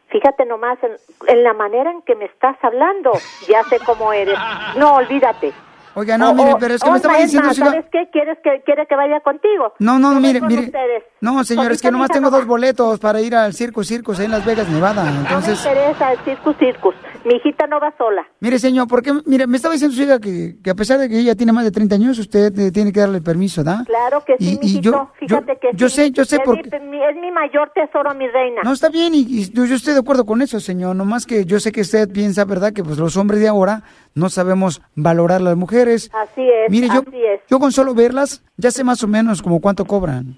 Fíjate 0.08 0.44
nomás 0.46 0.76
en, 0.82 0.92
en 1.28 1.44
la 1.44 1.52
manera 1.52 1.90
en 1.92 2.02
que 2.02 2.16
me 2.16 2.24
estás 2.24 2.56
hablando. 2.62 3.12
Ya 3.48 3.62
sé 3.64 3.78
cómo 3.86 4.12
eres. 4.12 4.36
No, 4.76 4.94
olvídate. 4.94 5.52
Oiga, 6.00 6.18
no, 6.18 6.30
O- 6.30 6.34
mire, 6.34 6.54
pero 6.58 6.74
es 6.74 6.82
que 6.82 6.90
me 6.90 6.96
estaba 6.96 7.18
es 7.18 7.24
diciendo 7.24 7.48
más, 7.48 7.56
¿Sabes 7.56 7.84
qué? 7.92 8.08
¿Quieres 8.12 8.38
que, 8.42 8.62
quiere 8.64 8.86
que 8.86 8.96
vaya 8.96 9.20
contigo? 9.20 9.72
No, 9.78 9.98
no, 9.98 10.14
Yo 10.14 10.20
mire, 10.20 10.40
mire. 10.40 10.62
ustedes. 10.62 11.04
No, 11.20 11.44
señor, 11.44 11.72
es 11.72 11.82
que 11.82 11.90
nomás 11.90 12.08
tengo 12.10 12.30
no 12.30 12.36
dos 12.36 12.46
boletos 12.46 12.98
para 12.98 13.20
ir 13.20 13.34
al 13.34 13.52
Circus 13.54 13.90
ahí 13.90 14.24
en 14.24 14.30
Las 14.30 14.44
Vegas, 14.44 14.68
Nevada. 14.68 15.06
Entonces, 15.08 15.58
No 15.64 15.70
me 15.70 15.76
interesa 15.78 16.12
el 16.12 16.18
circus, 16.20 16.56
circus. 16.58 16.94
Mi 17.24 17.34
hijita 17.34 17.66
no 17.66 17.78
va 17.78 17.92
sola. 17.98 18.26
mire, 18.40 18.58
señor, 18.58 18.88
porque, 18.88 19.12
mire, 19.26 19.46
me 19.46 19.56
estaba 19.58 19.72
diciendo 19.74 19.94
su 19.94 20.02
hija 20.02 20.18
que, 20.18 20.56
que 20.64 20.70
a 20.70 20.74
pesar 20.74 20.98
de 20.98 21.08
que 21.08 21.18
ella 21.18 21.34
tiene 21.34 21.52
más 21.52 21.64
de 21.64 21.70
30 21.70 21.94
años, 21.96 22.18
usted 22.18 22.58
eh, 22.58 22.72
tiene 22.72 22.92
que 22.92 23.00
darle 23.00 23.20
permiso, 23.20 23.62
¿da? 23.62 23.84
Claro 23.84 24.24
que 24.24 24.36
sí, 24.38 24.52
Y- 24.52 24.54
y 24.54 24.58
mijito. 24.58 24.90
yo- 24.90 25.10
Fíjate 25.18 25.58
que 25.60 25.68
yo 25.74 25.88
sí. 25.90 25.96
sé, 25.96 26.10
yo 26.12 26.24
sé 26.24 26.36
es 26.36 26.42
porque- 26.44 26.80
mi- 26.80 27.02
es 27.04 27.16
mi 27.16 27.30
mayor 27.30 27.70
tesoro, 27.74 28.14
mi 28.14 28.26
reina. 28.26 28.62
No, 28.64 28.72
está 28.72 28.88
bien, 28.88 29.14
y, 29.14 29.20
y 29.20 29.50
yo, 29.52 29.66
yo 29.66 29.74
estoy 29.74 29.92
de 29.92 30.00
acuerdo 30.00 30.24
con 30.24 30.40
eso, 30.40 30.60
señor. 30.60 30.96
Nomás 30.96 31.26
que 31.26 31.44
yo 31.44 31.60
sé 31.60 31.72
que 31.72 31.82
usted 31.82 32.08
piensa, 32.10 32.46
¿verdad?, 32.46 32.72
que 32.72 32.82
pues 32.82 32.96
los 32.96 33.14
hombres 33.18 33.40
de 33.40 33.48
ahora 33.48 33.82
no 34.14 34.28
sabemos 34.28 34.82
valorar 34.94 35.40
las 35.40 35.56
mujeres. 35.56 36.10
Así 36.14 36.42
es, 36.48 36.70
Mire, 36.70 36.88
yo, 36.88 37.00
así 37.06 37.24
es. 37.24 37.40
yo 37.48 37.58
con 37.58 37.72
solo 37.72 37.94
verlas, 37.94 38.42
ya 38.56 38.70
sé 38.70 38.84
más 38.84 39.02
o 39.02 39.08
menos 39.08 39.42
como 39.42 39.60
cuánto 39.60 39.84
cobran. 39.84 40.36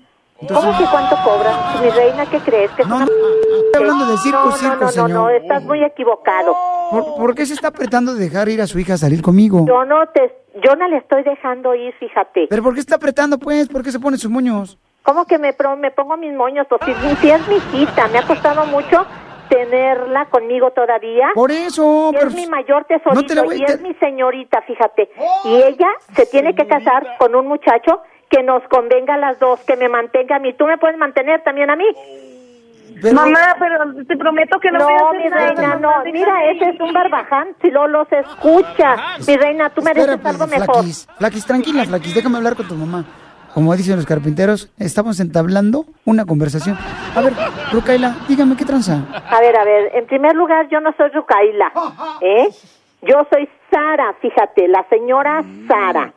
¿Cómo 0.48 0.76
que 0.76 0.84
cuánto 0.90 1.16
cobras? 1.22 1.80
Mi 1.80 1.88
reina, 1.90 2.26
¿qué 2.26 2.38
crees? 2.40 2.70
Que 2.72 2.82
es 2.82 2.88
una- 2.88 3.04
Estoy 3.04 3.82
hablando 3.82 4.06
de 4.06 4.18
circo, 4.18 4.38
no, 4.40 4.46
no, 4.50 4.56
circo, 4.56 4.74
no, 4.74 4.80
no, 4.80 4.88
señor. 4.90 5.10
no, 5.10 5.30
estás 5.30 5.62
muy 5.62 5.84
equivocado. 5.84 6.54
¿Por, 6.90 7.04
por 7.16 7.34
qué 7.34 7.46
se 7.46 7.54
está 7.54 7.68
apretando 7.68 8.12
de 8.14 8.24
dejar 8.24 8.48
ir 8.48 8.60
a 8.60 8.66
su 8.66 8.78
hija 8.78 8.94
a 8.94 8.98
salir 8.98 9.22
conmigo? 9.22 9.64
Yo 9.66 9.84
no 9.84 10.04
te, 10.12 10.34
yo 10.64 10.74
no 10.74 10.88
le 10.88 10.96
estoy 10.98 11.22
dejando 11.22 11.74
ir, 11.76 11.94
fíjate. 11.94 12.48
¿Pero 12.50 12.62
por 12.62 12.74
qué 12.74 12.80
está 12.80 12.96
apretando, 12.96 13.38
pues? 13.38 13.68
¿Por 13.68 13.82
qué 13.84 13.92
se 13.92 14.00
pone 14.00 14.18
sus 14.18 14.30
moños? 14.30 14.78
¿Cómo 15.04 15.24
que 15.26 15.38
me, 15.38 15.52
pro- 15.52 15.76
me 15.76 15.90
pongo 15.92 16.16
mis 16.16 16.34
moños? 16.34 16.66
Pues 16.68 16.80
si, 16.84 17.16
si 17.16 17.30
es 17.30 17.48
mi 17.48 17.54
hijita, 17.56 18.08
me 18.08 18.18
ha 18.18 18.26
costado 18.26 18.66
mucho 18.66 19.06
tenerla 19.54 20.26
conmigo 20.26 20.70
todavía. 20.70 21.28
Por 21.34 21.50
eso, 21.50 22.10
Y 22.12 22.16
pero- 22.16 22.28
es 22.28 22.34
mi 22.34 22.46
mayor 22.46 22.84
tesorito 22.84 23.14
No 23.20 23.26
te 23.26 23.34
la 23.34 23.42
voy- 23.42 23.56
y 23.56 23.64
te- 23.64 23.72
es 23.74 23.80
mi 23.80 23.94
señorita, 23.94 24.62
fíjate. 24.62 25.10
Y 25.44 25.54
ella 25.56 25.88
se 26.14 26.26
tiene 26.26 26.54
que 26.54 26.66
casar 26.66 27.16
con 27.18 27.34
un 27.34 27.46
muchacho 27.46 28.00
que 28.30 28.42
nos 28.42 28.62
convenga 28.68 29.14
a 29.14 29.18
las 29.18 29.38
dos, 29.38 29.60
que 29.60 29.76
me 29.76 29.88
mantenga 29.88 30.36
a 30.36 30.38
mí. 30.38 30.54
Tú 30.54 30.66
me 30.66 30.78
puedes 30.78 30.96
mantener 30.96 31.42
también 31.42 31.68
a 31.70 31.76
mí. 31.76 31.84
Mamá, 33.12 33.56
pero 33.58 33.78
te 34.06 34.16
prometo 34.16 34.60
que 34.60 34.70
no, 34.70 34.78
No, 34.78 34.84
voy 34.84 34.94
a 34.94 35.08
hacer 35.08 35.18
mi 35.24 35.28
nada, 35.30 35.46
reina, 35.48 35.62
mamá, 35.76 35.80
no. 36.04 36.12
Mira, 36.12 36.44
ir. 36.52 36.56
ese 36.62 36.70
es 36.70 36.80
un 36.80 36.92
barbaján. 36.92 37.48
Si 37.60 37.70
lo 37.70 37.88
los 37.88 38.06
escucha. 38.12 38.94
Mi 39.26 39.36
reina, 39.36 39.70
tú 39.70 39.82
mereces 39.82 40.24
algo 40.24 40.46
mejor. 40.46 40.74
Flaquis, 40.76 41.08
Flaquis, 41.18 41.44
tranquila, 41.46 41.84
Flaquis, 41.84 42.14
déjame 42.14 42.36
hablar 42.36 42.54
con 42.54 42.68
tu 42.68 42.74
mamá. 42.74 43.04
Como 43.54 43.76
dicen 43.76 43.96
los 43.96 44.06
carpinteros, 44.06 44.72
estamos 44.78 45.20
entablando 45.20 45.84
una 46.06 46.24
conversación. 46.24 46.78
A 47.14 47.20
ver, 47.20 47.34
Rucaila, 47.70 48.16
dígame 48.26 48.56
qué 48.56 48.64
tranza. 48.64 49.04
A 49.28 49.40
ver, 49.40 49.56
a 49.56 49.64
ver, 49.64 49.90
en 49.94 50.06
primer 50.06 50.34
lugar, 50.34 50.68
yo 50.70 50.80
no 50.80 50.94
soy 50.96 51.10
Rucaila, 51.10 51.70
¿eh? 52.22 52.48
Yo 53.02 53.26
soy 53.30 53.48
Sara, 53.70 54.14
fíjate, 54.20 54.68
la 54.68 54.86
señora 54.88 55.44
Sara. 55.68 56.14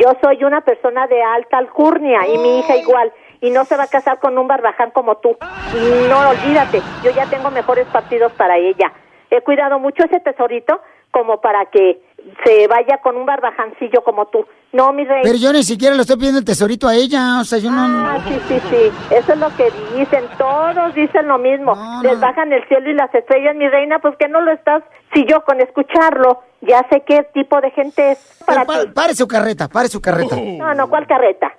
Yo 0.00 0.12
soy 0.22 0.42
una 0.42 0.62
persona 0.62 1.06
de 1.06 1.22
alta 1.22 1.58
alcurnia 1.58 2.26
y 2.26 2.38
mi 2.38 2.60
hija 2.60 2.76
igual. 2.76 3.12
Y 3.40 3.50
no 3.50 3.64
se 3.64 3.76
va 3.76 3.84
a 3.84 3.88
casar 3.88 4.18
con 4.18 4.38
un 4.38 4.48
barbaján 4.48 4.92
como 4.92 5.16
tú. 5.16 5.36
Y 5.74 6.08
no, 6.08 6.30
olvídate, 6.30 6.80
yo 7.04 7.10
ya 7.10 7.26
tengo 7.26 7.50
mejores 7.50 7.86
partidos 7.88 8.32
para 8.32 8.56
ella. 8.56 8.92
He 9.30 9.40
cuidado 9.42 9.78
mucho 9.78 10.04
ese 10.04 10.20
tesorito 10.20 10.80
como 11.10 11.40
para 11.40 11.66
que 11.66 12.02
se 12.44 12.66
vaya 12.68 12.98
con 13.02 13.16
un 13.16 13.26
barbajancillo 13.26 14.02
como 14.04 14.26
tú. 14.26 14.44
No, 14.72 14.92
mi 14.92 15.04
rey. 15.04 15.20
Pero 15.22 15.36
yo 15.36 15.52
ni 15.52 15.62
siquiera 15.62 15.94
le 15.94 16.00
estoy 16.02 16.16
pidiendo 16.16 16.38
el 16.38 16.44
tesorito 16.44 16.88
a 16.88 16.94
ella, 16.94 17.40
o 17.40 17.44
sea, 17.44 17.58
yo 17.58 17.70
no... 17.70 18.06
Ah, 18.06 18.18
sí, 18.26 18.40
sí, 18.48 18.58
sí. 18.70 18.90
Eso 19.14 19.32
es 19.34 19.38
lo 19.38 19.54
que 19.56 19.70
dicen. 19.96 20.24
Todos 20.38 20.94
dicen 20.94 21.28
lo 21.28 21.36
mismo. 21.38 21.74
Les 22.02 22.18
bajan 22.18 22.52
el 22.52 22.66
cielo 22.68 22.90
y 22.90 22.94
las 22.94 23.14
estrellas, 23.14 23.54
mi 23.54 23.68
reina. 23.68 23.98
Pues 23.98 24.14
que 24.18 24.28
no 24.28 24.40
lo 24.40 24.50
estás. 24.52 24.82
Si 25.12 25.26
yo 25.26 25.44
con 25.44 25.60
escucharlo 25.60 26.40
ya 26.62 26.86
sé 26.90 27.02
qué 27.06 27.26
tipo 27.34 27.60
de 27.60 27.70
gente 27.72 28.12
es 28.12 28.42
para 28.46 28.64
Pa- 28.64 28.80
ti. 28.82 28.88
pare 28.94 29.14
su 29.14 29.26
carreta, 29.28 29.68
pare 29.68 29.88
su 29.88 30.00
carreta. 30.00 30.36
No, 30.36 30.72
no, 30.74 30.88
¿cuál 30.88 31.06
carreta? 31.06 31.52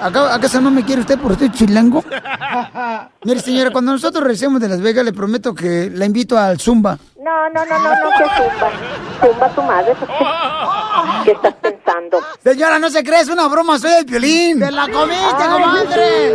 ¿Acá, 0.00 0.34
¿Acaso 0.34 0.60
no 0.60 0.70
me 0.70 0.84
quiere 0.84 1.00
usted 1.00 1.18
por 1.18 1.32
usted 1.32 1.50
chilango? 1.50 2.04
Mire, 3.24 3.40
señora, 3.40 3.70
cuando 3.70 3.92
nosotros 3.92 4.22
regresemos 4.22 4.60
de 4.60 4.68
Las 4.68 4.80
Vegas, 4.80 5.04
le 5.04 5.12
prometo 5.12 5.54
que 5.54 5.90
la 5.92 6.04
invito 6.06 6.38
al 6.38 6.58
Zumba. 6.60 6.96
No, 7.20 7.48
no, 7.50 7.64
no, 7.66 7.78
no, 7.78 7.90
no, 7.90 8.10
que 8.16 8.24
zumba. 8.36 8.70
Zumba 9.20 9.48
tu 9.50 9.62
madre. 9.62 9.94
¿qué- 9.98 11.24
¿Qué 11.24 11.30
estás 11.32 11.54
pensando? 11.54 12.18
Señora, 12.42 12.78
no 12.78 12.88
se 12.90 13.02
cree, 13.04 13.20
es 13.20 13.28
una 13.28 13.48
broma, 13.48 13.78
soy 13.78 13.90
el 13.98 14.04
violín. 14.04 14.60
¡Te 14.60 14.70
la 14.70 14.88
comiste, 14.88 15.24
Ay, 15.36 15.62
comadre! 15.62 16.34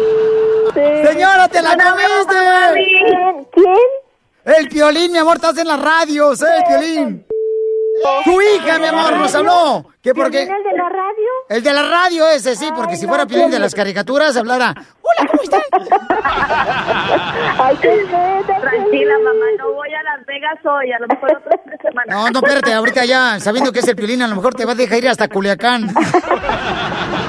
sí. 0.73 1.07
¡Señora, 1.07 1.47
te 1.47 1.61
la 1.61 1.75
No, 1.75 1.83
no, 1.83 1.91
comiste! 1.91 2.35
¿Quién? 2.73 3.47
¿Quién? 3.53 4.55
El 4.57 4.67
piolín, 4.69 5.11
mi 5.13 5.17
amor, 5.19 5.37
estás 5.37 5.57
en 5.57 5.67
la 5.67 5.77
radio, 5.77 6.35
soy 6.35 6.49
el 6.57 6.63
piolín. 6.63 7.25
Tu 8.25 8.41
hija, 8.41 8.77
mi 8.79 8.87
amor, 8.87 9.15
nos 9.17 9.33
habló. 9.35 9.85
Que 10.01 10.13
porque... 10.13 10.39
¿Viene 10.45 10.57
el 10.57 10.63
de 10.63 10.77
la 10.77 10.89
radio? 10.89 10.92
El 11.49 11.61
de 11.61 11.73
la 11.73 11.83
radio 11.83 12.27
ese, 12.27 12.55
sí, 12.55 12.69
porque 12.75 12.95
si 12.95 13.05
fuera 13.05 13.25
piolín 13.25 13.51
de 13.51 13.59
las 13.59 13.75
caricaturas, 13.75 14.35
hablara... 14.37 14.73
Hola, 15.01 15.29
¿cómo 15.29 15.43
están? 15.43 15.61
Ay, 17.59 17.77
qué 17.81 18.05
Tranquila, 18.45 19.13
mamá, 19.19 19.45
no 19.59 19.73
voy 19.73 19.89
a 19.93 20.03
Las 20.03 20.25
Vegas 20.25 20.59
hoy, 20.65 20.91
a 20.91 20.99
lo 20.99 21.07
mejor 21.07 21.37
otras 21.37 21.59
tres 21.65 21.79
semanas. 21.81 22.15
No, 22.15 22.29
no, 22.29 22.39
espérate, 22.39 22.73
ahorita 22.73 23.05
ya, 23.05 23.39
sabiendo 23.39 23.71
que 23.71 23.79
es 23.79 23.87
el 23.87 23.95
piolín, 23.95 24.21
a 24.21 24.27
lo 24.27 24.35
mejor 24.35 24.55
te 24.55 24.65
vas 24.65 24.75
a 24.75 24.77
dejar 24.77 24.99
ir 24.99 25.09
hasta 25.09 25.27
Culiacán. 25.27 25.93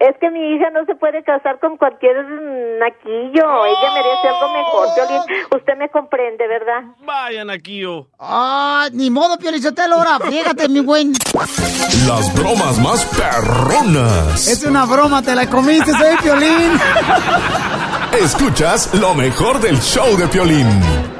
Es 0.00 0.16
que 0.18 0.30
mi 0.30 0.54
hija 0.54 0.70
no 0.70 0.86
se 0.86 0.94
puede 0.94 1.22
casar 1.22 1.60
con 1.60 1.76
cualquier 1.76 2.16
naquillo. 2.78 3.66
Ella 3.66 3.92
merece 3.92 4.28
algo 4.28 4.52
mejor. 4.54 4.88
Piolín, 4.94 5.20
usted 5.54 5.76
me 5.76 5.90
comprende, 5.90 6.48
¿verdad? 6.48 6.84
Vayan 7.04 7.50
aquí 7.50 7.80
yo. 7.80 8.06
Ah, 8.18 8.88
ni 8.92 9.10
modo, 9.10 9.36
Piolichotelo, 9.36 9.96
ahora, 9.96 10.18
fíjate, 10.26 10.70
mi 10.70 10.80
buen. 10.80 11.12
Las 12.08 12.34
bromas 12.34 12.78
más 12.78 13.04
perronas. 13.14 14.48
Es 14.48 14.64
una 14.64 14.86
broma, 14.86 15.20
te 15.20 15.34
la 15.34 15.46
comiste, 15.46 15.92
soy 15.92 16.08
el 16.08 16.18
piolín. 16.18 16.80
Escuchas 18.18 18.94
lo 18.94 19.14
mejor 19.14 19.60
del 19.60 19.78
show 19.80 20.16
de 20.16 20.26
Piolín. 20.28 21.19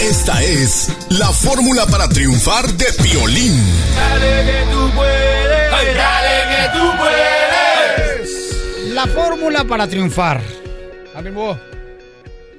Esta 0.00 0.42
es 0.44 0.92
la 1.10 1.32
fórmula 1.32 1.84
para 1.86 2.08
triunfar 2.08 2.72
de 2.74 2.86
Piolín. 3.02 3.52
Dale 3.96 4.44
que 4.44 4.72
tú 4.72 4.90
puedes. 4.94 5.96
Dale 5.96 6.38
que 6.54 6.78
tú 6.78 6.84
puedes. 6.98 8.94
La 8.94 9.06
fórmula 9.08 9.64
para 9.64 9.88
triunfar. 9.88 10.40
Ánimo. 11.16 11.58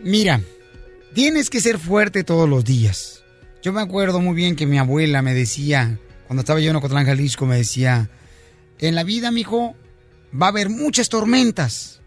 Mira, 0.03 0.41
tienes 1.13 1.49
que 1.49 1.61
ser 1.61 1.79
fuerte 1.79 2.25
todos 2.25 2.47
los 2.47 2.65
días. 2.65 3.23
Yo 3.61 3.71
me 3.71 3.81
acuerdo 3.81 4.19
muy 4.19 4.35
bien 4.35 4.57
que 4.57 4.65
mi 4.65 4.77
abuela 4.77 5.21
me 5.21 5.33
decía, 5.33 5.97
cuando 6.27 6.41
estaba 6.41 6.59
yo 6.59 6.69
en 6.69 6.75
Ocotlán, 6.75 7.05
Jalisco, 7.05 7.45
me 7.45 7.55
decía, 7.55 8.09
en 8.79 8.95
la 8.95 9.03
vida, 9.03 9.31
mijo, 9.31 9.75
va 10.33 10.47
a 10.47 10.49
haber 10.49 10.69
muchas 10.69 11.07
tormentas, 11.07 12.01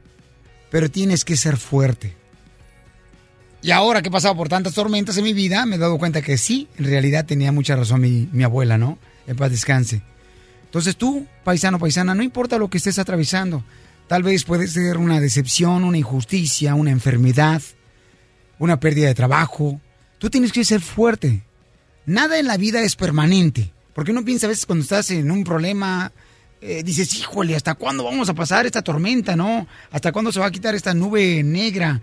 pero 0.70 0.90
tienes 0.90 1.24
que 1.24 1.36
ser 1.36 1.56
fuerte. 1.56 2.21
Y 3.62 3.70
ahora 3.70 4.02
que 4.02 4.08
he 4.08 4.12
pasado 4.12 4.36
por 4.36 4.48
tantas 4.48 4.74
tormentas 4.74 5.16
en 5.16 5.24
mi 5.24 5.32
vida, 5.32 5.64
me 5.66 5.76
he 5.76 5.78
dado 5.78 5.96
cuenta 5.96 6.20
que 6.20 6.36
sí, 6.36 6.66
en 6.78 6.84
realidad 6.84 7.26
tenía 7.26 7.52
mucha 7.52 7.76
razón 7.76 8.00
mi, 8.00 8.42
abuela, 8.42 8.76
¿no? 8.76 8.98
En 9.28 9.36
paz 9.36 9.52
descanse. 9.52 10.02
Entonces 10.64 10.96
tú, 10.96 11.26
paisano, 11.44 11.78
paisana, 11.78 12.12
no 12.14 12.24
importa 12.24 12.58
lo 12.58 12.68
que 12.68 12.78
estés 12.78 12.98
atravesando, 12.98 13.62
tal 14.08 14.24
vez 14.24 14.42
puede 14.42 14.66
ser 14.66 14.98
una 14.98 15.20
decepción, 15.20 15.84
una 15.84 15.96
injusticia, 15.96 16.74
una 16.74 16.90
enfermedad, 16.90 17.62
una 18.58 18.80
pérdida 18.80 19.06
de 19.06 19.14
trabajo. 19.14 19.80
Tú 20.18 20.28
tienes 20.28 20.50
que 20.50 20.64
ser 20.64 20.80
fuerte. 20.80 21.42
Nada 22.04 22.40
en 22.40 22.48
la 22.48 22.56
vida 22.56 22.82
es 22.82 22.96
permanente. 22.96 23.72
Porque 23.94 24.10
uno 24.10 24.24
piensa 24.24 24.46
a 24.46 24.48
veces 24.48 24.66
cuando 24.66 24.82
estás 24.82 25.10
en 25.10 25.30
un 25.30 25.44
problema, 25.44 26.10
eh, 26.60 26.82
dices, 26.82 27.14
híjole, 27.14 27.54
¿hasta 27.54 27.74
cuándo 27.74 28.02
vamos 28.02 28.28
a 28.28 28.34
pasar 28.34 28.66
esta 28.66 28.82
tormenta, 28.82 29.36
no? 29.36 29.68
¿Hasta 29.92 30.10
cuándo 30.10 30.32
se 30.32 30.40
va 30.40 30.46
a 30.46 30.50
quitar 30.50 30.74
esta 30.74 30.94
nube 30.94 31.44
negra? 31.44 32.00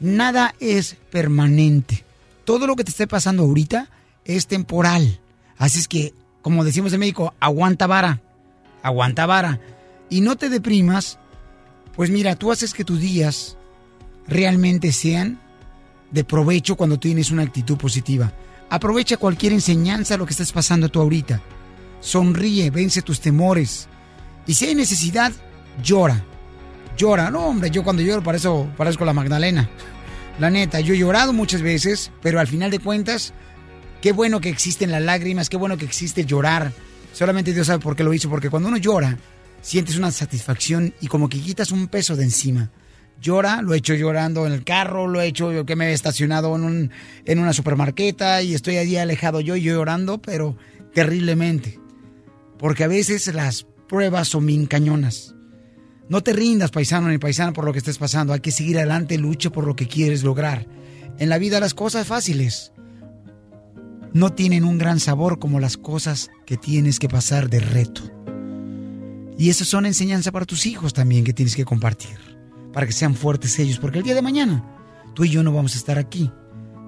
Nada 0.00 0.54
es 0.60 0.96
permanente. 1.10 2.04
Todo 2.44 2.66
lo 2.66 2.74
que 2.74 2.84
te 2.84 2.90
esté 2.90 3.06
pasando 3.06 3.42
ahorita 3.42 3.90
es 4.24 4.46
temporal. 4.46 5.20
Así 5.58 5.78
es 5.78 5.88
que, 5.88 6.14
como 6.42 6.64
decimos 6.64 6.92
en 6.92 7.00
México, 7.00 7.34
aguanta 7.38 7.86
vara. 7.86 8.22
Aguanta 8.82 9.26
vara. 9.26 9.60
Y 10.08 10.22
no 10.22 10.36
te 10.36 10.48
deprimas. 10.48 11.18
Pues 11.94 12.10
mira, 12.10 12.34
tú 12.34 12.50
haces 12.50 12.72
que 12.72 12.84
tus 12.84 12.98
días 12.98 13.58
realmente 14.26 14.92
sean 14.92 15.38
de 16.10 16.24
provecho 16.24 16.76
cuando 16.76 16.98
tienes 16.98 17.30
una 17.30 17.42
actitud 17.42 17.76
positiva. 17.76 18.32
Aprovecha 18.70 19.18
cualquier 19.18 19.52
enseñanza 19.52 20.16
lo 20.16 20.24
que 20.24 20.32
estás 20.32 20.52
pasando 20.52 20.88
tú 20.88 21.00
ahorita. 21.00 21.42
Sonríe, 22.00 22.70
vence 22.70 23.02
tus 23.02 23.20
temores. 23.20 23.88
Y 24.46 24.54
si 24.54 24.66
hay 24.66 24.74
necesidad, 24.74 25.32
llora. 25.82 26.24
Llora. 27.00 27.30
No, 27.30 27.46
hombre, 27.46 27.70
yo 27.70 27.82
cuando 27.82 28.02
lloro 28.02 28.22
para 28.22 28.36
eso 28.36 28.68
parezco 28.76 29.06
la 29.06 29.14
Magdalena. 29.14 29.70
La 30.38 30.50
neta, 30.50 30.80
yo 30.80 30.92
he 30.92 30.98
llorado 30.98 31.32
muchas 31.32 31.62
veces, 31.62 32.12
pero 32.20 32.38
al 32.38 32.46
final 32.46 32.70
de 32.70 32.78
cuentas, 32.78 33.32
qué 34.02 34.12
bueno 34.12 34.38
que 34.42 34.50
existen 34.50 34.90
las 34.90 35.00
lágrimas, 35.00 35.48
qué 35.48 35.56
bueno 35.56 35.78
que 35.78 35.86
existe 35.86 36.26
llorar. 36.26 36.72
Solamente 37.14 37.54
Dios 37.54 37.68
sabe 37.68 37.82
por 37.82 37.96
qué 37.96 38.04
lo 38.04 38.12
hizo, 38.12 38.28
porque 38.28 38.50
cuando 38.50 38.68
uno 38.68 38.76
llora, 38.76 39.16
sientes 39.62 39.96
una 39.96 40.10
satisfacción 40.10 40.92
y 41.00 41.06
como 41.06 41.30
que 41.30 41.40
quitas 41.40 41.72
un 41.72 41.88
peso 41.88 42.16
de 42.16 42.24
encima. 42.24 42.70
Llora, 43.18 43.62
lo 43.62 43.72
he 43.72 43.78
hecho 43.78 43.94
llorando 43.94 44.46
en 44.46 44.52
el 44.52 44.62
carro, 44.62 45.06
lo 45.06 45.22
he 45.22 45.26
hecho 45.26 45.52
yo 45.52 45.64
que 45.64 45.76
me 45.76 45.86
he 45.88 45.92
estacionado 45.94 46.54
en, 46.54 46.64
un, 46.64 46.90
en 47.24 47.38
una 47.38 47.54
supermarqueta 47.54 48.42
y 48.42 48.52
estoy 48.52 48.76
allí 48.76 48.98
alejado 48.98 49.40
yo 49.40 49.56
y 49.56 49.62
yo 49.62 49.72
llorando, 49.72 50.20
pero 50.20 50.58
terriblemente. 50.92 51.80
Porque 52.58 52.84
a 52.84 52.88
veces 52.88 53.26
las 53.34 53.66
pruebas 53.88 54.28
son 54.28 54.44
bien 54.44 54.66
cañonas. 54.66 55.34
No 56.10 56.22
te 56.22 56.32
rindas, 56.32 56.72
paisano 56.72 57.08
ni 57.08 57.18
paisana, 57.18 57.52
por 57.52 57.64
lo 57.64 57.72
que 57.72 57.78
estés 57.78 57.96
pasando. 57.96 58.32
Hay 58.32 58.40
que 58.40 58.50
seguir 58.50 58.76
adelante, 58.78 59.16
lucha 59.16 59.50
por 59.50 59.64
lo 59.64 59.76
que 59.76 59.86
quieres 59.86 60.24
lograr. 60.24 60.66
En 61.18 61.28
la 61.28 61.38
vida 61.38 61.60
las 61.60 61.72
cosas 61.72 62.04
fáciles 62.04 62.72
no 64.12 64.32
tienen 64.32 64.64
un 64.64 64.76
gran 64.76 64.98
sabor 64.98 65.38
como 65.38 65.60
las 65.60 65.76
cosas 65.76 66.30
que 66.46 66.56
tienes 66.56 66.98
que 66.98 67.08
pasar 67.08 67.48
de 67.48 67.60
reto. 67.60 68.02
Y 69.38 69.50
esas 69.50 69.68
son 69.68 69.86
enseñanza 69.86 70.32
para 70.32 70.46
tus 70.46 70.66
hijos 70.66 70.92
también 70.92 71.22
que 71.22 71.32
tienes 71.32 71.54
que 71.54 71.64
compartir, 71.64 72.18
para 72.72 72.86
que 72.86 72.92
sean 72.92 73.14
fuertes 73.14 73.58
ellos, 73.60 73.78
porque 73.78 73.98
el 73.98 74.04
día 74.04 74.16
de 74.16 74.22
mañana 74.22 74.64
tú 75.14 75.22
y 75.24 75.30
yo 75.30 75.44
no 75.44 75.52
vamos 75.52 75.74
a 75.74 75.78
estar 75.78 75.96
aquí, 75.96 76.30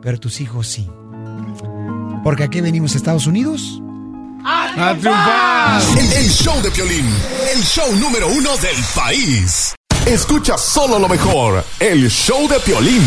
pero 0.02 0.18
tus 0.18 0.40
hijos 0.40 0.66
sí. 0.66 0.88
Porque 2.24 2.42
aquí 2.42 2.60
venimos 2.60 2.94
a 2.94 2.98
Estados 2.98 3.28
Unidos 3.28 3.81
¡A 4.44 4.94
triunfar! 4.98 5.80
El, 5.98 6.12
el 6.12 6.30
show 6.30 6.60
de 6.62 6.70
Piolín, 6.70 7.06
el 7.54 7.62
show 7.62 7.94
número 7.96 8.26
uno 8.28 8.56
del 8.56 8.76
país. 8.94 9.74
Escucha 10.06 10.58
solo 10.58 10.98
lo 10.98 11.08
mejor, 11.08 11.64
el 11.78 12.10
show 12.10 12.48
de 12.48 12.58
Piolín. 12.60 13.06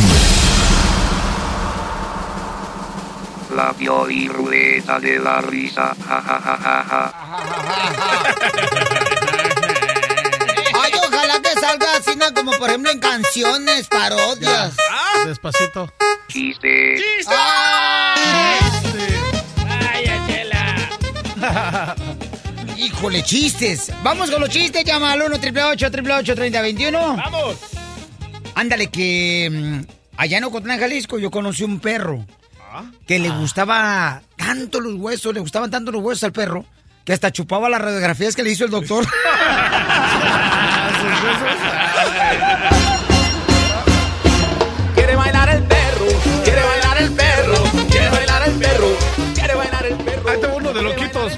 La 3.55 3.73
Pioliruleta 3.73 4.99
de 4.99 5.19
la 5.19 5.41
risa. 5.41 5.93
Ja, 6.07 6.21
ja, 6.21 6.39
ja, 6.41 6.57
ja, 6.57 6.85
ja. 6.89 7.13
Ay, 10.81 10.91
ojalá 11.07 11.41
que 11.41 11.59
salga 11.59 11.97
así, 11.97 12.15
¿no? 12.15 12.33
como 12.33 12.51
por 12.53 12.69
ejemplo 12.69 12.91
en 12.91 12.99
canciones, 12.99 13.87
parodias. 13.87 14.75
Despacito. 15.25 15.91
Chiste. 16.27 16.95
¡Vaya, 17.25 17.35
chela! 18.15 18.64
Híjole, 22.77 23.23
chistes. 23.23 23.91
Vamos 24.03 24.29
con 24.31 24.41
los 24.41 24.49
chistes. 24.49 24.83
Llama 24.83 25.13
al 25.13 25.21
1 25.21 25.35
888 25.35 26.35
3021 26.35 27.17
¡Vamos! 27.17 27.57
Ándale, 28.55 28.87
que 28.87 29.49
mm, 29.51 29.79
allá 30.17 30.37
en 30.37 30.43
Ocotlán, 30.43 30.79
Jalisco, 30.79 31.19
yo 31.19 31.31
conocí 31.31 31.63
un 31.63 31.79
perro 31.79 32.25
que 33.07 33.19
le 33.19 33.29
gustaba 33.29 34.21
tanto 34.35 34.81
los 34.81 34.95
huesos, 34.95 35.33
le 35.33 35.39
gustaban 35.39 35.71
tanto 35.71 35.91
los 35.91 36.01
huesos 36.01 36.23
al 36.25 36.33
perro, 36.33 36.65
que 37.05 37.13
hasta 37.13 37.31
chupaba 37.31 37.69
las 37.69 37.81
radiografías 37.81 38.35
que 38.35 38.43
le 38.43 38.51
hizo 38.51 38.65
el 38.65 38.71
doctor. 38.71 39.05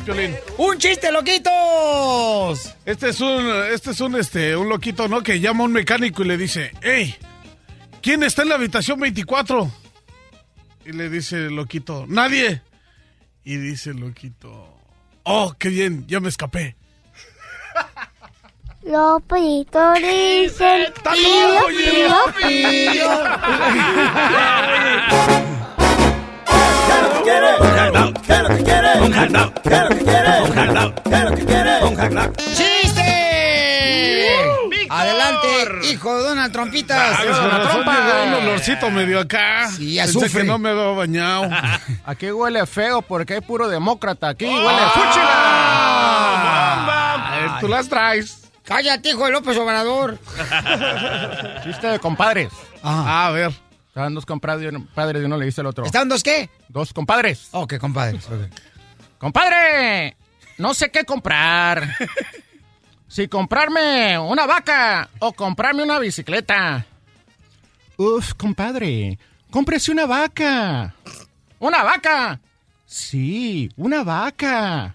Piolín. 0.08 0.38
¡Un 0.58 0.78
chiste, 0.78 1.12
loquitos! 1.12 2.74
Este 2.86 3.10
es 3.10 3.20
un, 3.20 3.46
este 3.74 3.92
es 3.92 4.00
un, 4.00 4.16
este, 4.16 4.56
un 4.56 4.70
loquito, 4.70 5.10
¿no? 5.10 5.22
Que 5.22 5.42
llama 5.42 5.64
a 5.64 5.66
un 5.66 5.74
mecánico 5.74 6.24
y 6.24 6.28
le 6.30 6.38
dice, 6.38 6.72
hey, 6.82 7.14
¿quién 8.02 8.24
está 8.24 8.44
en 8.44 8.50
la 8.50 8.56
habitación 8.56 9.02
24? 9.02 9.70
Y 10.86 10.94
le 10.94 11.10
dice 11.10 11.48
el 11.48 11.58
loquito, 11.58 12.06
nadie. 12.08 12.62
Y 13.44 13.58
dice 13.58 13.90
el 13.90 13.98
loquito, 13.98 14.80
oh, 15.24 15.54
qué 15.60 15.68
bien, 15.68 16.08
ya 16.08 16.22
me 16.22 16.30
escapé. 16.30 16.78
Los 18.84 19.22
pollitos 19.24 19.96
dicen. 19.96 20.86
¡Chiste! 21.14 22.08
Adelante, 24.56 25.57
hijo 35.92 36.18
de 36.18 36.24
Donald 36.30 36.52
Trompitas. 36.52 37.18
Con 37.18 37.28
razón 37.52 37.86
llegó 37.86 38.24
un 38.28 38.34
olorcito 38.48 38.90
medio 38.92 39.20
acá. 39.20 39.70
Sí, 39.70 39.98
Pensé 39.98 40.18
azufre. 40.20 40.42
que 40.42 40.48
no 40.48 40.58
me 40.60 40.70
había 40.70 40.84
bañado. 40.88 41.50
Aquí 42.06 42.32
huele 42.32 42.66
feo 42.66 43.02
porque 43.02 43.36
hay 43.36 43.42
puro 43.42 43.68
demócrata. 43.68 44.30
Aquí 44.30 44.46
huele 44.46 44.68
¡Ah! 45.20 46.06
a 47.18 47.34
A 47.34 47.40
ver, 47.40 47.50
tú 47.60 47.68
las 47.68 47.90
traes. 47.90 48.44
Cállate, 48.64 49.10
hijo 49.10 49.26
de 49.26 49.32
López 49.32 49.58
Obrador. 49.58 50.18
Chiste 51.64 51.88
de 51.88 52.00
compadres. 52.00 52.50
A 52.84 53.32
ver. 53.32 53.52
Estaban 53.98 54.14
dos 54.14 54.28
compadres 54.28 54.72
padres 54.94 55.24
y 55.24 55.26
uno 55.26 55.38
le 55.38 55.48
dice 55.48 55.62
al 55.62 55.66
otro. 55.66 55.84
¿Estaban 55.84 56.08
dos 56.08 56.22
qué? 56.22 56.52
Dos 56.70 56.94
compadres. 56.94 57.50
Oh, 57.50 57.66
qué 57.66 57.80
compadres. 57.80 58.28
Compadre, 59.18 60.16
no 60.60 60.76
sé 60.76 60.92
qué 60.92 61.04
comprar. 61.04 61.98
Si 63.08 63.28
comprarme 63.28 64.20
una 64.20 64.46
vaca 64.46 65.10
o 65.18 65.34
comprarme 65.34 65.82
una 65.82 65.98
bicicleta. 65.98 66.86
Uf, 67.98 68.36
compadre, 68.36 69.18
cómprese 69.50 69.92
una 69.92 70.06
vaca. 70.06 70.94
¿Una 71.58 71.82
vaca? 71.82 72.40
Sí, 72.86 73.72
una 73.78 74.04
vaca. 74.04 74.94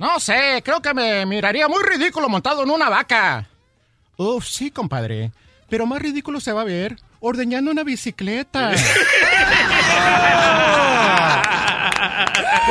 No 0.00 0.18
sé, 0.18 0.62
creo 0.64 0.82
que 0.82 0.92
me 0.94 1.24
miraría 1.26 1.68
muy 1.68 1.84
ridículo 1.84 2.28
montado 2.28 2.64
en 2.64 2.70
una 2.70 2.88
vaca. 2.88 3.48
Uf, 4.16 4.48
sí, 4.48 4.72
compadre. 4.72 5.30
Pero 5.68 5.86
más 5.86 6.02
ridículo 6.02 6.40
se 6.40 6.50
va 6.50 6.62
a 6.62 6.64
ver 6.64 6.96
ordeñando 7.20 7.70
una 7.70 7.84
bicicleta. 7.84 8.72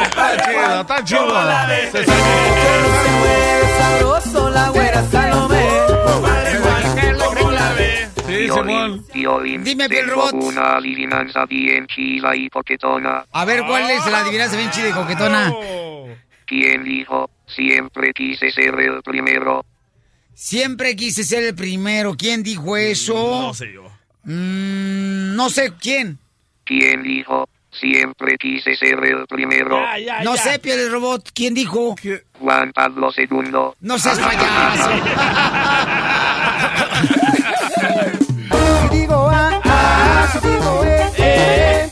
Está 0.01 0.37
chido, 0.45 0.81
está 0.81 1.03
chido. 1.03 1.91
Se 1.91 2.05
sabroso 3.77 4.49
la 4.49 4.69
güera 4.69 5.03
Salomé. 5.11 5.69
Sí, 8.27 8.47
Simón. 8.47 9.05
Piolín, 9.11 9.63
Dime, 9.63 9.89
tengo 9.89 10.11
Robot. 10.13 10.33
una 10.33 10.77
adivinanza 10.77 11.45
bien 11.45 11.87
chila 11.87 12.35
y 12.35 12.49
coquetona. 12.49 13.25
A 13.31 13.45
ver, 13.45 13.63
¿cuál 13.65 13.89
es 13.89 14.05
la 14.05 14.19
adivinanza 14.19 14.55
bien 14.55 14.69
chida 14.71 14.89
y 14.89 14.91
coquetona? 14.93 15.53
¿Quién 16.45 16.83
dijo? 16.83 17.29
Siempre 17.47 18.13
quise 18.13 18.51
ser 18.51 18.79
el 18.79 19.01
primero. 19.03 19.65
Siempre 20.33 20.95
quise 20.95 21.23
ser 21.23 21.43
el 21.43 21.55
primero. 21.55 22.15
¿Quién 22.15 22.43
dijo 22.43 22.77
eso? 22.77 23.41
No 23.41 23.53
sé 23.53 23.73
yo. 23.73 23.83
Mm, 24.29 25.35
no 25.35 25.49
sé 25.49 25.73
quién. 25.81 26.19
¿Quién 26.63 27.01
dijo? 27.01 27.49
Siempre 27.71 28.37
quise 28.37 28.75
ser 28.75 29.03
el 29.03 29.25
primero. 29.27 29.81
no 30.23 30.37
sé, 30.37 30.59
Piel 30.59 30.91
Robot. 30.91 31.31
¿Quién 31.33 31.55
dijo? 31.55 31.95
Juan 32.39 32.71
Pablo 32.71 33.09
II. 33.17 33.27
No 33.79 33.97
seas 33.97 34.19
payaso. 34.19 34.89
Digo 38.91 39.29
ah, 39.31 39.61
ah, 39.63 40.39
digo 40.41 40.83
eh, 40.83 41.11
eh. 41.17 41.91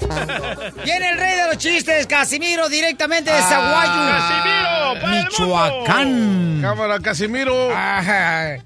Viene 0.83 1.09
el 1.09 1.17
rey 1.17 1.35
de 1.38 1.47
los 1.47 1.57
chistes, 1.57 2.07
Casimiro, 2.07 2.69
directamente 2.69 3.31
de 3.31 3.41
Zaguayo. 3.41 4.11
Casimiro, 4.11 4.95
Michoacán. 5.07 6.59
Cámara, 6.61 6.99
Casimiro. 6.99 7.71
Ajá. 7.71 8.57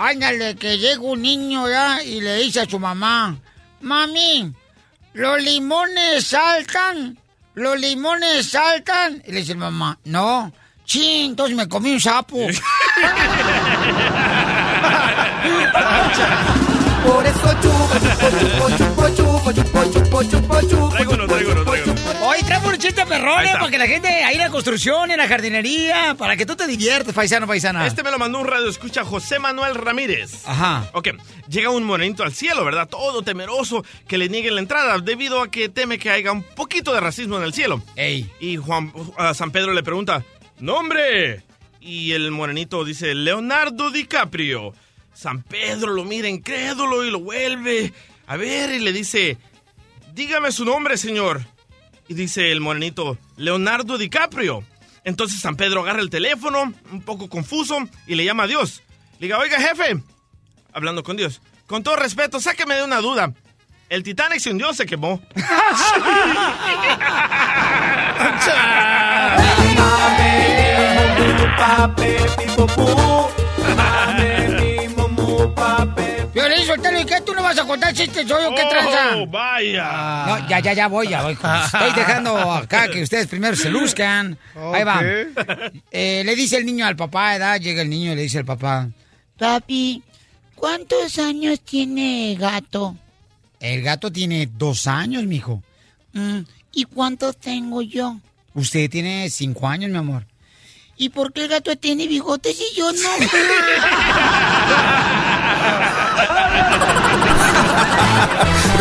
Ándale, 0.00 0.54
que 0.54 0.78
llega 0.78 1.00
un 1.00 1.20
niño 1.20 1.68
ya 1.68 2.00
y 2.04 2.20
le 2.20 2.36
dice 2.36 2.60
a 2.60 2.70
su 2.70 2.78
mamá, 2.78 3.36
mami, 3.80 4.54
los 5.12 5.42
limones 5.42 6.24
saltan, 6.24 7.18
los 7.54 7.76
limones 7.80 8.48
saltan. 8.48 9.20
Y 9.26 9.32
le 9.32 9.40
dice 9.40 9.54
la 9.54 9.70
mamá, 9.70 9.98
no, 10.04 10.52
ching, 10.84 11.30
entonces 11.30 11.56
me 11.56 11.68
comí 11.68 11.90
un 11.90 12.00
sapo. 12.00 12.36
Por 17.04 17.26
eso 17.26 17.52
chupo, 17.60 17.94
chupo, 17.98 18.30
chupo, 18.76 18.87
chupo, 19.52 19.84
chupo, 19.84 19.84
chupo, 19.84 20.22
chupo, 20.24 20.60
chupo. 20.62 20.88
Traigo 20.90 21.12
uno, 21.14 21.26
traigo 21.26 21.52
uno, 21.52 21.64
traigo 21.64 21.92
uno. 21.92 22.26
Hoy 22.26 22.42
traemos 22.44 22.72
un 22.72 22.78
chiste 22.78 23.06
perrones 23.06 23.52
para 23.52 23.70
que 23.70 23.78
la 23.78 23.86
gente, 23.86 24.08
ahí 24.08 24.34
en 24.34 24.40
la 24.40 24.50
construcción, 24.50 25.10
en 25.10 25.18
la 25.18 25.28
jardinería, 25.28 26.14
para 26.18 26.36
que 26.36 26.46
tú 26.46 26.56
te 26.56 26.66
diviertas, 26.66 27.14
paisano, 27.14 27.46
paisana. 27.46 27.86
Este 27.86 28.02
me 28.02 28.10
lo 28.10 28.18
mandó 28.18 28.40
un 28.40 28.46
radio 28.46 28.68
escucha 28.68 29.04
José 29.04 29.38
Manuel 29.38 29.74
Ramírez. 29.74 30.46
Ajá. 30.46 30.90
Ok, 30.92 31.08
llega 31.48 31.70
un 31.70 31.84
morenito 31.84 32.22
al 32.22 32.32
cielo, 32.32 32.64
¿verdad? 32.64 32.88
Todo 32.88 33.22
temeroso 33.22 33.84
que 34.06 34.18
le 34.18 34.28
nieguen 34.28 34.54
la 34.54 34.60
entrada 34.60 34.98
debido 34.98 35.42
a 35.42 35.50
que 35.50 35.68
teme 35.68 35.98
que 35.98 36.10
haya 36.10 36.32
un 36.32 36.42
poquito 36.42 36.92
de 36.92 37.00
racismo 37.00 37.36
en 37.38 37.44
el 37.44 37.54
cielo. 37.54 37.82
Ey. 37.96 38.30
Y 38.40 38.56
Juan 38.56 38.92
a 39.16 39.34
San 39.34 39.50
Pedro 39.50 39.72
le 39.72 39.82
pregunta, 39.82 40.24
¡Nombre! 40.60 41.42
Y 41.80 42.12
el 42.12 42.30
morenito 42.32 42.84
dice, 42.84 43.14
Leonardo 43.14 43.90
DiCaprio. 43.90 44.74
San 45.14 45.42
Pedro 45.42 45.94
lo 45.94 46.04
mira 46.04 46.28
incrédulo 46.28 47.04
y 47.04 47.10
lo 47.10 47.20
vuelve 47.20 47.92
a 48.28 48.36
ver 48.36 48.70
y 48.70 48.78
le 48.78 48.92
dice, 48.92 49.38
dígame 50.12 50.52
su 50.52 50.64
nombre, 50.64 50.96
señor. 50.98 51.40
Y 52.08 52.14
dice 52.14 52.52
el 52.52 52.60
morenito, 52.60 53.18
Leonardo 53.36 53.98
DiCaprio. 53.98 54.62
Entonces 55.02 55.40
San 55.40 55.56
Pedro 55.56 55.80
agarra 55.80 56.02
el 56.02 56.10
teléfono, 56.10 56.72
un 56.92 57.02
poco 57.02 57.30
confuso, 57.30 57.78
y 58.06 58.14
le 58.14 58.26
llama 58.26 58.44
a 58.44 58.46
Dios. 58.46 58.82
Le 59.18 59.26
diga, 59.26 59.38
oiga, 59.38 59.58
jefe, 59.58 60.02
hablando 60.74 61.02
con 61.02 61.16
Dios, 61.16 61.40
con 61.66 61.82
todo 61.82 61.96
respeto, 61.96 62.38
sáqueme 62.38 62.74
de 62.74 62.84
una 62.84 62.98
duda. 62.98 63.32
El 63.88 64.02
Titanic 64.02 64.40
se 64.40 64.50
hundió 64.50 64.74
se 64.74 64.84
quemó. 64.84 65.22
¿y 77.00 77.04
qué? 77.04 77.20
¿Tú 77.20 77.34
no 77.34 77.42
vas 77.42 77.58
a 77.58 77.64
contar 77.66 77.92
chistes? 77.94 78.26
¿Soy 78.28 78.42
yo 78.42 78.54
qué 78.54 78.62
tranza? 78.70 79.16
Oh, 79.16 79.26
vaya. 79.26 80.24
No, 80.26 80.48
ya, 80.48 80.60
ya, 80.60 80.72
ya 80.72 80.86
voy, 80.88 81.08
ya 81.08 81.22
voy. 81.22 81.32
Estoy 81.32 81.92
dejando 81.94 82.36
acá 82.52 82.88
que 82.88 83.02
ustedes 83.02 83.26
primero 83.26 83.56
se 83.56 83.70
luzcan. 83.70 84.38
Ahí 84.54 84.84
va. 84.84 85.00
Eh, 85.90 86.22
le 86.24 86.34
dice 86.36 86.56
el 86.56 86.66
niño 86.66 86.86
al 86.86 86.96
papá, 86.96 87.34
edad, 87.36 87.60
llega 87.60 87.82
el 87.82 87.90
niño 87.90 88.12
y 88.12 88.16
le 88.16 88.22
dice 88.22 88.38
al 88.38 88.44
papá, 88.44 88.88
papi, 89.38 90.02
¿cuántos 90.54 91.18
años 91.18 91.60
tiene 91.60 92.36
gato? 92.38 92.96
El 93.60 93.82
gato 93.82 94.10
tiene 94.12 94.48
dos 94.56 94.86
años, 94.86 95.24
mijo. 95.24 95.62
"Mm, 96.12 96.40
¿Y 96.72 96.84
cuántos 96.84 97.36
tengo 97.38 97.82
yo? 97.82 98.18
Usted 98.54 98.88
tiene 98.90 99.28
cinco 99.30 99.66
años, 99.68 99.90
mi 99.90 99.98
amor. 99.98 100.26
¿Y 100.96 101.08
por 101.10 101.32
qué 101.32 101.42
el 101.42 101.48
gato 101.48 101.76
tiene 101.76 102.06
bigotes 102.08 102.56
y 102.60 102.76
yo 102.76 102.90
no? 102.92 103.08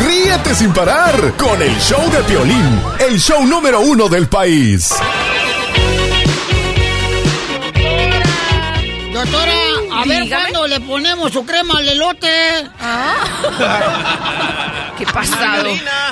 Ríete 0.06 0.56
sin 0.56 0.74
parar 0.74 1.34
con 1.38 1.62
el 1.62 1.76
show 1.80 2.10
de 2.12 2.20
Piolín, 2.24 2.82
el 3.00 3.20
show 3.20 3.46
número 3.46 3.82
uno 3.82 4.08
del 4.08 4.28
país. 4.28 4.94
Doctora, 9.14 9.67
a 9.98 10.04
ver 10.06 10.24
Dígame. 10.24 10.44
cuándo 10.52 10.68
le 10.68 10.80
ponemos 10.82 11.32
su 11.34 11.46
crema 11.46 11.80
al 11.80 11.88
elote. 11.88 12.28
¿Qué 14.98 15.06
pasado? 15.06 15.70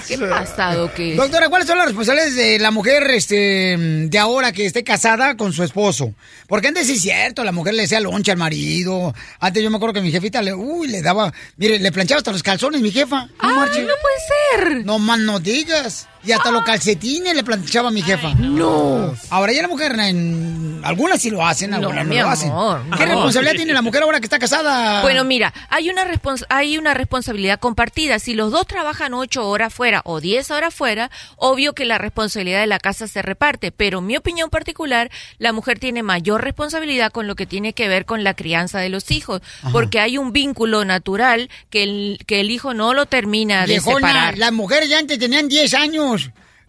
¿Qué 0.08 0.18
pasado 0.18 0.92
qué? 0.94 1.16
Doctora, 1.16 1.50
¿cuáles 1.50 1.68
son 1.68 1.78
las 1.78 1.88
responsabilidades 1.88 2.36
de 2.36 2.60
la 2.60 2.70
mujer 2.70 3.10
este, 3.12 3.76
de 3.78 4.20
ahora 4.20 4.52
que 4.52 4.66
esté 4.68 4.84
casada 4.84 5.36
con 5.36 5.54
su 5.54 5.64
esposo? 5.64 6.14
Porque 6.48 6.68
antes 6.68 6.86
sí 6.86 6.94
es 6.94 7.02
cierto, 7.02 7.44
la 7.44 7.52
mujer 7.52 7.74
le 7.74 7.82
decía 7.84 8.00
loncha 8.00 8.34
al 8.34 8.38
marido. 8.38 9.14
Antes 9.40 9.64
yo 9.64 9.72
me 9.72 9.78
acuerdo 9.78 9.94
que 9.94 10.02
mi 10.02 10.12
jefita 10.12 10.42
le, 10.44 10.54
uy, 10.54 10.88
le 10.88 11.02
daba, 11.02 11.34
mire, 11.58 11.80
le 11.80 11.92
planchaba 11.92 12.20
hasta 12.20 12.32
los 12.32 12.44
calzones, 12.44 12.82
mi 12.82 12.92
jefa. 12.92 13.26
No 13.26 13.32
Ay, 13.40 13.56
marche. 13.56 13.82
no 13.82 13.94
puede 14.02 14.76
ser. 14.76 14.86
No 14.86 15.00
más 15.00 15.20
no 15.20 15.40
digas. 15.40 16.08
Y 16.26 16.32
hasta 16.32 16.52
los 16.52 16.64
calcetines 16.64 17.36
le 17.36 17.44
planchaba 17.44 17.90
a 17.90 17.92
mi 17.92 18.02
jefa. 18.02 18.34
No. 18.36 19.14
Ahora 19.30 19.54
ya 19.54 19.62
la 19.62 19.68
mujer, 19.68 19.92
en, 20.00 20.82
algunas 20.84 21.22
sí 21.22 21.30
lo 21.30 21.46
hacen, 21.46 21.74
algunas 21.74 22.06
no, 22.06 22.14
lo 22.16 22.28
hacen. 22.28 22.50
amor, 22.52 22.82
¿Qué 22.98 23.06
responsabilidad 23.06 23.56
tiene 23.56 23.74
la 23.74 23.82
mujer 23.82 24.04
ahora 24.04 24.20
que 24.20 24.26
está 24.26 24.40
casada? 24.40 25.02
Bueno, 25.02 25.24
mira, 25.24 25.54
hay 25.70 25.90
una, 25.90 26.04
respons- 26.06 26.46
hay 26.50 26.78
una 26.78 26.94
responsabilidad 26.94 27.60
compartida. 27.60 28.20
Si 28.20 28.34
los 28.34 28.52
dos 28.52 28.66
trabajan 28.68 29.14
ocho 29.14 29.48
horas 29.48 29.74
fuera 29.74 30.02
o 30.06 30.20
diez 30.20 30.52
horas 30.52 30.74
fuera, 30.74 31.12
obvio 31.36 31.74
que 31.74 31.86
la 31.86 31.98
responsabilidad 31.98 32.60
de 32.62 32.68
la 32.68 32.80
casa 32.80 33.08
se 33.08 33.22
reparte. 33.22 33.72
Pero 33.72 34.00
en 34.00 34.08
mi 34.08 34.18
opinión 34.18 34.50
particular, 34.50 35.12
la 35.38 35.54
mujer 35.54 35.80
tiene 35.80 36.02
mayor 36.04 36.44
responsabilidad 36.44 37.12
con 37.12 37.28
lo 37.28 37.36
que 37.36 37.46
tiene 37.46 37.74
que 37.74 37.88
ver 37.88 38.06
con 38.06 38.24
la 38.24 38.34
crianza 38.34 38.80
de 38.80 38.90
los 38.90 39.12
hijos. 39.12 39.42
Ajá. 39.62 39.72
Porque 39.72 40.00
hay 40.00 40.18
un 40.18 40.32
vínculo 40.34 40.86
natural 40.86 41.50
que 41.70 41.84
el, 41.84 42.20
que 42.26 42.40
el 42.42 42.50
hijo 42.52 42.74
no 42.74 42.94
lo 42.94 43.06
termina 43.06 43.62
de 43.62 43.74
Viejona, 43.74 44.08
separar. 44.08 44.38
las 44.38 44.52
mujeres 44.52 44.90
ya 44.90 44.98
antes 45.00 45.20
tenían 45.20 45.48
10 45.48 45.74
años. 45.76 46.15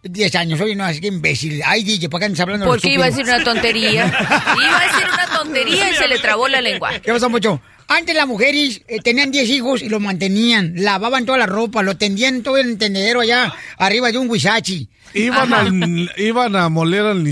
10 0.03 0.34
años, 0.36 0.61
oye, 0.61 0.76
no, 0.76 0.84
así 0.84 1.01
que 1.01 1.09
imbécil. 1.09 1.61
Ay, 1.64 1.82
DJ, 1.82 2.09
¿por 2.09 2.20
qué 2.20 2.26
andas 2.26 2.40
hablando 2.40 2.64
de 2.66 2.70
Porque 2.70 2.92
iba 2.92 3.05
a 3.05 3.11
decir 3.11 3.24
una 3.24 3.42
tontería. 3.42 4.05
Iba 4.07 4.78
a 4.78 4.86
decir 4.86 5.07
una 5.12 5.26
tontería 5.38 5.90
y 5.90 5.94
se 5.94 6.07
le 6.07 6.18
trabó 6.18 6.47
la 6.49 6.61
lengua. 6.61 6.92
¿Qué 7.01 7.12
pasa, 7.12 7.28
mucho? 7.28 7.61
Antes 7.88 8.14
las 8.16 8.26
mujeres 8.26 8.82
eh, 8.88 8.99
tenían 9.01 9.30
10 9.30 9.49
hijos 9.51 9.82
y 9.82 9.88
los 9.88 10.01
mantenían, 10.01 10.72
lavaban 10.76 11.24
toda 11.24 11.38
la 11.38 11.47
ropa, 11.47 11.82
lo 11.82 11.97
tendían 11.97 12.42
todo 12.42 12.57
el 12.57 12.78
tendedero 12.78 13.20
allá 13.20 13.53
arriba 13.78 14.11
de 14.12 14.18
un 14.18 14.28
huizachi. 14.28 14.88
Iban, 15.14 15.55
al- 15.55 16.12
iban 16.18 16.57
a 16.57 16.68
moler 16.68 17.07
al. 17.07 17.24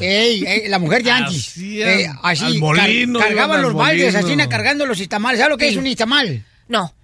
Ey, 0.00 0.44
ey, 0.46 0.68
la 0.68 0.78
mujer 0.78 1.02
de 1.04 1.10
antes. 1.10 1.48
Hacían 1.48 1.88
Eh, 2.00 2.10
así, 2.22 2.44
al 2.44 2.58
molino, 2.58 3.18
car- 3.18 3.28
cargaban 3.28 3.62
los 3.62 3.70
al 3.70 3.76
baldes, 3.76 4.14
así, 4.14 4.34
na, 4.36 4.48
cargando 4.48 4.84
los 4.86 4.98
istamales. 5.00 5.38
¿Sabes 5.38 5.50
lo 5.52 5.58
que 5.58 5.66
Sí. 5.68 5.72
es 5.72 5.76
un 5.78 5.86
istamal? 5.86 6.44
No. 6.68 6.94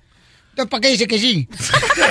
Entonces, 0.60 0.70
¿para 0.70 0.80
qué 0.82 0.88
dice 0.88 1.06
que 1.06 1.18
sí? 1.18 1.48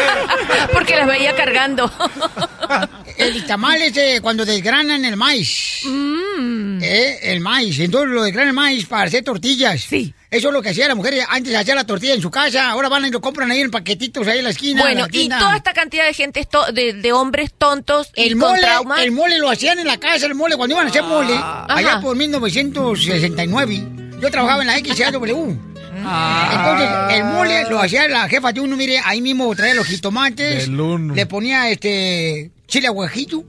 Porque 0.73 0.95
las 0.95 1.07
veía 1.07 1.35
cargando. 1.35 1.91
El 3.17 3.35
istamal 3.35 3.81
es 3.81 3.95
eh, 3.97 4.19
cuando 4.21 4.45
desgranan 4.45 5.03
el 5.03 5.17
maíz. 5.17 5.81
Mm. 5.83 6.81
Eh, 6.81 7.19
el 7.23 7.41
maíz. 7.41 7.77
Entonces 7.79 8.11
lo 8.11 8.23
desgranan 8.23 8.49
el 8.49 8.55
maíz 8.55 8.85
para 8.85 9.03
hacer 9.03 9.25
tortillas. 9.25 9.81
Sí. 9.81 10.13
Eso 10.31 10.47
es 10.47 10.53
lo 10.53 10.61
que 10.61 10.69
hacía 10.69 10.87
la 10.87 10.95
mujer. 10.95 11.15
Antes 11.27 11.53
hacía 11.53 11.75
la 11.75 11.83
tortilla 11.83 12.13
en 12.13 12.21
su 12.21 12.31
casa. 12.31 12.69
Ahora 12.69 12.87
van 12.87 13.05
y 13.05 13.11
lo 13.11 13.19
compran 13.19 13.51
ahí 13.51 13.59
en 13.59 13.71
paquetitos 13.71 14.25
ahí 14.25 14.37
en 14.37 14.45
la 14.45 14.51
esquina. 14.51 14.83
Bueno, 14.83 15.07
y 15.11 15.27
toda 15.27 15.57
esta 15.57 15.73
cantidad 15.73 16.05
de 16.05 16.13
gente, 16.13 16.47
de, 16.71 16.93
de 16.93 17.11
hombres 17.11 17.51
tontos 17.57 18.09
El 18.15 18.37
mole, 18.37 18.61
el 19.01 19.11
mole 19.11 19.37
lo 19.37 19.49
hacían 19.49 19.79
en 19.79 19.87
la 19.87 19.97
casa, 19.97 20.25
el 20.25 20.35
mole, 20.35 20.55
cuando 20.55 20.75
iban 20.75 20.87
a 20.87 20.89
hacer 20.89 21.03
mole, 21.03 21.33
allá 21.33 21.93
Ajá. 21.93 22.01
por 22.01 22.15
1969, 22.15 23.83
yo 24.21 24.31
trabajaba 24.31 24.61
en 24.61 24.67
la 24.67 24.77
XW. 24.77 25.68
Entonces, 26.10 27.18
el 27.18 27.24
mole 27.26 27.70
lo 27.70 27.80
hacía 27.80 28.07
la 28.07 28.28
jefa 28.28 28.51
de 28.51 28.62
uno, 28.62 28.76
mire, 28.76 28.99
ahí 29.03 29.22
mismo 29.22 29.53
traía 29.55 29.76
los 29.76 29.88
jitomates, 29.88 30.68
le 30.68 31.26
ponía 31.26 31.70
este 31.70 32.51
chile 32.68 32.88
aguajillo, 32.88 33.43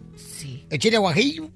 el 0.69 0.79
chile 0.79 0.97
aguajillo, 0.97 1.49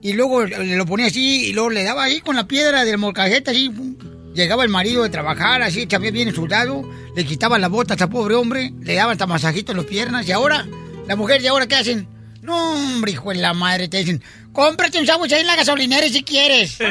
y 0.00 0.12
luego 0.14 0.44
le 0.44 0.76
lo 0.76 0.86
ponía 0.86 1.06
así, 1.06 1.48
y 1.48 1.52
luego 1.52 1.70
le 1.70 1.84
daba 1.84 2.04
ahí 2.04 2.20
con 2.20 2.36
la 2.36 2.46
piedra 2.46 2.84
del 2.84 2.98
molcajete, 2.98 3.50
así, 3.50 3.68
pum. 3.68 3.96
llegaba 4.34 4.62
el 4.62 4.70
marido 4.70 5.02
de 5.02 5.10
trabajar, 5.10 5.62
así, 5.62 5.86
también 5.86 6.14
bien 6.14 6.34
soldado, 6.34 6.88
le 7.14 7.24
quitaban 7.24 7.60
las 7.60 7.70
botas 7.70 8.00
a 8.00 8.08
pobre 8.08 8.34
hombre, 8.34 8.72
le 8.80 8.94
daban 8.94 9.12
hasta 9.12 9.26
masajito 9.26 9.72
en 9.72 9.78
las 9.78 9.86
piernas, 9.86 10.26
y 10.26 10.32
ahora, 10.32 10.66
la 11.06 11.16
mujer 11.16 11.42
de 11.42 11.48
ahora, 11.48 11.66
¿qué 11.66 11.74
hacen? 11.74 12.08
No, 12.40 12.74
hombre, 12.74 13.12
hijo 13.12 13.30
de 13.30 13.36
la 13.36 13.54
madre, 13.54 13.88
te 13.88 13.98
dicen, 13.98 14.22
cómprate 14.56 14.98
un 14.98 15.06
sándwich 15.06 15.34
ahí 15.34 15.42
en 15.42 15.46
la 15.46 15.54
gasolinera 15.54 16.08
si 16.08 16.24
quieres. 16.24 16.78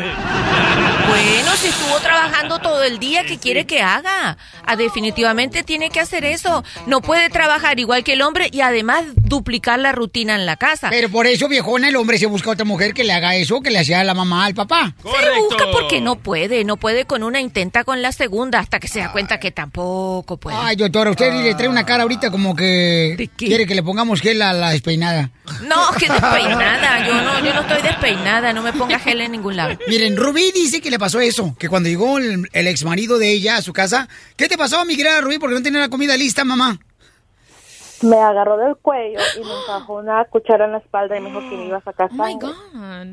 Bueno, 1.07 1.51
si 1.55 1.67
estuvo 1.67 1.99
trabajando 1.99 2.59
todo 2.59 2.83
el 2.83 2.99
día, 2.99 3.23
¿qué 3.25 3.37
quiere 3.37 3.65
que 3.65 3.81
haga? 3.81 4.37
Ah, 4.65 4.75
definitivamente 4.75 5.63
tiene 5.63 5.89
que 5.89 5.99
hacer 5.99 6.25
eso. 6.25 6.63
No 6.87 6.99
puede 7.01 7.29
trabajar 7.29 7.79
igual 7.79 8.03
que 8.03 8.13
el 8.13 8.21
hombre 8.23 8.49
y 8.51 8.61
además 8.61 9.03
duplicar 9.15 9.79
la 9.79 9.91
rutina 9.91 10.35
en 10.35 10.45
la 10.45 10.55
casa. 10.57 10.89
Pero 10.89 11.09
por 11.09 11.27
eso, 11.27 11.47
viejona, 11.47 11.89
el 11.89 11.95
hombre 11.95 12.17
se 12.17 12.25
busca 12.25 12.51
otra 12.51 12.65
mujer 12.65 12.93
que 12.93 13.03
le 13.03 13.13
haga 13.13 13.35
eso 13.35 13.61
que 13.61 13.69
le 13.69 13.79
hacía 13.79 13.99
a 13.99 14.03
la 14.03 14.13
mamá 14.13 14.45
al 14.45 14.55
papá. 14.55 14.95
Se 15.03 15.39
busca 15.39 15.65
porque 15.71 16.01
no 16.01 16.15
puede, 16.15 16.63
no 16.63 16.77
puede 16.77 17.05
con 17.05 17.23
una, 17.23 17.39
intenta 17.39 17.83
con 17.83 18.01
la 18.01 18.11
segunda 18.11 18.59
hasta 18.59 18.79
que 18.79 18.87
se 18.87 18.99
da 18.99 19.11
cuenta 19.11 19.39
que 19.39 19.51
tampoco 19.51 20.37
puede. 20.37 20.57
Ay, 20.59 20.75
doctora, 20.75 21.11
usted 21.11 21.31
le 21.33 21.53
trae 21.53 21.69
una 21.69 21.85
cara 21.85 22.03
ahorita 22.03 22.31
como 22.31 22.55
que 22.55 23.29
quiere 23.37 23.67
que 23.67 23.75
le 23.75 23.83
pongamos 23.83 24.21
gel 24.21 24.41
a 24.41 24.53
la 24.53 24.71
despeinada. 24.71 25.29
No, 25.61 25.91
que 25.97 26.09
despeinada, 26.09 27.05
yo 27.05 27.21
no, 27.21 27.45
yo 27.45 27.53
no 27.55 27.61
estoy 27.61 27.81
despeinada, 27.81 28.53
no 28.53 28.61
me 28.61 28.73
ponga 28.73 28.99
gel 28.99 29.21
en 29.21 29.31
ningún 29.31 29.55
lado. 29.55 29.77
Miren, 29.87 30.15
Rubí 30.17 30.51
dice 30.53 30.81
que 30.81 30.91
le 30.91 30.99
pasó 30.99 31.19
eso, 31.19 31.55
que 31.57 31.69
cuando 31.69 31.89
llegó 31.89 32.17
el, 32.17 32.47
el 32.51 32.67
ex 32.67 32.83
marido 32.83 33.17
de 33.17 33.31
ella 33.31 33.57
a 33.57 33.61
su 33.61 33.73
casa, 33.73 34.07
¿qué 34.35 34.47
te 34.47 34.57
pasó, 34.57 34.83
mi 34.85 34.95
querida 34.95 35.21
Rubí? 35.21 35.39
Porque 35.39 35.55
no 35.55 35.63
tenía 35.63 35.79
la 35.79 35.89
comida 35.89 36.15
lista, 36.17 36.43
mamá. 36.43 36.77
Me 38.01 38.17
agarró 38.17 38.57
del 38.57 38.75
cuello 38.75 39.19
y 39.37 39.39
me 39.39 39.51
encajó 39.63 39.93
una 39.95 40.23
cuchara 40.25 40.65
en 40.65 40.73
la 40.73 40.77
espalda 40.79 41.17
y 41.17 41.21
me 41.21 41.29
dijo 41.29 41.39
que 41.49 41.55
me 41.57 41.65
iba 41.67 41.77
a 41.77 41.81
sacar 41.81 42.09
sangre. 42.15 42.49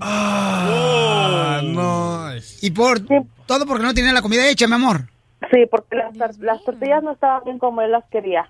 Ah, 0.01 1.61
no. 1.63 2.29
Y 2.61 2.71
por 2.73 3.01
todo 3.47 3.65
porque 3.67 3.85
no 3.85 3.95
tenía 3.95 4.13
la 4.13 4.23
comida 4.23 4.47
hecha, 4.49 4.67
mi 4.67 4.75
amor. 4.75 5.09
Sí, 5.51 5.59
porque 5.71 5.97
las 6.41 6.65
tortillas 6.65 7.03
no 7.03 7.13
estaban 7.13 7.45
bien 7.45 7.59
como 7.59 7.81
él 7.83 7.93
las 7.93 8.05
quería. 8.11 8.49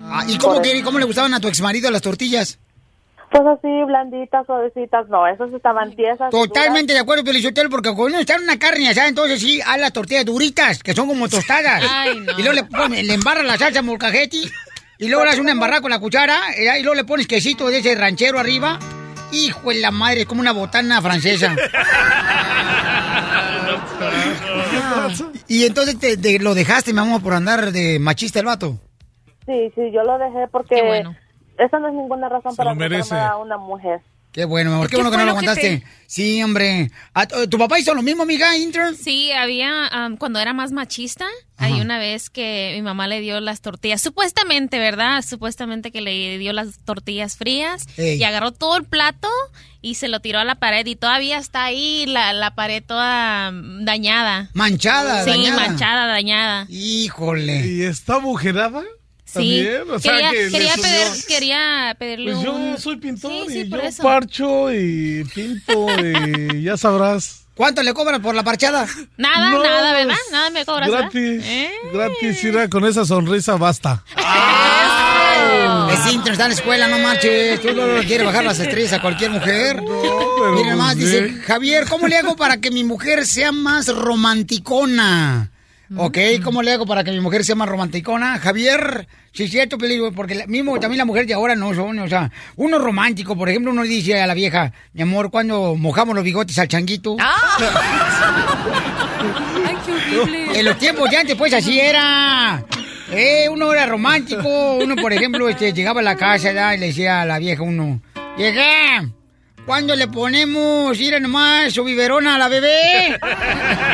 Ah, 0.00 0.24
¿Y 0.26 0.38
cómo, 0.38 0.62
que- 0.62 0.82
cómo 0.82 0.98
le 0.98 1.04
gustaban 1.04 1.34
a 1.34 1.40
tu 1.40 1.48
ex 1.48 1.60
marido 1.60 1.90
las 1.90 2.02
tortillas? 2.02 2.58
Pues 3.32 3.44
así, 3.46 3.68
blanditas, 3.86 4.44
suavecitas, 4.44 5.08
no, 5.08 5.26
esas 5.26 5.50
estaban 5.54 5.94
tiesas. 5.96 6.30
Totalmente 6.30 6.92
de 6.92 6.98
acuerdo, 6.98 7.24
Pelichotelo, 7.24 7.70
porque 7.70 7.88
cuando 7.88 8.04
uno 8.08 8.18
está 8.18 8.34
en 8.34 8.42
una 8.42 8.58
carne 8.58 8.90
asada, 8.90 9.08
entonces 9.08 9.40
sí, 9.40 9.58
a 9.64 9.78
las 9.78 9.90
tortillas 9.92 10.26
duritas, 10.26 10.82
que 10.82 10.92
son 10.92 11.08
como 11.08 11.26
tostadas. 11.30 11.82
Ay, 11.90 12.20
no. 12.20 12.32
Y 12.32 12.42
luego 12.42 12.52
le, 12.52 12.64
pone- 12.64 13.02
le 13.02 13.14
embarra 13.14 13.42
la 13.42 13.56
salsa 13.56 13.80
molcajete, 13.80 14.36
y 14.98 15.08
luego 15.08 15.24
le 15.24 15.30
hace 15.30 15.40
una 15.40 15.52
embarrada 15.52 15.80
con 15.80 15.90
la 15.90 15.98
cuchara, 15.98 16.38
eh, 16.56 16.78
y 16.78 16.82
luego 16.82 16.94
le 16.94 17.04
pones 17.04 17.26
quesito 17.26 17.68
de 17.68 17.78
ese 17.78 17.94
ranchero 17.94 18.38
arriba. 18.38 18.78
Hijo 19.32 19.70
de 19.70 19.80
la 19.80 19.90
madre, 19.90 20.20
es 20.20 20.26
como 20.26 20.42
una 20.42 20.52
botana 20.52 21.00
francesa. 21.00 21.56
y 25.48 25.64
entonces 25.64 25.98
te, 25.98 26.16
te 26.16 26.38
lo 26.38 26.54
dejaste, 26.54 26.92
mi 26.92 27.00
amor, 27.00 27.22
por 27.22 27.32
andar 27.32 27.72
de 27.72 27.98
machista 27.98 28.40
el 28.40 28.46
vato. 28.46 28.78
Sí, 29.46 29.72
sí, 29.74 29.90
yo 29.92 30.02
lo 30.04 30.18
dejé 30.18 30.46
porque 30.50 31.02
esa 31.64 31.78
no 31.78 31.88
es 31.88 31.94
ninguna 31.94 32.28
razón 32.28 32.54
para 32.56 32.74
merece. 32.74 33.14
a 33.14 33.36
una 33.36 33.56
mujer. 33.56 34.00
Qué 34.32 34.46
bueno, 34.46 34.70
mi 34.70 34.76
amor, 34.76 34.86
qué, 34.88 34.96
¿Qué 34.96 35.02
bueno 35.02 35.10
que 35.10 35.16
no 35.18 35.24
lo 35.26 35.30
aguantaste. 35.32 35.60
te- 35.80 35.82
Sí, 36.06 36.42
hombre. 36.42 36.90
¿A- 37.12 37.26
¿Tu 37.26 37.58
papá 37.58 37.78
hizo 37.78 37.92
lo 37.92 38.00
mismo, 38.02 38.22
amiga, 38.22 38.56
intern? 38.56 38.96
Sí, 38.96 39.30
había, 39.30 39.88
am, 39.88 40.16
cuando 40.16 40.38
era 40.38 40.54
más 40.54 40.72
machista, 40.72 41.26
hay 41.58 41.82
una 41.82 41.98
vez 41.98 42.30
que 42.30 42.72
mi 42.74 42.80
mamá 42.80 43.06
le 43.08 43.20
dio 43.20 43.40
las 43.40 43.60
tortillas, 43.60 44.00
supuestamente, 44.00 44.78
¿verdad? 44.78 45.22
Supuestamente 45.22 45.90
que 45.92 46.00
le 46.00 46.38
dio 46.38 46.54
las 46.54 46.78
tortillas 46.82 47.36
frías 47.36 47.86
Ey. 47.98 48.16
y 48.18 48.24
agarró 48.24 48.52
todo 48.52 48.78
el 48.78 48.84
plato 48.84 49.28
y 49.82 49.96
se 49.96 50.08
lo 50.08 50.20
tiró 50.20 50.38
a 50.38 50.44
la 50.44 50.54
pared 50.54 50.86
y 50.86 50.96
todavía 50.96 51.36
está 51.36 51.64
ahí 51.64 52.06
la, 52.06 52.32
la 52.32 52.54
pared 52.54 52.82
toda 52.82 53.50
dañada. 53.80 54.48
Manchada, 54.54 55.24
Sí, 55.24 55.30
dañada. 55.30 55.56
manchada, 55.68 56.06
dañada. 56.06 56.66
Híjole. 56.70 57.66
¿Y 57.66 57.82
está 57.82 58.14
agujerada? 58.14 58.82
Sí, 59.32 59.64
También, 59.64 59.82
o 59.90 59.98
sea 59.98 60.12
quería, 60.12 60.30
que 60.30 60.82
pedir- 60.82 61.26
quería 61.26 61.96
pedirle 61.98 62.32
Pues 62.32 62.44
yo 62.44 62.52
un... 62.52 62.78
soy 62.78 62.96
pintor 62.98 63.30
Sí, 63.30 63.44
sí, 63.48 63.58
y 63.60 63.68
yo 63.70 63.76
eso. 63.78 64.02
parcho 64.02 64.72
y 64.72 65.24
pinto 65.34 65.86
y 66.04 66.62
ya 66.64 66.76
sabrás. 66.76 67.38
¿Cuánto 67.54 67.82
le 67.82 67.92
cobran 67.94 68.20
por 68.20 68.34
la 68.34 68.42
parchada? 68.42 68.86
Nada, 69.16 69.50
No, 69.50 69.62
nada, 69.62 69.92
¿verdad? 69.92 70.16
Nada 70.30 70.50
me 70.50 70.64
cobras. 70.64 70.90
Gratis, 70.90 71.42
¿Eh? 71.44 71.70
gratis, 71.92 72.44
mira, 72.44 72.68
con 72.68 72.84
esa 72.86 73.04
sonrisa 73.04 73.56
basta. 73.56 74.02
Es 75.92 76.12
intern, 76.12 76.32
está 76.32 76.44
en 76.44 76.50
la 76.50 76.54
escuela, 76.54 76.88
no 76.88 76.98
marches. 76.98 77.60
Tú 77.60 77.72
no 77.74 77.86
no 77.86 78.02
quiere 78.02 78.24
bajar 78.24 78.44
las 78.44 78.58
estrellas 78.58 78.94
a 78.94 79.00
cualquier 79.02 79.30
mujer. 79.30 79.80
Miren 80.54 80.76
más, 80.78 80.94
pues, 80.96 81.06
dice. 81.10 81.40
Javier, 81.46 81.86
¿cómo 81.88 82.06
le 82.08 82.16
hago 82.16 82.36
para 82.36 82.56
que 82.60 82.70
mi 82.70 82.84
mujer 82.84 83.26
sea 83.26 83.52
más 83.52 83.88
romanticona? 83.88 85.50
¿Ok? 85.96 86.18
¿Cómo 86.42 86.62
le 86.62 86.72
hago 86.72 86.86
para 86.86 87.02
que 87.04 87.10
mi 87.10 87.20
mujer 87.20 87.44
sea 87.44 87.54
más 87.54 87.68
romanticona? 87.68 88.38
Javier, 88.38 89.06
sí 89.32 89.44
es 89.44 89.50
cierto, 89.50 89.78
peligro, 89.78 90.12
porque 90.12 90.34
la- 90.34 90.46
mismo 90.46 90.78
también 90.80 90.98
la 90.98 91.04
mujer 91.04 91.26
de 91.26 91.34
ahora 91.34 91.54
no 91.56 91.74
son, 91.74 91.98
o 91.98 92.08
sea, 92.08 92.30
uno 92.56 92.78
romántico, 92.78 93.36
por 93.36 93.48
ejemplo, 93.48 93.70
uno 93.72 93.82
dice 93.82 94.20
a 94.20 94.26
la 94.26 94.34
vieja, 94.34 94.72
mi 94.94 95.02
amor, 95.02 95.30
cuando 95.30 95.74
mojamos 95.76 96.14
los 96.14 96.24
bigotes 96.24 96.58
al 96.58 96.68
changuito. 96.68 97.16
Ay, 99.66 99.76
qué 99.86 99.92
horrible. 100.20 100.58
En 100.58 100.64
los 100.64 100.78
tiempos 100.78 101.10
de 101.10 101.16
antes, 101.16 101.36
pues 101.36 101.52
así 101.54 101.78
era. 101.80 102.62
Eh, 103.10 103.46
uno 103.50 103.72
era 103.72 103.86
romántico. 103.86 104.74
Uno, 104.74 104.96
por 104.96 105.12
ejemplo, 105.12 105.48
este, 105.48 105.72
llegaba 105.72 106.00
a 106.00 106.04
la 106.04 106.16
casa 106.16 106.48
¿verdad? 106.48 106.74
y 106.74 106.78
le 106.78 106.86
decía 106.86 107.22
a 107.22 107.26
la 107.26 107.38
vieja 107.38 107.62
uno, 107.62 108.00
llegué. 108.38 109.08
¿Cuándo 109.66 109.94
le 109.94 110.08
ponemos, 110.08 110.98
ir 110.98 111.20
nomás, 111.22 111.72
su 111.72 111.84
biberona 111.84 112.34
a 112.34 112.38
la 112.38 112.48
bebé? 112.48 113.16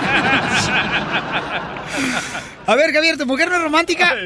A 2.68 2.74
ver, 2.76 2.92
Javier, 2.92 3.16
¿tu 3.16 3.24
mujer 3.26 3.48
no 3.48 3.56
es 3.56 3.62
romántica? 3.62 4.14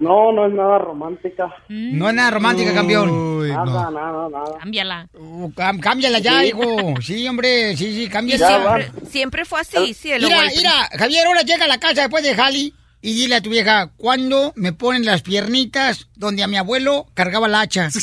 No, 0.00 0.30
no 0.32 0.46
es 0.46 0.52
nada 0.52 0.78
romántica. 0.78 1.52
No 1.68 2.08
es 2.08 2.14
nada 2.14 2.30
romántica, 2.30 2.72
campeón. 2.72 3.48
Nada, 3.48 3.90
nada, 3.90 4.28
nada. 4.30 4.58
Cámbiala. 4.60 5.08
Uh, 5.14 5.50
cám- 5.52 5.80
cámbiala 5.80 6.20
ya, 6.20 6.40
Sí. 6.40 6.46
hijo. 6.48 6.94
Sí, 7.02 7.26
hombre, 7.26 7.76
sí, 7.76 7.92
sí, 7.92 8.08
cámbiala. 8.08 8.46
siempre, 8.46 8.92
siempre 9.10 9.44
fue 9.44 9.60
así, 9.60 9.94
cielo. 9.94 10.28
Mira, 10.28 10.38
Walter. 10.38 10.56
mira, 10.56 10.72
Javier, 10.96 11.26
ahora 11.26 11.42
llega 11.42 11.64
a 11.64 11.68
la 11.68 11.78
casa 11.80 12.02
después 12.02 12.22
de 12.22 12.34
Jali 12.36 12.72
y 13.02 13.14
dile 13.14 13.34
a 13.36 13.40
tu 13.40 13.50
vieja, 13.50 13.90
¿cuándo 13.96 14.52
me 14.54 14.72
ponen 14.72 15.04
las 15.04 15.22
piernitas 15.22 16.08
donde 16.14 16.44
a 16.44 16.46
mi 16.46 16.56
abuelo 16.56 17.06
cargaba 17.14 17.48
la 17.48 17.62
hacha? 17.62 17.88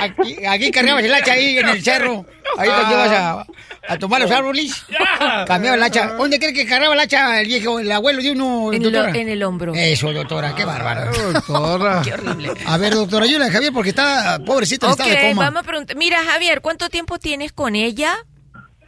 Aquí, 0.00 0.36
aquí 0.46 0.70
cargabas 0.70 1.04
el 1.04 1.14
hacha 1.14 1.32
ahí 1.32 1.58
en 1.58 1.68
el 1.68 1.82
cerro. 1.82 2.24
Ibas 2.56 3.12
a, 3.12 3.46
a 3.88 3.98
tomar 3.98 4.20
los 4.20 4.30
árboles. 4.30 4.84
Cambiaba 5.46 5.76
el 5.76 5.82
hacha. 5.82 6.12
¿Dónde 6.14 6.38
crees 6.38 6.54
que 6.54 6.66
cargaba 6.66 6.94
el 6.94 7.00
hacha 7.00 7.40
el 7.40 7.46
viejo, 7.46 7.78
el 7.80 7.90
abuelo 7.90 8.22
de 8.22 8.32
uno, 8.32 8.72
En, 8.72 8.82
lo- 8.82 8.90
doctora? 8.90 9.18
en 9.18 9.28
el 9.28 9.42
hombro. 9.42 9.72
Eso, 9.74 10.12
doctora, 10.12 10.54
qué 10.54 10.64
bárbaro. 10.64 11.10
Doctora. 11.32 12.02
Qué 12.04 12.12
horrible. 12.14 12.52
A 12.66 12.76
ver, 12.78 12.94
doctora, 12.94 13.24
ayúdame 13.24 13.46
a 13.46 13.52
Javier 13.52 13.72
porque 13.72 13.90
está 13.90 14.38
pobrecito 14.44 14.86
en 14.86 14.92
Ok, 14.92 15.00
estado 15.00 15.16
de 15.26 15.30
coma. 15.32 15.44
vamos 15.44 15.60
a 15.60 15.66
preguntar. 15.66 15.96
Mira, 15.96 16.18
Javier, 16.24 16.60
¿cuánto 16.60 16.88
tiempo 16.88 17.18
tienes 17.18 17.52
con 17.52 17.74
ella? 17.76 18.14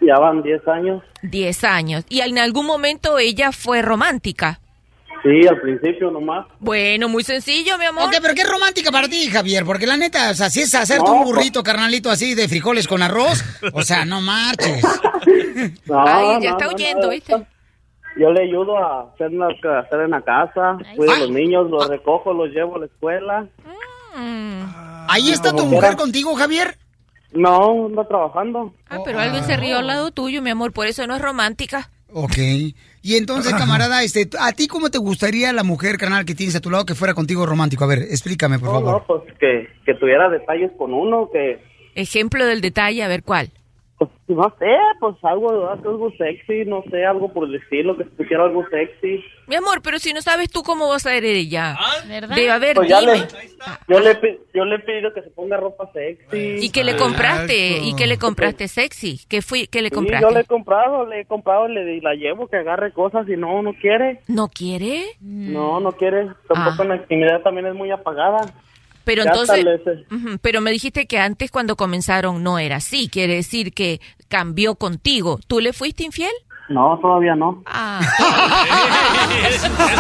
Ya 0.00 0.18
van 0.18 0.42
10 0.42 0.66
años. 0.66 1.02
Diez 1.22 1.62
años. 1.64 2.04
¿Y 2.08 2.20
en 2.20 2.38
algún 2.38 2.66
momento 2.66 3.18
ella 3.18 3.52
fue 3.52 3.82
romántica? 3.82 4.60
Sí, 5.23 5.47
al 5.47 5.61
principio 5.61 6.11
nomás. 6.11 6.47
Bueno, 6.59 7.09
muy 7.09 7.23
sencillo, 7.23 7.79
mi 7.79 7.85
amor. 7.85 8.05
Ok, 8.05 8.14
pero 8.20 8.35
qué 8.35 8.45
romántica 8.45 8.91
para 8.91 9.09
ti, 9.09 9.29
Javier, 9.29 9.64
porque 9.64 9.87
la 9.87 9.97
neta, 9.97 10.31
o 10.31 10.35
sea, 10.35 10.51
si 10.51 10.62
es 10.62 10.75
hacerte 10.75 11.05
No, 11.05 11.14
un 11.14 11.25
burrito, 11.25 11.62
carnalito, 11.62 12.11
así 12.11 12.35
de 12.35 12.49
frijoles 12.49 12.89
con 12.89 13.03
arroz, 13.03 13.45
o 13.73 13.83
sea, 13.83 14.05
no 14.05 14.20
marches. 14.20 14.85
No, 15.87 16.03
Ay, 16.05 16.43
ya 16.43 16.51
no, 16.51 16.59
está 16.59 16.75
huyendo, 16.75 17.03
no. 17.03 17.11
¿viste? 17.11 17.35
Yo 18.18 18.31
le 18.33 18.43
ayudo 18.43 18.77
a 18.79 19.12
hacer, 19.12 19.29
una, 19.29 19.47
a 19.47 19.79
hacer 19.81 20.01
en 20.01 20.11
la 20.11 20.20
casa, 20.23 20.77
cuido 20.97 21.12
a 21.12 21.18
los 21.18 21.31
niños, 21.31 21.70
los 21.70 21.89
recojo, 21.89 22.33
los 22.33 22.51
llevo 22.51 22.77
a 22.77 22.81
la 22.81 22.87
escuela. 22.87 23.47
¿Ahí 25.09 25.31
está 25.31 25.51
tu 25.51 25.59
Como 25.59 25.70
mujer 25.70 25.97
contigo, 25.97 26.35
Javier? 26.35 26.77
No, 27.33 27.87
anda 27.87 28.07
trabajando. 28.09 28.75
Ah, 28.89 28.99
pero 29.05 29.20
alguien 29.20 29.45
se 29.45 29.57
rió 29.57 29.79
al 29.79 29.87
lado 29.87 30.11
tuyo, 30.11 30.43
mi 30.43 30.51
amor, 30.51 30.73
por 30.73 30.87
eso 30.87 31.07
no 31.07 31.14
es 31.14 31.23
romántica. 31.23 31.91
Ok. 32.12 32.37
Y 33.03 33.16
entonces, 33.16 33.53
camarada, 33.55 34.03
este, 34.05 34.28
¿a 34.38 34.53
ti 34.53 34.68
cómo 34.68 34.88
te 34.88 34.98
gustaría 34.98 35.53
la 35.53 35.64
mujer, 35.64 35.96
carnal, 35.98 36.24
que 36.24 36.36
tienes 36.36 36.55
a 36.55 36.61
tu 36.61 36.70
lado 36.70 36.86
que 36.86 36.94
fuera 36.94 37.14
contigo 37.14 37.44
romántico? 37.46 37.82
A 37.82 37.88
ver, 37.88 37.98
explícame, 38.03 38.59
por 38.61 38.68
No, 38.68 38.74
favor. 38.74 38.92
no, 38.92 39.05
pues 39.07 39.34
que, 39.40 39.68
que 39.84 39.94
tuviera 39.94 40.28
detalles 40.30 40.70
con 40.78 40.92
uno, 40.94 41.28
que 41.32 41.61
Ejemplo 41.94 42.46
del 42.46 42.61
detalle, 42.61 43.03
a 43.03 43.09
ver 43.09 43.22
cuál. 43.22 43.50
Pues 44.26 44.38
no 44.38 44.55
sé, 44.59 44.66
pues 45.00 45.16
algo, 45.22 45.68
algo 45.68 46.11
sexy, 46.18 46.64
no 46.66 46.82
sé, 46.90 47.05
algo 47.05 47.32
por 47.32 47.46
el 47.48 47.55
estilo, 47.57 47.96
que 47.96 48.05
pusiera 48.05 48.44
algo 48.44 48.64
sexy. 48.68 49.22
Mi 49.46 49.57
amor, 49.57 49.80
pero 49.82 49.98
si 49.98 50.12
no 50.12 50.20
sabes 50.22 50.50
tú 50.50 50.62
cómo 50.62 50.88
vas 50.88 51.07
a 51.07 51.11
ver 51.11 51.24
ella. 51.24 51.76
Debe 52.34 52.50
haber, 52.50 52.76
Pues 52.76 52.88
ya 52.88 53.00
dime. 53.00 53.12
le, 53.14 53.26
yo, 53.88 54.00
le, 54.00 54.40
yo 54.55 54.64
le 54.64 54.78
pido 54.80 55.12
que 55.12 55.22
se 55.22 55.30
ponga 55.30 55.57
ropa 55.57 55.90
sexy. 55.92 56.64
¿Y 56.64 56.70
qué 56.70 56.84
le 56.84 56.96
compraste? 56.96 57.78
¿Y 57.78 57.94
qué 57.96 58.07
le 58.07 58.18
compraste 58.18 58.68
sexy? 58.68 59.20
¿Qué, 59.28 59.42
fui, 59.42 59.66
qué 59.66 59.82
le 59.82 59.88
Sí, 59.88 59.94
compraste? 59.94 60.26
yo 60.26 60.30
le 60.32 60.40
he 60.40 60.44
comprado, 60.44 61.07
le 61.07 61.20
he 61.20 61.24
comprado, 61.26 61.68
le 61.68 61.96
y 61.96 62.00
la 62.00 62.14
llevo 62.14 62.46
que 62.48 62.57
agarre 62.57 62.92
cosas 62.92 63.28
y 63.28 63.36
no, 63.36 63.62
no 63.62 63.72
quiere. 63.74 64.20
¿No 64.28 64.48
quiere? 64.48 65.03
No, 65.20 65.80
no 65.80 65.92
quiere. 65.92 66.28
Tampoco 66.48 66.82
en 66.84 66.88
la 66.90 66.96
intimidad 66.96 67.42
también 67.42 67.66
es 67.66 67.74
muy 67.74 67.90
apagada. 67.90 68.53
Pero 69.05 69.24
Ya 69.24 69.30
entonces, 69.30 69.64
pero 70.40 70.61
me 70.61 70.70
dijiste 70.70 71.07
que 71.07 71.18
antes 71.18 71.50
cuando 71.50 71.76
comenzaron 71.76 72.42
no 72.42 72.59
era 72.59 72.76
así, 72.76 73.09
quiere 73.09 73.34
decir 73.36 73.72
que 73.72 74.00
cambió 74.28 74.74
contigo. 74.76 75.40
¿Tú 75.46 75.61
le 75.61 75.72
fuiste 75.72 76.05
infiel? 76.05 76.32
No, 76.68 76.98
todavía 77.03 77.34
no. 77.34 77.62
Ah. 77.66 78.00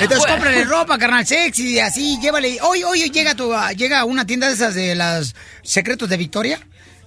Entonces, 0.00 0.26
cómprale 0.26 0.64
ropa, 0.64 0.98
carnal, 0.98 1.26
sexy, 1.26 1.78
así, 1.78 2.18
llévale. 2.20 2.58
Hoy, 2.62 2.82
hoy 2.84 3.10
llega, 3.10 3.34
tu, 3.34 3.52
a- 3.52 3.72
llega 3.72 4.00
a 4.00 4.04
una 4.04 4.26
tienda 4.26 4.48
de 4.48 4.54
esas 4.54 4.74
de 4.74 4.94
las 4.94 5.34
secretos 5.62 6.08
de 6.08 6.16
Victoria. 6.16 6.58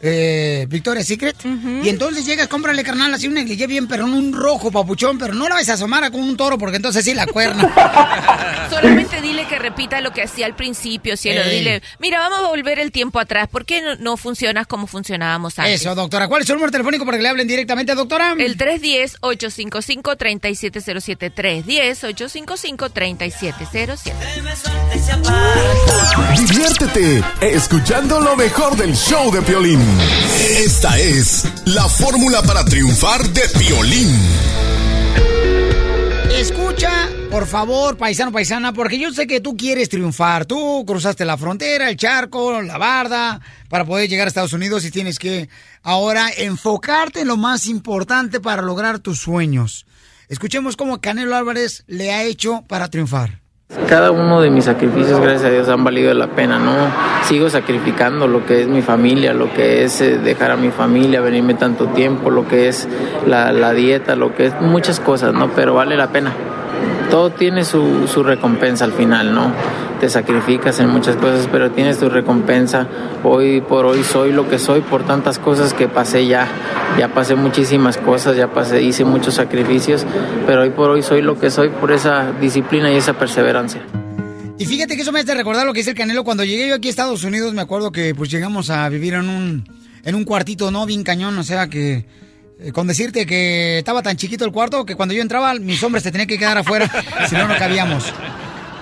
Eh, 0.06 0.66
Victoria's 0.68 1.08
Secret. 1.08 1.38
Y 1.82 1.88
entonces 1.88 2.26
llegas, 2.26 2.50
cómprale, 2.50 2.84
carnal, 2.84 3.14
así 3.14 3.28
un 3.28 3.36
negligé 3.36 3.68
bien, 3.68 3.88
pero 3.88 4.04
un 4.04 4.34
rojo 4.34 4.70
papuchón, 4.70 5.18
pero 5.18 5.34
no 5.34 5.48
la 5.48 5.56
vas 5.56 5.70
a 5.70 5.74
asomar 5.74 6.12
con 6.12 6.22
un 6.22 6.36
toro 6.36 6.58
porque 6.58 6.76
entonces 6.76 7.06
sí 7.06 7.14
la 7.14 7.26
cuerna. 7.26 8.68
Solamente 8.70 9.22
dile 9.22 9.48
que 9.48 9.58
repita 9.60 10.02
lo 10.02 10.12
que 10.12 10.24
hacía 10.24 10.46
al 10.46 10.58
principio, 10.58 11.16
cielo. 11.16 11.42
Ey. 11.44 11.60
Dile, 11.60 11.82
mira, 12.00 12.20
vamos 12.20 12.40
a 12.40 12.48
volver 12.50 12.80
el 12.80 12.92
tiempo 12.92 13.18
atrás. 13.18 13.48
¿Por 13.48 13.64
qué 13.66 13.82
no, 13.82 13.96
no 13.96 14.18
funcionas 14.18 14.68
como 14.68 14.88
funcionábamos 14.88 15.58
antes? 15.58 15.80
Eso, 15.80 15.96
doctora. 15.96 16.28
¿Cuál 16.28 16.42
es 16.42 16.48
su 16.48 16.54
número 16.54 16.70
telefónico 16.72 17.06
para 17.06 17.16
que 17.18 17.24
le 17.24 17.30
hablen 17.30 17.48
directamente, 17.48 17.96
doctora? 17.96 18.36
El 18.38 18.58
310-855-3707. 18.58 21.32
310-855-3707. 21.34 24.12
Diviértete 26.36 27.24
escuchando 27.40 28.20
lo 28.20 28.36
mejor 28.36 28.76
del 28.76 28.94
show 28.96 29.32
de 29.32 29.42
Piolín. 29.42 29.93
Esta 30.60 30.98
es 31.00 31.46
la 31.66 31.88
fórmula 31.88 32.42
para 32.42 32.64
triunfar 32.66 33.28
de 33.30 33.42
Piolín. 33.60 34.10
Escucha, 36.32 37.10
por 37.30 37.46
favor, 37.46 37.96
paisano, 37.96 38.32
paisana, 38.32 38.74
porque 38.74 38.98
yo 38.98 39.14
sé 39.14 39.28
que 39.28 39.40
tú 39.40 39.56
quieres 39.56 39.90
triunfar. 39.90 40.46
Tú 40.46 40.84
cruzaste 40.86 41.26
la 41.26 41.38
frontera, 41.38 41.90
el 41.90 41.98
charco, 41.98 42.62
la 42.62 42.78
barda, 42.78 43.40
para 43.70 43.86
poder 43.86 44.10
llegar 44.10 44.26
a 44.26 44.30
Estados 44.30 44.54
Unidos 44.54 44.84
y 44.84 44.92
tienes 44.92 45.20
que 45.20 45.48
ahora 45.84 46.30
enfocarte 46.36 47.22
en 47.22 47.28
lo 47.28 47.38
más 47.38 47.68
importante 47.68 48.40
para 48.40 48.62
lograr 48.62 49.00
tus 49.00 49.20
sueños. 49.20 49.86
Escuchemos 50.28 50.76
cómo 50.76 51.02
Canelo 51.02 51.36
Álvarez 51.36 51.84
le 51.88 52.12
ha 52.12 52.24
hecho 52.24 52.64
para 52.68 52.90
triunfar. 52.90 53.43
Cada 53.90 54.12
uno 54.12 54.42
de 54.42 54.50
mis 54.50 54.66
sacrificios, 54.66 55.20
gracias 55.20 55.46
a 55.46 55.50
Dios, 55.50 55.68
han 55.68 55.84
valido 55.84 56.14
la 56.14 56.28
pena, 56.28 56.60
¿no? 56.60 56.74
Sigo 57.24 57.50
sacrificando 57.50 58.28
lo 58.28 58.46
que 58.46 58.62
es 58.62 58.68
mi 58.68 58.82
familia, 58.82 59.34
lo 59.34 59.52
que 59.52 59.84
es 59.84 60.00
eh, 60.02 60.18
dejar 60.18 60.52
a 60.52 60.56
mi 60.56 60.70
familia, 60.70 61.22
venirme 61.22 61.56
tanto 61.56 61.88
tiempo, 61.88 62.30
lo 62.30 62.48
que 62.48 62.68
es 62.68 62.88
la, 63.26 63.52
la 63.52 63.74
dieta, 63.74 64.16
lo 64.16 64.36
que 64.36 64.48
es 64.48 64.62
muchas 64.62 65.00
cosas, 65.00 65.34
¿no? 65.34 65.50
Pero 65.50 65.74
vale 65.74 65.98
la 65.98 66.08
pena. 66.08 66.34
Todo 67.14 67.30
tiene 67.30 67.64
su, 67.64 68.08
su 68.08 68.24
recompensa 68.24 68.86
al 68.86 68.92
final, 68.92 69.36
¿no? 69.36 69.54
Te 70.00 70.10
sacrificas 70.10 70.80
en 70.80 70.90
muchas 70.90 71.16
cosas, 71.16 71.48
pero 71.52 71.70
tienes 71.70 72.00
tu 72.00 72.10
recompensa. 72.10 72.88
Hoy 73.24 73.62
por 73.62 73.86
hoy 73.86 74.04
soy 74.04 74.34
lo 74.34 74.50
que 74.50 74.58
soy 74.58 74.82
por 74.82 75.06
tantas 75.06 75.38
cosas 75.38 75.76
que 75.76 75.88
pasé 75.88 76.26
ya. 76.26 76.48
Ya 76.98 77.14
pasé 77.14 77.36
muchísimas 77.36 77.98
cosas, 77.98 78.36
ya 78.36 78.52
pasé, 78.52 78.82
hice 78.82 79.06
muchos 79.06 79.36
sacrificios, 79.36 80.08
pero 80.48 80.64
hoy 80.64 80.72
por 80.72 80.90
hoy 80.90 81.04
soy 81.04 81.22
lo 81.22 81.40
que 81.40 81.52
soy 81.52 81.70
por 81.70 81.92
esa 81.92 82.32
disciplina 82.42 82.92
y 82.92 82.96
esa 82.96 83.14
perseverancia. 83.14 83.84
Y 84.58 84.66
fíjate 84.66 84.96
que 84.96 85.04
eso 85.04 85.12
me 85.12 85.20
hace 85.20 85.36
recordar 85.36 85.68
lo 85.68 85.74
que 85.74 85.82
es 85.82 85.88
el 85.88 85.94
Canelo. 85.94 86.24
Cuando 86.24 86.44
llegué 86.44 86.68
yo 86.68 86.74
aquí 86.74 86.88
a 86.88 86.90
Estados 86.90 87.24
Unidos, 87.24 87.54
me 87.54 87.62
acuerdo 87.62 87.92
que 87.92 88.16
pues 88.16 88.32
llegamos 88.32 88.72
a 88.72 88.90
vivir 88.90 89.14
en 89.14 89.30
un, 89.30 89.70
en 90.04 90.16
un 90.16 90.24
cuartito, 90.24 90.72
¿no? 90.72 90.88
Bien 90.88 91.04
cañón, 91.04 91.38
o 91.38 91.44
sea 91.44 91.68
que... 91.70 92.23
eh, 92.60 92.72
Con 92.72 92.88
decirte 92.88 93.26
que 93.26 93.80
estaba 93.80 94.02
tan 94.02 94.18
chiquito 94.18 94.46
el 94.46 94.52
cuarto 94.52 94.86
que 94.86 94.96
cuando 94.96 95.14
yo 95.14 95.22
entraba, 95.22 95.54
mis 95.56 95.82
hombres 95.84 96.04
se 96.04 96.12
tenían 96.12 96.28
que 96.28 96.38
quedar 96.38 96.58
afuera, 96.58 96.90
si 97.30 97.36
no, 97.36 97.48
no 97.48 97.58
cabíamos. 97.58 98.06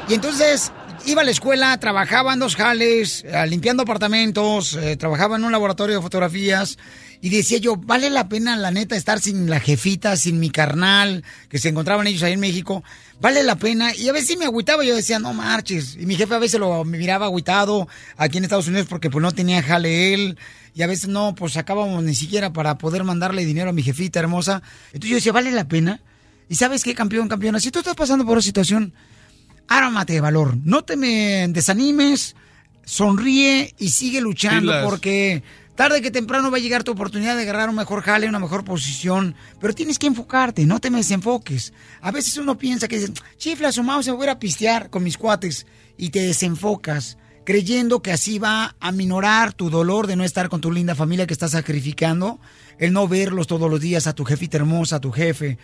Y 0.08 0.14
entonces 0.14 0.72
iba 1.06 1.22
a 1.22 1.24
la 1.26 1.32
escuela, 1.32 1.78
trabajaba 1.80 2.34
en 2.34 2.40
dos 2.40 2.56
jales, 2.56 3.24
eh, 3.26 3.48
limpiando 3.48 3.84
apartamentos, 3.84 4.76
eh, 4.76 4.96
trabajaba 4.98 5.36
en 5.36 5.44
un 5.44 5.52
laboratorio 5.52 5.96
de 5.96 6.02
fotografías. 6.02 6.78
Y 7.24 7.30
decía 7.30 7.60
yo, 7.60 7.76
vale 7.76 8.10
la 8.10 8.28
pena, 8.30 8.56
la 8.56 8.72
neta, 8.72 8.96
estar 8.96 9.20
sin 9.20 9.50
la 9.50 9.60
jefita, 9.60 10.18
sin 10.18 10.40
mi 10.40 10.50
carnal, 10.50 11.24
que 11.50 11.60
se 11.60 11.70
encontraban 11.70 12.08
ellos 12.08 12.24
ahí 12.24 12.34
en 12.34 12.40
México. 12.40 12.84
Vale 13.20 13.44
la 13.44 13.56
pena. 13.56 13.96
Y 13.96 14.10
a 14.10 14.12
veces 14.12 14.30
sí 14.30 14.38
me 14.38 14.46
agüitaba, 14.46 14.84
yo 14.84 14.96
decía, 14.96 15.20
no 15.20 15.32
marches. 15.34 15.96
Y 16.00 16.08
mi 16.08 16.16
jefe 16.16 16.34
a 16.34 16.40
veces 16.40 16.60
lo 16.60 16.84
miraba 16.84 17.28
agüitado 17.28 17.88
aquí 18.18 18.40
en 18.40 18.46
Estados 18.46 18.68
Unidos 18.68 18.88
porque 18.90 19.12
pues 19.12 19.22
no 19.22 19.32
tenía 19.32 19.62
jale 19.62 20.16
él. 20.16 20.38
Y 20.74 20.82
a 20.82 20.88
veces 20.88 21.10
no, 21.10 21.36
pues 21.36 21.54
sacábamos 21.54 22.04
ni 22.04 22.16
siquiera 22.16 22.54
para 22.54 22.78
poder 22.80 23.04
mandarle 23.04 23.46
dinero 23.46 23.70
a 23.70 23.74
mi 23.74 23.84
jefita 23.84 24.20
hermosa. 24.20 24.64
Entonces 24.88 25.10
yo 25.10 25.16
decía, 25.16 25.32
¿vale 25.32 25.52
la 25.52 25.68
pena? 25.68 26.02
Y 26.50 26.56
sabes 26.56 26.84
qué, 26.84 26.96
campeón, 26.96 27.30
campeona, 27.30 27.60
si 27.60 27.70
tú 27.72 27.80
estás 27.80 27.96
pasando 27.96 28.26
por 28.26 28.34
una 28.34 28.42
situación, 28.42 28.94
ármate 29.68 30.14
de 30.14 30.22
valor. 30.22 30.58
No 30.64 30.84
te 30.84 30.98
me 30.98 31.48
desanimes, 31.50 32.36
sonríe 32.86 33.74
y 33.78 33.90
sigue 33.90 34.22
luchando 34.22 34.72
Pilas. 34.72 34.86
porque 34.86 35.44
tarde 35.76 36.02
que 36.02 36.12
temprano 36.12 36.52
va 36.52 36.58
a 36.58 36.62
llegar 36.62 36.84
tu 36.84 36.92
oportunidad 36.92 37.36
de 37.36 37.44
agarrar 37.44 37.70
un 37.70 37.76
mejor 37.76 38.02
jale, 38.02 38.28
una 38.28 38.40
mejor 38.40 38.64
posición, 38.64 39.36
pero 39.60 39.74
tienes 39.74 39.98
que 39.98 40.08
enfocarte, 40.08 40.66
no 40.66 40.80
te 40.80 40.90
me 40.90 40.98
desenfoques. 40.98 41.74
A 42.02 42.12
veces 42.12 42.38
uno 42.38 42.58
piensa 42.58 42.88
que 42.88 43.10
chifla 43.38 43.72
su 43.72 43.84
mouse, 43.84 44.10
voy 44.10 44.28
a 44.28 44.40
pistear 44.40 44.90
con 44.90 45.04
mis 45.04 45.18
cuates 45.18 45.66
y 45.98 46.10
te 46.10 46.22
desenfocas 46.22 47.18
creyendo 47.44 48.02
que 48.02 48.12
así 48.12 48.40
va 48.40 48.76
a 48.80 48.92
minorar 48.92 49.54
tu 49.54 49.70
dolor 49.70 50.08
de 50.08 50.16
no 50.16 50.24
estar 50.24 50.50
con 50.50 50.62
tu 50.62 50.72
linda 50.72 50.96
familia 50.96 51.28
que 51.28 51.34
estás 51.34 51.52
sacrificando, 51.52 52.40
el 52.78 52.94
no 52.94 53.08
verlos 53.08 53.48
todos 53.48 53.70
los 53.70 53.80
días 53.80 54.08
a 54.08 54.14
tu 54.14 54.26
jefita 54.26 54.58
hermosa, 54.58 54.98
a 54.98 55.02
tu 55.02 55.12
jefe. 55.12 55.58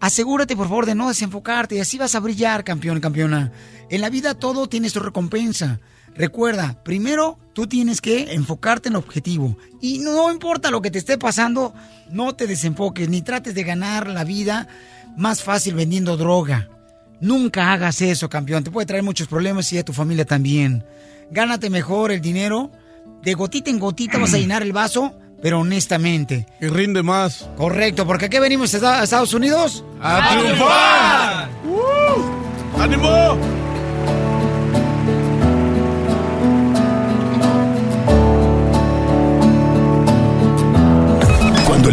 Asegúrate, 0.00 0.56
por 0.56 0.68
favor, 0.68 0.86
de 0.86 0.94
no 0.94 1.08
desenfocarte 1.08 1.76
y 1.76 1.80
así 1.80 1.98
vas 1.98 2.14
a 2.14 2.20
brillar, 2.20 2.64
campeón, 2.64 3.00
campeona. 3.00 3.52
En 3.88 4.00
la 4.00 4.10
vida 4.10 4.34
todo 4.34 4.68
tiene 4.68 4.90
su 4.90 5.00
recompensa. 5.00 5.80
Recuerda, 6.14 6.82
primero 6.82 7.38
tú 7.52 7.66
tienes 7.66 8.00
que 8.00 8.34
enfocarte 8.34 8.88
en 8.88 8.94
el 8.94 8.98
objetivo. 8.98 9.56
Y 9.80 9.98
no 9.98 10.30
importa 10.32 10.70
lo 10.70 10.80
que 10.82 10.90
te 10.90 10.98
esté 10.98 11.18
pasando, 11.18 11.74
no 12.10 12.34
te 12.34 12.46
desenfoques 12.46 13.08
ni 13.08 13.22
trates 13.22 13.54
de 13.54 13.64
ganar 13.64 14.08
la 14.08 14.24
vida 14.24 14.68
más 15.16 15.42
fácil 15.42 15.74
vendiendo 15.74 16.16
droga. 16.16 16.68
Nunca 17.20 17.72
hagas 17.72 18.02
eso, 18.02 18.28
campeón. 18.28 18.64
Te 18.64 18.70
puede 18.70 18.86
traer 18.86 19.02
muchos 19.02 19.28
problemas 19.28 19.72
y 19.72 19.78
a 19.78 19.84
tu 19.84 19.92
familia 19.92 20.24
también. 20.24 20.84
Gánate 21.30 21.70
mejor 21.70 22.12
el 22.12 22.20
dinero. 22.20 22.70
De 23.22 23.34
gotita 23.34 23.70
en 23.70 23.78
gotita 23.78 24.18
vas 24.18 24.34
a 24.34 24.38
llenar 24.38 24.62
el 24.62 24.72
vaso, 24.72 25.18
pero 25.42 25.60
honestamente. 25.60 26.46
Y 26.60 26.66
rinde 26.68 27.02
más. 27.02 27.48
Correcto, 27.56 28.06
porque 28.06 28.26
aquí 28.26 28.38
venimos 28.38 28.74
a 28.74 29.02
Estados 29.02 29.34
Unidos 29.34 29.84
¡A 30.00 30.30
triunfar! 30.30 31.48
¡Uh! 31.64 32.80
¡Ánimo! 32.80 33.55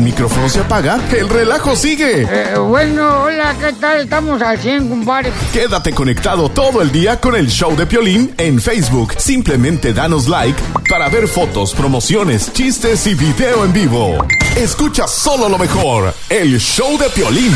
Micrófono 0.01 0.49
se 0.49 0.61
apaga, 0.61 0.99
el 1.11 1.29
relajo 1.29 1.75
sigue. 1.75 2.27
Eh, 2.29 2.57
bueno, 2.57 3.23
hola, 3.23 3.55
¿qué 3.59 3.73
tal? 3.73 4.01
Estamos 4.01 4.41
al 4.41 4.57
100, 4.57 4.89
compadre. 4.89 5.31
Quédate 5.51 5.93
conectado 5.93 6.49
todo 6.49 6.81
el 6.81 6.91
día 6.91 7.19
con 7.19 7.35
el 7.35 7.47
show 7.47 7.75
de 7.75 7.85
Piolín 7.85 8.33
en 8.37 8.59
Facebook. 8.59 9.13
Simplemente 9.17 9.93
danos 9.93 10.27
like 10.27 10.61
para 10.89 11.09
ver 11.09 11.27
fotos, 11.27 11.73
promociones, 11.73 12.51
chistes 12.53 13.05
y 13.07 13.13
video 13.13 13.65
en 13.65 13.73
vivo. 13.73 14.25
Escucha 14.55 15.07
solo 15.07 15.49
lo 15.49 15.57
mejor, 15.57 16.13
el 16.29 16.59
show 16.59 16.97
de 16.97 17.09
Piolín. 17.09 17.53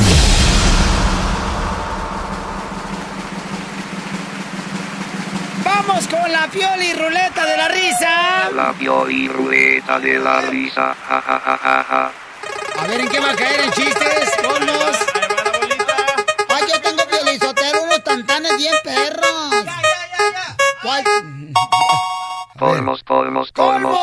Vamos 5.63 6.07
con 6.07 6.31
la 6.31 6.47
pioli 6.47 6.93
ruleta 6.93 7.45
de 7.45 7.57
la 7.57 7.67
risa. 7.67 8.49
La 8.55 8.73
pioli 8.73 9.27
ruleta 9.27 9.99
de 9.99 10.19
la 10.19 10.41
risa. 10.41 10.95
Ja, 11.07 11.21
ja, 11.21 11.41
ja, 11.43 11.57
ja, 11.57 11.85
ja. 11.89 12.26
A 12.77 12.87
ver 12.87 13.01
en 13.01 13.09
qué 13.09 13.19
va 13.19 13.31
a 13.31 13.35
caer 13.35 13.59
en 13.61 13.71
chistes, 13.71 14.29
colmos. 14.41 14.97
Ay, 16.49 16.63
yo 16.71 16.81
tengo 16.81 17.03
piolizotero, 17.05 17.83
unos 17.83 18.03
tantanes 18.03 18.57
bien 18.57 18.73
perros. 18.83 19.65
¿Cuál? 20.81 21.03
Colmos, 22.57 23.03
colmos, 23.03 23.51
colmos. 23.51 23.97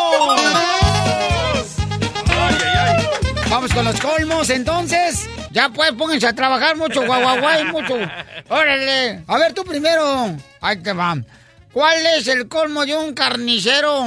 Vamos 3.48 3.72
con 3.72 3.84
los 3.84 4.00
colmos, 4.00 4.50
entonces. 4.50 5.28
Ya 5.50 5.68
pues, 5.68 5.92
pónganse 5.92 6.26
a 6.26 6.32
trabajar 6.34 6.76
mucho, 6.76 7.06
guaguaguay, 7.06 7.64
mucho. 7.66 7.94
Órale. 8.48 9.22
A 9.28 9.38
ver, 9.38 9.52
tú 9.54 9.64
primero. 9.64 10.36
Ahí 10.60 10.76
te 10.82 10.92
va. 10.92 11.16
¿Cuál 11.72 12.06
es 12.18 12.26
el 12.28 12.48
colmo 12.48 12.84
de 12.84 12.96
un 12.96 13.14
carnicero? 13.14 14.06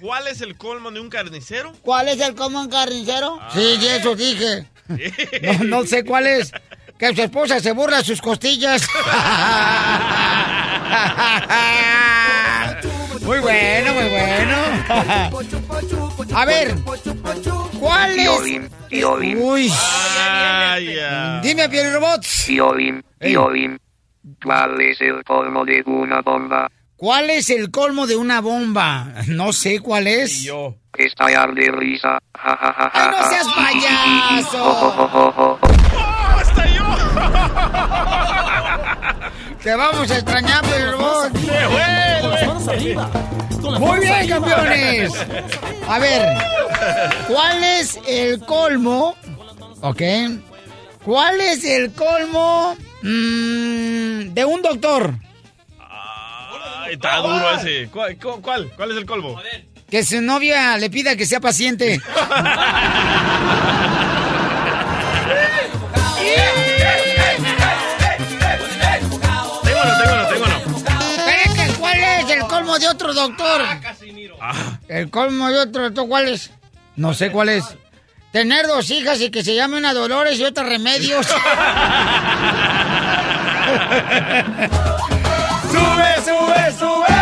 ¿Cuál 0.00 0.26
es 0.28 0.40
el 0.40 0.56
colmo 0.56 0.90
de 0.90 1.00
un 1.00 1.08
carnicero? 1.08 1.72
¿Cuál 1.82 2.08
es 2.08 2.20
el 2.20 2.34
colmo 2.34 2.58
de 2.60 2.64
un 2.66 2.70
carnicero? 2.70 3.40
Sí, 3.52 3.76
sí, 3.80 3.86
eso 3.86 4.14
dije. 4.14 4.66
No, 5.42 5.64
no 5.64 5.86
sé 5.86 6.04
cuál 6.04 6.26
es. 6.26 6.52
Que 6.98 7.14
su 7.14 7.22
esposa 7.22 7.60
se 7.60 7.72
burla 7.72 7.98
de 7.98 8.04
sus 8.04 8.20
costillas. 8.20 8.86
Muy 13.22 13.40
bueno, 13.40 13.92
muy 13.92 14.08
bueno. 14.08 14.56
A 16.32 16.44
ver, 16.44 16.76
¿cuál 17.80 18.10
es? 18.10 18.28
Piolín, 18.28 18.70
piolín. 18.88 19.38
Uy. 19.42 19.68
Vaya. 19.68 21.40
Dime, 21.40 21.68
Piel 21.68 21.92
Robots. 21.92 22.44
Piolín, 22.46 23.04
piolín. 23.18 23.80
¿Cuál 24.44 24.80
es 24.80 25.00
el 25.00 25.24
colmo 25.24 25.64
de 25.64 25.82
una 25.86 26.20
bomba? 26.20 26.70
¿Cuál 26.96 27.28
es 27.28 27.50
el 27.50 27.70
colmo 27.70 28.06
de 28.06 28.16
una 28.16 28.40
bomba? 28.40 29.12
No 29.28 29.52
sé 29.52 29.80
cuál 29.80 30.06
es. 30.06 30.42
Yo. 30.42 30.76
Estallar 30.96 31.52
de 31.54 31.70
risa. 31.70 32.18
Ja, 32.34 32.56
ja, 32.56 32.72
ja, 32.72 32.90
¡Ay, 32.94 33.02
ja, 33.02 33.10
no 33.10 33.28
seas 33.28 33.46
payaso! 33.54 34.64
oh, 34.64 34.94
oh, 34.98 35.34
oh. 35.36 35.58
¡Oh, 35.60 36.38
hasta 36.40 36.66
yo! 36.66 36.84
Te 39.62 39.74
vamos 39.74 40.10
a 40.10 40.14
extrañar, 40.14 40.64
arriba. 42.68 43.10
Muy 43.78 44.00
bien, 44.00 44.28
campeones. 44.28 45.12
A 45.88 45.98
ver, 45.98 46.38
¿cuál 47.28 47.62
es 47.62 48.00
el 48.06 48.40
colmo? 48.40 49.14
Ok. 49.82 50.02
¿Cuál 51.04 51.40
es 51.40 51.64
el 51.64 51.92
colmo 51.92 52.76
mm, 53.02 54.32
de 54.34 54.44
un 54.44 54.62
doctor? 54.62 55.14
Ay, 56.86 56.94
está 56.94 57.16
duro 57.18 57.50
ese. 57.56 57.88
¿Cuál, 57.90 58.16
cu- 58.18 58.40
cuál? 58.42 58.70
¿Cuál 58.76 58.90
es 58.92 58.96
el 58.98 59.06
colmo? 59.06 59.40
Que 59.90 60.04
su 60.04 60.20
novia 60.20 60.76
le 60.78 60.90
pida 60.90 61.16
que 61.16 61.26
sea 61.26 61.40
paciente. 61.40 62.00
Tengo 69.62 69.78
uno, 69.82 69.92
tengo 69.98 70.14
uno, 70.14 70.26
tengo 70.28 70.44
uno. 70.44 70.56
Espérate, 71.16 71.72
¿cuál 71.78 71.98
es 71.98 72.30
el 72.30 72.40
colmo 72.46 72.78
de 72.78 72.88
otro 72.88 73.12
doctor? 73.14 73.62
Ah, 74.40 74.78
El 74.88 75.10
colmo 75.10 75.48
de 75.50 75.58
otro 75.58 75.82
doctor, 75.84 76.08
¿cuál 76.08 76.28
es? 76.28 76.50
No 76.96 77.14
sé 77.14 77.30
cuál 77.30 77.48
es. 77.50 77.64
Tener 78.32 78.66
dos 78.66 78.90
hijas 78.90 79.20
y 79.20 79.30
que 79.30 79.42
se 79.42 79.54
llame 79.54 79.76
una 79.78 79.94
Dolores 79.94 80.38
y 80.38 80.44
otra 80.44 80.64
Remedios. 80.64 81.26
Sube, 85.76 86.10
sube, 86.24 86.72
sube. 86.78 87.16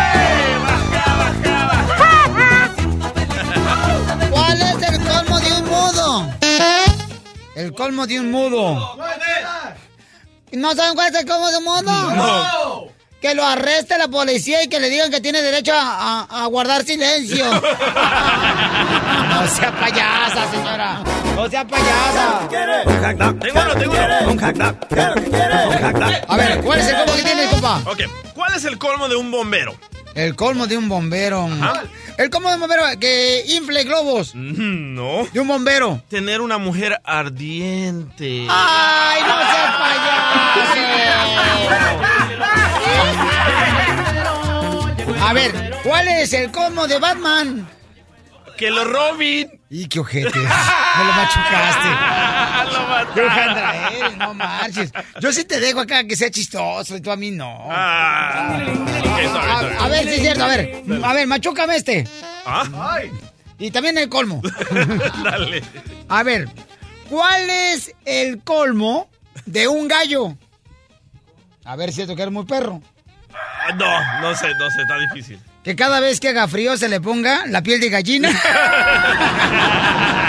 ¿Cuál 4.31 4.61
es 4.61 4.81
el 4.81 4.97
colmo 5.03 5.39
de 5.39 5.51
un 5.51 5.65
mudo? 5.65 6.29
El 7.55 7.73
colmo 7.73 8.07
de 8.07 8.19
un 8.19 8.31
mudo. 8.31 8.97
¿No 10.53 10.73
saben 10.73 10.95
cuál 10.95 11.13
es 11.13 11.19
el 11.19 11.27
colmo 11.27 11.49
de 11.49 11.57
un 11.57 11.63
mudo? 11.65 11.81
No. 12.15 12.74
Que 13.25 13.33
lo 13.33 13.43
arreste 13.43 13.97
la 13.97 14.07
policía 14.07 14.61
y 14.61 14.67
que 14.67 14.79
le 14.79 14.87
digan 14.87 15.09
que 15.09 15.19
tiene 15.19 15.41
derecho 15.41 15.73
a, 15.73 16.27
a- 16.29 16.43
a 16.43 16.45
guardar 16.45 16.83
silencio. 16.83 17.43
no 17.53 19.47
sea 19.47 19.71
payasa, 19.79 20.51
señora. 20.51 20.99
No 21.35 21.49
sea 21.49 21.65
payasa. 21.65 22.47
tengo 23.41 23.61
uno, 23.63 23.73
tengo 23.79 23.93
uno. 23.93 24.13
A 26.27 26.37
ver, 26.37 26.61
¿cuál 26.61 26.79
es 26.79 26.87
el 26.87 26.95
colmo 26.97 27.15
que 27.15 27.23
tiene, 27.23 27.47
compa? 27.47 27.81
Ok, 27.87 28.01
¿cuál 28.35 28.53
es 28.55 28.63
el 28.65 28.77
colmo 28.77 29.07
de 29.07 29.15
un 29.15 29.31
bombero? 29.31 29.75
El 30.13 30.35
colmo 30.35 30.67
de 30.67 30.77
un 30.77 30.87
bombero. 30.87 31.49
El 32.19 32.29
colmo 32.29 32.49
de 32.49 32.55
un 32.55 32.61
bombero 32.61 32.83
que 32.99 33.43
infle 33.47 33.85
globos. 33.85 34.35
Mm, 34.35 34.93
No. 34.93 35.27
De 35.33 35.39
un 35.39 35.47
bombero. 35.47 35.99
Tener 36.11 36.41
una 36.41 36.59
mujer 36.59 37.01
ardiente. 37.03 38.45
¡Ay, 38.51 39.21
no 39.23 39.35
seas 39.51 39.75
payaso! 39.77 40.75
A 45.25 45.33
ver, 45.33 45.79
¿cuál 45.81 46.07
es 46.07 46.33
el 46.33 46.51
colmo 46.51 46.87
de 46.87 46.99
Batman? 46.99 47.67
Que 48.55 48.69
lo 48.69 48.85
robin. 48.85 49.59
Y 49.71 49.87
qué 49.87 49.99
ojete. 49.99 50.37
Me 50.37 51.03
lo 51.03 51.13
machucaste. 51.13 51.89
lo 53.15 53.25
hojandra 53.25 53.89
eres, 53.89 54.17
no 54.17 54.33
marches. 54.35 54.91
Yo 55.19 55.33
sí 55.33 55.45
te 55.45 55.59
dejo 55.59 55.79
acá 55.79 56.03
que 56.03 56.15
sea 56.15 56.29
chistoso 56.29 56.95
y 56.95 57.01
tú 57.01 57.09
a 57.09 57.15
mí 57.15 57.31
no. 57.31 57.57
Ah. 57.71 58.59
A, 59.79 59.85
a 59.85 59.87
ver, 59.89 60.03
sí 60.03 60.13
es 60.13 60.19
cierto, 60.21 60.43
a 60.43 60.47
ver. 60.47 60.83
A 61.03 61.13
ver, 61.13 61.25
machúcame 61.25 61.75
este. 61.75 62.07
¿Ah? 62.45 62.99
Y 63.57 63.71
también 63.71 63.97
el 63.97 64.09
colmo. 64.09 64.43
Dale. 65.23 65.63
A 66.07 66.21
ver, 66.21 66.47
¿cuál 67.09 67.49
es 67.49 67.91
el 68.05 68.43
colmo 68.43 69.09
de 69.47 69.67
un 69.67 69.87
gallo? 69.87 70.37
A 71.63 71.75
ver 71.75 71.91
si 71.91 72.03
es 72.03 72.07
que 72.07 72.13
eres 72.13 72.31
muy 72.31 72.45
perro. 72.45 72.79
Ah, 73.35 73.73
No, 73.73 74.21
no 74.21 74.35
sé, 74.35 74.47
no 74.59 74.69
sé, 74.69 74.81
está 74.81 74.97
difícil. 74.97 75.39
Que 75.63 75.75
cada 75.75 75.99
vez 75.99 76.19
que 76.19 76.29
haga 76.29 76.47
frío 76.47 76.77
se 76.77 76.87
le 76.87 77.01
ponga 77.01 77.45
la 77.47 77.61
piel 77.61 77.79
de 77.79 77.89
gallina. 77.89 78.29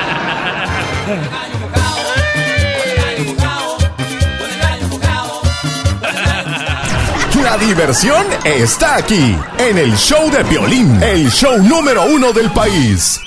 La 7.43 7.57
diversión 7.59 8.27
está 8.45 8.97
aquí, 8.97 9.37
en 9.59 9.79
el 9.79 9.97
show 9.97 10.29
de 10.31 10.45
Piolín, 10.47 11.01
el 11.01 11.31
show 11.31 11.57
número 11.63 12.05
uno 12.07 12.33
del 12.33 12.51
país. 12.51 13.21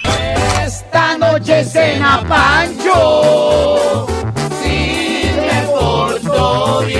Esta 0.61 1.17
noche 1.17 1.63
cena 1.63 2.21
Pancho. 2.27 4.07
Si 4.61 5.32
me 5.39 5.61
porto 5.67 6.82
bien. 6.86 6.99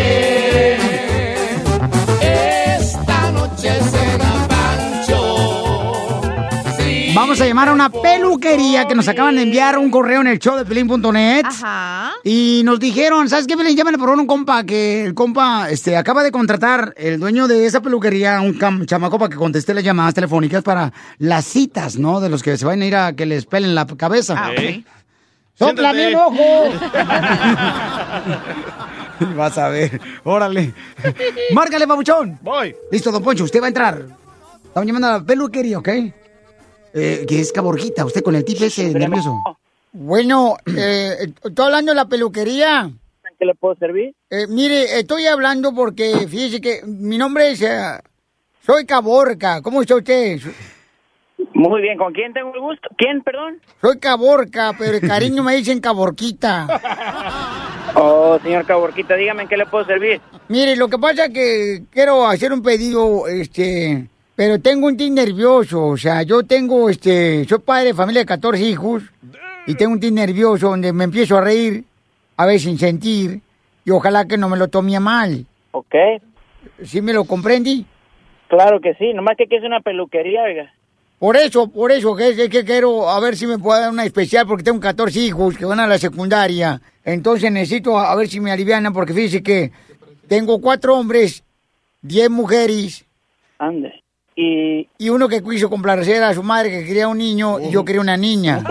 Vamos 7.40 7.48
a 7.48 7.54
llamar 7.54 7.70
a 7.70 7.72
una 7.72 7.90
peluquería 7.90 8.86
que 8.86 8.96
nos 8.96 9.08
acaban 9.08 9.38
de 9.38 9.44
enviar 9.44 9.78
un 9.78 9.90
correo 9.90 10.20
en 10.20 10.28
el 10.28 10.40
show 10.40 10.58
de 10.58 10.66
pelín.net. 10.66 11.46
Ajá. 11.46 12.12
Y 12.26 12.64
nos 12.66 12.82
dijeron, 12.82 13.30
¿sabes 13.30 13.48
qué, 13.48 13.56
Pelín? 13.56 13.78
Llámale 13.78 13.98
por 13.98 14.08
favor 14.08 14.20
un 14.20 14.28
compa 14.28 14.66
que 14.66 15.06
el 15.06 15.14
compa 15.14 15.70
este, 15.70 15.96
acaba 15.96 16.22
de 16.22 16.34
contratar, 16.34 16.94
el 16.98 17.18
dueño 17.18 17.48
de 17.48 17.66
esa 17.66 17.80
peluquería, 17.80 18.42
un 18.42 18.60
cam- 18.60 18.86
chamaco 18.86 19.18
para 19.18 19.30
que 19.30 19.38
conteste 19.38 19.74
las 19.74 19.86
llamadas 19.86 20.14
telefónicas 20.16 20.64
para 20.64 20.92
las 21.18 21.46
citas, 21.46 21.96
¿no? 21.98 22.20
De 22.20 22.28
los 22.28 22.44
que 22.44 22.58
se 22.58 22.66
van 22.66 22.82
a 22.82 22.86
ir 22.86 22.96
a 22.98 23.14
que 23.14 23.26
les 23.26 23.46
pelen 23.46 23.74
la 23.74 23.88
cabeza. 23.88 24.36
Ah, 24.38 24.52
ok. 24.52 24.84
¡Sóplame 25.58 26.10
un 26.10 26.16
ojo! 26.16 26.64
Vas 29.38 29.58
a 29.58 29.70
ver, 29.70 30.02
órale. 30.26 30.74
Márcale, 31.54 31.86
babuchón. 31.86 32.38
Voy. 32.42 32.76
Listo, 32.92 33.14
don 33.14 33.24
Poncho, 33.24 33.46
usted 33.46 33.62
va 33.62 33.66
a 33.68 33.70
entrar. 33.70 34.06
Estamos 34.66 34.86
llamando 34.86 35.08
a 35.08 35.12
la 35.20 35.24
peluquería, 35.24 35.80
¿ok? 35.80 35.88
Eh, 36.94 37.26
que 37.28 37.40
es 37.40 37.52
Caborjita, 37.52 38.06
usted 38.06 38.24
con 38.24 38.36
el 38.36 38.44
tipo 38.46 38.66
ese 38.66 38.92
nervioso. 38.94 39.36
Bueno, 39.92 40.56
eh, 40.78 41.32
estoy 41.44 41.66
hablando 41.66 41.92
de 41.92 41.96
la 41.96 42.06
peluquería. 42.08 42.82
¿En 42.84 43.36
qué 43.38 43.46
le 43.46 43.56
puedo 43.56 43.76
servir? 43.76 44.14
Eh, 44.30 44.48
mire, 44.48 45.00
estoy 45.00 45.26
hablando 45.28 45.74
porque 45.74 46.28
fíjese 46.28 46.60
que 46.62 46.82
mi 46.86 47.18
nombre 47.18 47.52
es... 47.52 47.62
eh, 47.62 48.00
soy 48.66 48.86
Caborca. 48.86 49.62
¿Cómo 49.62 49.82
está 49.82 49.96
usted? 49.96 50.40
Muy 51.54 51.82
bien, 51.82 51.98
¿con 51.98 52.14
quién 52.14 52.34
tengo 52.34 52.54
el 52.54 52.60
gusto? 52.60 52.90
¿Quién, 52.98 53.22
perdón? 53.22 53.62
Soy 53.82 53.98
Caborca, 53.98 54.74
pero 54.78 55.00
de 55.00 55.02
cariño 55.08 55.42
me 55.44 55.56
dicen 55.56 55.80
Caborquita. 55.80 56.68
Oh, 57.96 58.38
señor 58.44 58.66
Caborquita, 58.68 59.16
dígame 59.16 59.42
en 59.44 59.50
qué 59.50 59.58
le 59.58 59.66
puedo 59.66 59.84
servir. 59.84 60.22
Mire, 60.48 60.76
lo 60.76 60.88
que 60.90 61.00
pasa 61.00 61.26
es 61.26 61.34
que 61.34 61.84
quiero 61.90 62.26
hacer 62.28 62.54
un 62.54 62.62
pedido, 62.62 63.28
este, 63.28 64.08
pero 64.40 64.58
tengo 64.58 64.88
un 64.88 64.96
tic 64.96 65.12
nervioso, 65.12 65.86
o 65.86 65.98
sea, 65.98 66.24
yo 66.24 66.44
tengo, 66.44 66.90
este, 66.90 67.44
soy 67.44 67.60
padre 67.60 67.88
de 67.88 67.94
familia 67.94 68.22
de 68.22 68.26
14 68.26 68.64
hijos 68.64 69.04
y 69.68 69.76
tengo 69.76 69.92
un 69.92 70.00
tic 70.00 70.14
nervioso 70.14 70.70
donde 70.70 70.94
me 70.94 71.04
empiezo 71.04 71.36
a 71.36 71.42
reír, 71.42 71.84
a 72.38 72.46
veces 72.46 72.62
sin 72.62 72.78
sentir, 72.78 73.42
y 73.84 73.92
ojalá 73.92 74.24
que 74.24 74.38
no 74.38 74.48
me 74.48 74.56
lo 74.56 74.70
tome 74.70 74.98
mal. 74.98 75.46
Ok, 75.72 75.94
¿Sí 76.86 77.02
me 77.02 77.12
lo 77.12 77.26
comprendí? 77.26 77.86
claro 78.48 78.80
que 78.80 78.94
sí, 78.94 79.12
nomás 79.14 79.36
que 79.36 79.44
aquí 79.44 79.58
es 79.58 79.64
una 79.66 79.82
peluquería, 79.82 80.44
oiga. 80.44 80.74
Por 81.20 81.36
eso, 81.36 81.68
por 81.70 81.92
eso, 81.92 82.16
que 82.16 82.30
es 82.30 82.48
que 82.48 82.64
quiero 82.64 83.10
a 83.10 83.20
ver 83.20 83.36
si 83.36 83.46
me 83.46 83.58
puede 83.58 83.82
dar 83.82 83.92
una 83.92 84.06
especial, 84.06 84.48
porque 84.48 84.64
tengo 84.64 84.80
14 84.80 85.20
hijos 85.20 85.58
que 85.58 85.66
van 85.66 85.82
a 85.82 85.88
la 85.88 85.98
secundaria. 85.98 86.80
Entonces 87.04 87.52
necesito 87.52 88.00
a 88.00 88.16
ver 88.16 88.30
si 88.30 88.40
me 88.40 88.54
alivianan, 88.54 88.94
porque 88.94 89.14
fíjese 89.14 89.44
que 89.44 89.74
tengo 90.30 90.62
cuatro 90.62 90.98
hombres, 90.98 91.44
10 92.04 92.30
mujeres. 92.30 93.06
Ande. 93.58 94.02
Y... 94.42 94.88
Y 94.98 95.10
uno 95.10 95.28
que 95.28 95.44
quiso 95.44 95.70
complacer 95.70 96.24
a 96.24 96.34
su 96.34 96.44
madre 96.44 96.70
que 96.70 96.86
quería 96.86 97.10
un 97.10 97.18
niño 97.18 97.60
y 97.60 97.72
yo 97.72 97.84
quería 97.84 98.00
una 98.00 98.16
niña. 98.16 98.64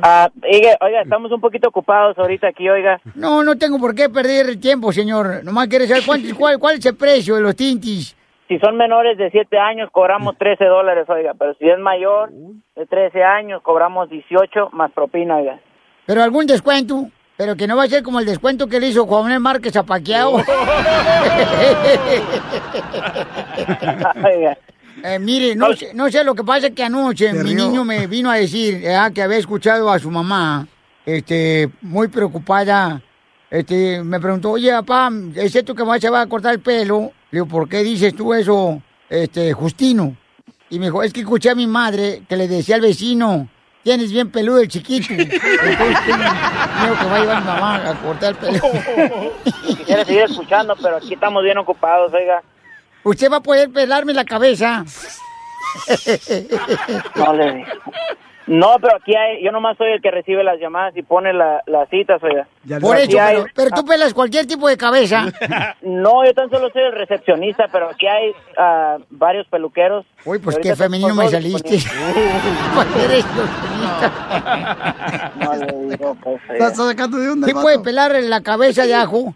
Ah, 0.00 0.30
oiga, 0.44 0.78
oiga, 0.80 1.02
estamos 1.02 1.32
un 1.32 1.40
poquito 1.40 1.68
ocupados 1.68 2.16
ahorita 2.16 2.48
aquí, 2.48 2.68
oiga. 2.68 3.00
No, 3.16 3.42
no 3.42 3.56
tengo 3.58 3.78
por 3.80 3.96
qué 3.96 4.08
perder 4.08 4.48
el 4.48 4.60
tiempo, 4.60 4.92
señor. 4.92 5.42
Nomás 5.42 5.66
quiere 5.66 5.88
saber 5.88 6.04
cuánto, 6.06 6.28
cuál, 6.38 6.58
cuál 6.58 6.76
es 6.76 6.86
el 6.86 6.96
precio 6.96 7.34
de 7.34 7.40
los 7.42 7.56
tintis. 7.56 8.16
Si 8.46 8.58
son 8.60 8.76
menores 8.76 9.18
de 9.18 9.28
7 9.30 9.58
años, 9.58 9.90
cobramos 9.90 10.38
13 10.38 10.64
dólares, 10.64 11.04
oiga. 11.08 11.34
Pero 11.36 11.54
si 11.54 11.68
es 11.68 11.78
mayor 11.80 12.30
de 12.30 12.86
13 12.86 13.22
años, 13.24 13.60
cobramos 13.62 14.08
18 14.08 14.70
más 14.72 14.92
propina, 14.92 15.36
oiga. 15.36 15.58
Pero 16.06 16.22
algún 16.22 16.46
descuento. 16.46 17.08
Pero 17.38 17.54
que 17.54 17.68
no 17.68 17.76
va 17.76 17.84
a 17.84 17.88
ser 17.88 18.02
como 18.02 18.18
el 18.18 18.26
descuento 18.26 18.66
que 18.66 18.80
le 18.80 18.88
hizo 18.88 19.06
Juan 19.06 19.40
Márquez 19.40 19.76
a 19.76 19.84
Paquiao. 19.84 20.42
Eh, 25.04 25.16
mire, 25.20 25.54
no 25.54 25.72
sé, 25.76 25.94
no 25.94 26.10
sé, 26.10 26.24
lo 26.24 26.34
que 26.34 26.42
pasa 26.42 26.66
es 26.66 26.72
que 26.74 26.82
anoche 26.82 27.32
mi 27.32 27.54
niño 27.54 27.84
me 27.84 28.08
vino 28.08 28.32
a 28.32 28.34
decir 28.34 28.80
eh, 28.82 28.98
que 29.14 29.22
había 29.22 29.38
escuchado 29.38 29.88
a 29.92 29.98
su 30.00 30.10
mamá, 30.10 30.66
este, 31.06 31.70
muy 31.82 32.08
preocupada. 32.08 33.00
Este, 33.48 34.02
me 34.02 34.18
preguntó, 34.18 34.50
oye, 34.50 34.72
papá, 34.72 35.12
¿es 35.36 35.52
cierto 35.52 35.72
que 35.72 35.84
mamá 35.84 36.00
se 36.00 36.10
va 36.10 36.22
a 36.22 36.26
cortar 36.26 36.54
el 36.54 36.60
pelo? 36.60 37.12
Le 37.30 37.38
digo, 37.38 37.46
¿por 37.46 37.68
qué 37.68 37.84
dices 37.84 38.12
tú 38.16 38.34
eso, 38.34 38.82
este, 39.08 39.52
Justino? 39.52 40.16
Y 40.68 40.80
me 40.80 40.86
dijo, 40.86 41.00
es 41.04 41.12
que 41.12 41.20
escuché 41.20 41.50
a 41.50 41.54
mi 41.54 41.68
madre 41.68 42.24
que 42.28 42.36
le 42.36 42.48
decía 42.48 42.74
al 42.74 42.80
vecino, 42.80 43.48
tienes 43.88 44.12
bien 44.12 44.30
peludo 44.30 44.60
el 44.60 44.68
chiquito. 44.68 45.06
Entonces 45.14 45.40
tengo 46.04 46.18
miedo 46.18 46.98
que 46.98 47.04
va 47.06 47.14
a 47.16 47.20
llevar 47.20 47.42
mamá 47.42 47.88
a 47.88 47.94
cortar 47.94 48.30
el 48.30 48.36
pelo. 48.36 48.60
Quisiera 49.66 50.04
seguir 50.04 50.22
escuchando, 50.24 50.76
pero 50.76 50.98
aquí 50.98 51.14
estamos 51.14 51.42
bien 51.42 51.56
ocupados, 51.56 52.12
oiga. 52.12 52.42
Usted 53.02 53.32
va 53.32 53.38
a 53.38 53.42
poder 53.42 53.70
pelarme 53.70 54.12
la 54.12 54.26
cabeza. 54.26 54.84
No 57.16 57.32
le 57.32 57.54
digo. 57.54 57.66
No, 58.48 58.76
pero 58.80 58.96
aquí 58.96 59.14
hay, 59.14 59.44
yo 59.44 59.52
nomás 59.52 59.76
soy 59.76 59.92
el 59.92 60.00
que 60.00 60.10
recibe 60.10 60.42
las 60.42 60.58
llamadas 60.58 60.96
y 60.96 61.02
pone 61.02 61.32
la- 61.34 61.62
las 61.66 61.88
citas, 61.90 62.20
oiga. 62.22 62.48
Por 62.80 62.96
Aquí 62.96 63.08
eso, 63.12 63.20
hay- 63.20 63.36
pero, 63.36 63.46
pero 63.54 63.70
tú 63.70 63.84
pelas 63.84 64.14
cualquier 64.14 64.46
tipo 64.46 64.68
de 64.68 64.76
cabeza. 64.76 65.26
No, 65.82 66.24
yo 66.24 66.32
tan 66.34 66.50
solo 66.50 66.70
soy 66.70 66.82
el 66.82 66.92
recepcionista, 66.92 67.66
pero 67.70 67.90
aquí 67.90 68.06
hay 68.06 68.32
ah, 68.58 68.96
varios 69.10 69.46
peluqueros. 69.48 70.04
Uy, 70.24 70.38
pues 70.38 70.58
qué 70.58 70.74
femenino 70.76 71.14
me 71.14 71.28
saliste. 71.28 71.76
eres 73.04 73.24
No 75.36 75.54
le 75.54 75.66
digo, 75.96 76.16
pues. 76.22 76.40
Estás 76.50 76.76
sacando 76.76 77.18
de 77.18 77.30
onda. 77.30 77.46
¿Sí 77.46 77.54
puede 77.54 77.78
pelar 77.80 78.12
la 78.22 78.42
cabeza 78.42 78.86
de 78.86 78.94
ajo? 78.94 79.34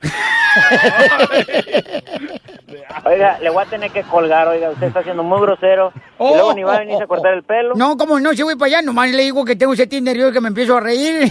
Oiga, 3.05 3.38
le 3.40 3.50
voy 3.50 3.64
a 3.64 3.66
tener 3.66 3.90
que 3.90 4.03
colgar, 4.05 4.46
oiga, 4.46 4.70
usted 4.70 4.86
está 4.86 5.03
siendo 5.03 5.24
muy 5.24 5.40
grosero. 5.40 5.92
Oh, 6.18 6.30
y 6.30 6.34
luego 6.34 6.55
ni 6.55 6.62
va 6.62 6.76
a 6.76 6.78
venirse 6.80 7.03
a 7.03 7.07
cortar 7.09 7.34
el 7.34 7.42
pelo. 7.42 7.74
No, 7.74 7.96
como 7.96 8.20
no, 8.20 8.32
si 8.32 8.42
voy 8.42 8.55
para 8.55 8.66
allá, 8.78 8.82
nomás 8.82 9.11
le 9.11 9.24
digo 9.24 9.44
que 9.44 9.57
tengo 9.57 9.72
ese 9.72 9.88
nervioso 10.00 10.32
que 10.32 10.40
me 10.40 10.48
empiezo 10.48 10.76
a 10.76 10.80
reír. 10.80 11.28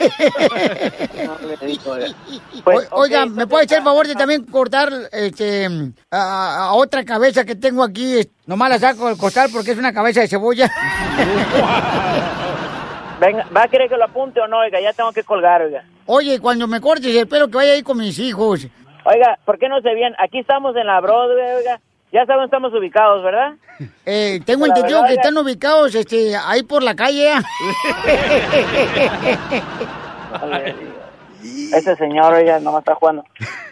No 0.00 1.36
le 1.60 1.66
digo, 1.66 1.90
oiga. 1.90 2.06
Pues, 2.62 2.88
O- 2.92 3.00
Oiga, 3.00 3.26
¿me 3.26 3.48
puede 3.48 3.64
hacer 3.64 3.78
el 3.78 3.84
favor 3.84 4.06
de 4.06 4.14
también 4.14 4.44
cortar 4.44 4.90
este, 5.10 5.66
a, 6.12 6.66
a 6.68 6.72
otra 6.74 7.04
cabeza 7.04 7.44
que 7.44 7.56
tengo 7.56 7.82
aquí? 7.82 8.20
Nomás 8.46 8.70
la 8.70 8.78
saco 8.78 9.08
del 9.08 9.18
costal 9.18 9.50
porque 9.52 9.72
es 9.72 9.78
una 9.78 9.92
cabeza 9.92 10.20
de 10.20 10.28
cebolla. 10.28 10.70
Venga, 13.20 13.44
¿va 13.54 13.64
a 13.64 13.68
querer 13.68 13.88
que 13.88 13.96
lo 13.96 14.04
apunte 14.04 14.38
o 14.40 14.46
no? 14.46 14.58
Oiga, 14.60 14.80
ya 14.80 14.92
tengo 14.92 15.10
que 15.12 15.24
colgar, 15.24 15.62
oiga. 15.62 15.82
Oye, 16.06 16.38
cuando 16.38 16.68
me 16.68 16.80
cortes 16.80 17.14
el 17.16 17.26
pelo, 17.26 17.48
que 17.48 17.56
vaya 17.56 17.72
ahí 17.72 17.82
con 17.82 17.98
mis 17.98 18.16
hijos. 18.20 18.68
Oiga, 19.10 19.38
¿por 19.44 19.58
qué 19.58 19.68
no 19.68 19.80
se 19.80 19.94
viene? 19.94 20.14
Aquí 20.18 20.38
estamos 20.38 20.76
en 20.76 20.86
la 20.86 21.00
Broadway, 21.00 21.54
oiga. 21.56 21.80
Ya 22.12 22.24
saben, 22.26 22.44
estamos 22.44 22.72
ubicados, 22.74 23.22
¿verdad? 23.22 23.52
Eh, 24.06 24.40
tengo 24.44 24.66
La 24.66 24.74
entendido 24.74 24.98
verdad, 25.02 25.08
que 25.08 25.12
oiga. 25.12 25.22
están 25.22 25.38
ubicados 25.38 25.94
este, 25.94 26.34
ahí 26.36 26.62
por 26.64 26.82
la 26.82 26.94
calle. 26.96 27.32
Ese 31.72 31.96
señor, 31.96 32.34
oiga, 32.34 32.60
no 32.60 32.78
está 32.78 32.94
jugando. 32.94 33.24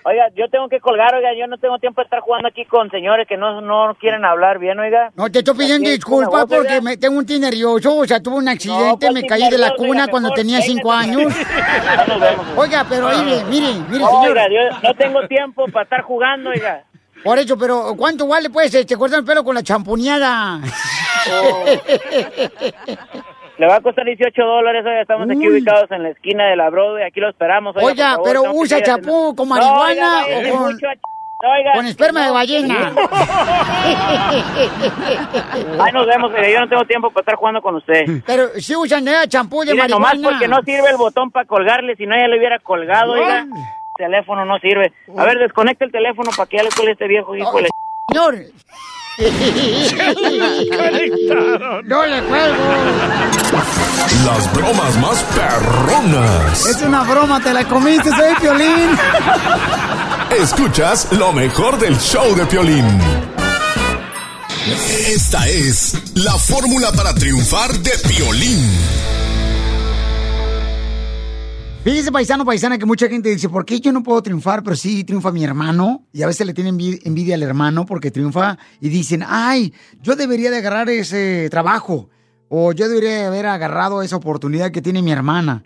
Oiga, 0.04 0.28
yo 0.36 0.48
tengo 0.50 0.68
que 0.68 0.80
colgar, 0.80 1.14
oiga, 1.14 1.30
yo 1.38 1.46
no 1.46 1.58
tengo 1.58 1.78
tiempo 1.78 2.00
de 2.00 2.04
estar 2.04 2.20
jugando 2.20 2.48
aquí 2.48 2.64
con 2.64 2.90
señores 2.90 3.26
que 3.26 3.36
no, 3.36 3.60
no 3.60 3.96
quieren 3.98 4.24
hablar 4.24 4.58
bien, 4.58 4.78
oiga. 4.78 5.10
No, 5.16 5.30
te 5.30 5.40
estoy 5.40 5.56
pidiendo 5.56 5.88
disculpas 5.88 6.46
porque 6.46 6.74
oiga. 6.74 6.80
me 6.80 6.96
tengo 6.96 7.18
un 7.18 7.26
nervioso, 7.26 7.96
o 7.96 8.06
sea, 8.06 8.20
tuve 8.20 8.36
un 8.36 8.48
accidente, 8.48 9.06
pues, 9.08 9.12
me 9.12 9.26
caí 9.26 9.48
de 9.50 9.58
la 9.58 9.74
cuna 9.74 10.02
oiga, 10.02 10.06
cuando 10.08 10.30
tenía 10.30 10.60
cinco 10.60 10.92
años. 10.92 11.32
Oiga, 12.56 12.86
pero 12.88 13.08
mire, 13.08 13.44
mire, 13.44 13.72
mire, 13.88 14.04
señor. 14.04 14.28
Oiga, 14.28 14.48
yo 14.48 14.78
no 14.82 14.94
tengo 14.94 15.26
tiempo 15.26 15.66
para 15.68 15.84
estar 15.84 16.02
jugando, 16.02 16.50
oiga. 16.50 16.84
Por 17.22 17.38
eso, 17.38 17.58
pero 17.58 17.94
¿cuánto 17.96 18.26
vale 18.26 18.50
pues 18.50 18.74
este 18.74 18.96
cortar 18.96 19.20
el 19.20 19.24
pelo 19.24 19.42
con 19.42 19.54
la 19.54 19.62
champoneada? 19.62 20.60
Oh. 21.32 21.64
Le 23.58 23.66
va 23.66 23.76
a 23.76 23.80
costar 23.80 24.04
18 24.04 24.42
dólares, 24.42 24.84
oiga, 24.84 25.00
estamos 25.00 25.28
aquí 25.30 25.38
Uy. 25.48 25.48
ubicados 25.48 25.90
en 25.90 26.02
la 26.02 26.10
esquina 26.10 26.44
de 26.46 26.56
la 26.56 26.68
Broadway, 26.68 27.04
aquí 27.04 27.20
lo 27.20 27.30
esperamos, 27.30 27.74
oiga, 27.76 27.86
Oiga, 27.88 28.16
por 28.16 28.26
favor, 28.26 28.42
pero 28.42 28.52
usa 28.60 28.82
chapú 28.82 29.34
con 29.34 29.48
No, 29.48 29.54
marihuana 29.54 30.24
oiga, 30.26 30.52
o 30.52 30.58
con, 30.58 30.74
oiga, 31.50 31.88
esperma 31.88 32.24
de 32.26 32.30
ballena. 32.32 32.92
Ahí 35.80 35.92
nos 35.92 36.06
vemos, 36.06 36.32
yo 36.52 36.60
no 36.60 36.68
tengo 36.68 36.84
tiempo 36.84 37.10
para 37.10 37.20
estar 37.22 37.34
jugando 37.36 37.62
con 37.62 37.76
usted. 37.76 38.04
Pero 38.26 38.48
si 38.58 38.76
usan 38.76 39.04
champú 39.28 39.60
de 39.60 39.72
Mire, 39.72 39.82
marihuana. 39.88 40.14
nomás 40.14 40.32
porque 40.32 40.48
no 40.48 40.62
sirve 40.62 40.90
el 40.90 40.96
botón 40.96 41.30
para 41.30 41.46
colgarle, 41.46 41.96
si 41.96 42.04
no 42.06 42.14
ya 42.16 42.26
le 42.28 42.38
hubiera 42.38 42.58
colgado, 42.58 43.12
oiga. 43.12 43.40
El 43.40 43.48
teléfono 44.10 44.44
no 44.44 44.58
sirve. 44.58 44.92
A 45.16 45.24
ver, 45.24 45.38
desconecta 45.38 45.86
el 45.86 45.92
teléfono 45.92 46.30
para 46.36 46.46
que 46.46 46.58
ya 46.58 46.62
le 46.62 46.68
cuelgue 46.70 46.92
este 46.92 47.08
viejo 47.08 47.34
hijo. 47.34 47.56
de- 47.58 47.68
No 51.84 52.04
le 52.04 52.22
cuelgo. 52.24 52.64
Las 54.26 54.52
bromas 54.52 54.96
más 54.98 55.22
perronas. 55.34 56.66
Es 56.66 56.82
una 56.82 57.02
broma, 57.04 57.40
te 57.40 57.54
la 57.54 57.64
comiste, 57.64 58.10
soy 58.10 58.34
violín. 58.42 58.90
Escuchas 60.38 61.08
lo 61.12 61.32
mejor 61.32 61.78
del 61.78 61.98
show 61.98 62.34
de 62.34 62.44
Piolín. 62.46 62.84
Esta 65.08 65.48
es 65.48 65.94
la 66.14 66.34
fórmula 66.34 66.92
para 66.92 67.14
triunfar 67.14 67.72
de 67.78 67.92
Piolín. 68.06 68.70
Fíjese, 71.86 72.10
paisano, 72.10 72.44
paisana, 72.44 72.78
que 72.78 72.84
mucha 72.84 73.06
gente 73.08 73.28
dice, 73.28 73.48
¿por 73.48 73.64
qué 73.64 73.78
yo 73.78 73.92
no 73.92 74.02
puedo 74.02 74.20
triunfar? 74.20 74.64
Pero 74.64 74.74
sí 74.74 75.04
triunfa 75.04 75.30
mi 75.30 75.44
hermano. 75.44 76.04
Y 76.12 76.22
a 76.22 76.26
veces 76.26 76.44
le 76.44 76.52
tienen 76.52 76.76
envi- 76.76 77.00
envidia 77.04 77.36
al 77.36 77.44
hermano 77.44 77.86
porque 77.86 78.10
triunfa 78.10 78.58
y 78.80 78.88
dicen, 78.88 79.22
ay, 79.24 79.72
yo 80.02 80.16
debería 80.16 80.50
de 80.50 80.56
agarrar 80.56 80.90
ese 80.90 81.46
trabajo. 81.48 82.10
O 82.48 82.72
yo 82.72 82.88
debería 82.88 83.10
de 83.10 83.24
haber 83.26 83.46
agarrado 83.46 84.02
esa 84.02 84.16
oportunidad 84.16 84.72
que 84.72 84.82
tiene 84.82 85.00
mi 85.00 85.12
hermana. 85.12 85.62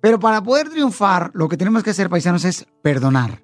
Pero 0.00 0.18
para 0.18 0.42
poder 0.42 0.70
triunfar, 0.70 1.30
lo 1.34 1.48
que 1.48 1.56
tenemos 1.56 1.84
que 1.84 1.90
hacer, 1.90 2.10
paisanos, 2.10 2.44
es 2.44 2.66
perdonar. 2.82 3.40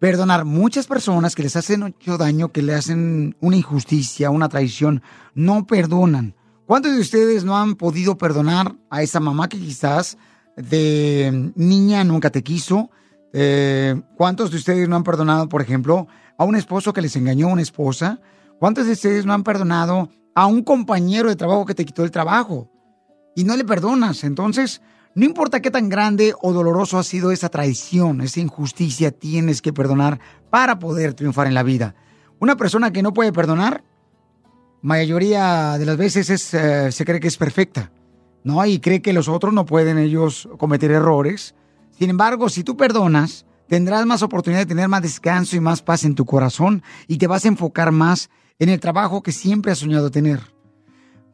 Perdonar. 0.00 0.44
Muchas 0.44 0.88
personas 0.88 1.36
que 1.36 1.44
les 1.44 1.54
hacen 1.54 1.78
mucho 1.82 2.18
daño, 2.18 2.50
que 2.50 2.62
le 2.62 2.74
hacen 2.74 3.36
una 3.40 3.54
injusticia, 3.54 4.30
una 4.30 4.48
traición, 4.48 5.00
no 5.36 5.64
perdonan. 5.64 6.34
¿Cuántos 6.66 6.92
de 6.92 6.98
ustedes 6.98 7.44
no 7.44 7.56
han 7.56 7.76
podido 7.76 8.18
perdonar 8.18 8.74
a 8.90 9.04
esa 9.04 9.20
mamá 9.20 9.48
que 9.48 9.60
quizás 9.60 10.18
de 10.56 11.52
niña 11.56 12.04
nunca 12.04 12.30
te 12.30 12.42
quiso? 12.42 12.90
Eh, 13.32 14.00
¿Cuántos 14.16 14.50
de 14.50 14.58
ustedes 14.58 14.88
no 14.88 14.96
han 14.96 15.04
perdonado, 15.04 15.48
por 15.48 15.62
ejemplo, 15.62 16.06
a 16.36 16.44
un 16.44 16.56
esposo 16.56 16.92
que 16.92 17.02
les 17.02 17.16
engañó 17.16 17.48
a 17.48 17.52
una 17.52 17.62
esposa? 17.62 18.20
¿Cuántos 18.58 18.86
de 18.86 18.92
ustedes 18.92 19.26
no 19.26 19.32
han 19.32 19.44
perdonado 19.44 20.10
a 20.34 20.46
un 20.46 20.62
compañero 20.62 21.28
de 21.28 21.36
trabajo 21.36 21.66
que 21.66 21.74
te 21.74 21.84
quitó 21.84 22.04
el 22.04 22.10
trabajo? 22.10 22.70
Y 23.34 23.44
no 23.44 23.56
le 23.56 23.64
perdonas. 23.64 24.24
Entonces, 24.24 24.82
no 25.14 25.24
importa 25.24 25.60
qué 25.60 25.70
tan 25.70 25.88
grande 25.88 26.34
o 26.40 26.52
doloroso 26.52 26.98
ha 26.98 27.02
sido 27.02 27.32
esa 27.32 27.48
traición, 27.48 28.20
esa 28.20 28.40
injusticia, 28.40 29.10
tienes 29.10 29.60
que 29.60 29.72
perdonar 29.72 30.20
para 30.50 30.78
poder 30.78 31.14
triunfar 31.14 31.46
en 31.46 31.54
la 31.54 31.62
vida. 31.62 31.94
Una 32.38 32.56
persona 32.56 32.92
que 32.92 33.02
no 33.02 33.12
puede 33.12 33.32
perdonar, 33.32 33.84
mayoría 34.80 35.76
de 35.78 35.86
las 35.86 35.96
veces 35.96 36.30
es, 36.30 36.54
eh, 36.54 36.90
se 36.92 37.04
cree 37.04 37.20
que 37.20 37.28
es 37.28 37.36
perfecta, 37.36 37.92
¿no? 38.44 38.64
Y 38.66 38.80
cree 38.80 39.02
que 39.02 39.12
los 39.12 39.28
otros 39.28 39.52
no 39.52 39.66
pueden 39.66 39.98
ellos 39.98 40.48
cometer 40.58 40.90
errores. 40.90 41.54
Sin 41.98 42.10
embargo, 42.10 42.48
si 42.48 42.64
tú 42.64 42.76
perdonas, 42.76 43.46
tendrás 43.68 44.04
más 44.06 44.22
oportunidad 44.22 44.60
de 44.60 44.66
tener 44.66 44.88
más 44.88 45.02
descanso 45.02 45.56
y 45.56 45.60
más 45.60 45.82
paz 45.82 46.04
en 46.04 46.14
tu 46.14 46.24
corazón 46.24 46.82
y 47.08 47.18
te 47.18 47.26
vas 47.26 47.44
a 47.44 47.48
enfocar 47.48 47.92
más 47.92 48.30
en 48.58 48.68
el 48.68 48.80
trabajo 48.80 49.22
que 49.22 49.32
siempre 49.32 49.72
has 49.72 49.78
soñado 49.78 50.10
tener. 50.10 50.40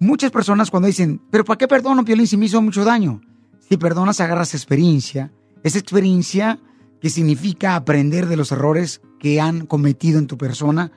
Muchas 0.00 0.30
personas 0.30 0.70
cuando 0.70 0.86
dicen, 0.86 1.20
pero 1.30 1.44
¿para 1.44 1.58
qué 1.58 1.66
perdono, 1.66 2.04
Piolín, 2.04 2.26
si 2.26 2.36
me 2.36 2.46
hizo 2.46 2.62
mucho 2.62 2.84
daño? 2.84 3.20
Si 3.68 3.76
perdonas, 3.76 4.20
agarras 4.20 4.54
experiencia. 4.54 5.32
Esa 5.64 5.78
experiencia 5.78 6.60
que 7.00 7.10
significa 7.10 7.74
aprender 7.74 8.26
de 8.26 8.36
los 8.36 8.52
errores 8.52 9.00
que 9.18 9.40
han 9.40 9.66
cometido 9.66 10.18
en 10.18 10.26
tu 10.26 10.38
persona. 10.38 10.92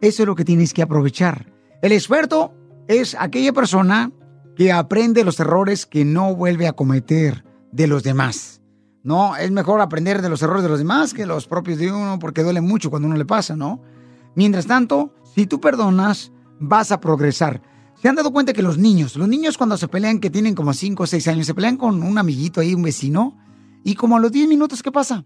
Eso 0.00 0.22
es 0.22 0.26
lo 0.26 0.34
que 0.34 0.44
tienes 0.44 0.72
que 0.72 0.82
aprovechar. 0.82 1.52
El 1.82 1.92
experto 1.92 2.54
es 2.88 3.16
aquella 3.18 3.52
persona 3.52 4.12
que 4.56 4.72
aprende 4.72 5.24
los 5.24 5.40
errores 5.40 5.86
que 5.86 6.04
no 6.04 6.34
vuelve 6.34 6.66
a 6.66 6.72
cometer 6.72 7.44
de 7.72 7.86
los 7.86 8.02
demás. 8.02 8.60
No, 9.02 9.36
es 9.36 9.50
mejor 9.50 9.80
aprender 9.80 10.20
de 10.20 10.28
los 10.28 10.42
errores 10.42 10.62
de 10.62 10.68
los 10.68 10.78
demás 10.78 11.14
que 11.14 11.24
los 11.24 11.46
propios 11.46 11.78
de 11.78 11.90
uno 11.90 12.18
porque 12.18 12.42
duele 12.42 12.60
mucho 12.60 12.90
cuando 12.90 13.08
uno 13.08 13.16
le 13.16 13.24
pasa, 13.24 13.56
¿no? 13.56 13.80
Mientras 14.34 14.66
tanto, 14.66 15.14
si 15.34 15.46
tú 15.46 15.60
perdonas, 15.60 16.32
vas 16.58 16.92
a 16.92 17.00
progresar. 17.00 17.62
¿Se 18.00 18.08
han 18.08 18.14
dado 18.14 18.32
cuenta 18.32 18.52
que 18.52 18.62
los 18.62 18.78
niños, 18.78 19.16
los 19.16 19.28
niños 19.28 19.58
cuando 19.58 19.76
se 19.76 19.88
pelean, 19.88 20.20
que 20.20 20.30
tienen 20.30 20.54
como 20.54 20.72
5 20.72 21.02
o 21.02 21.06
6 21.06 21.28
años, 21.28 21.46
se 21.46 21.54
pelean 21.54 21.76
con 21.76 22.02
un 22.02 22.18
amiguito 22.18 22.60
ahí, 22.60 22.74
un 22.74 22.82
vecino, 22.82 23.36
y 23.84 23.94
como 23.94 24.16
a 24.16 24.20
los 24.20 24.32
10 24.32 24.48
minutos, 24.48 24.82
¿qué 24.82 24.92
pasa? 24.92 25.24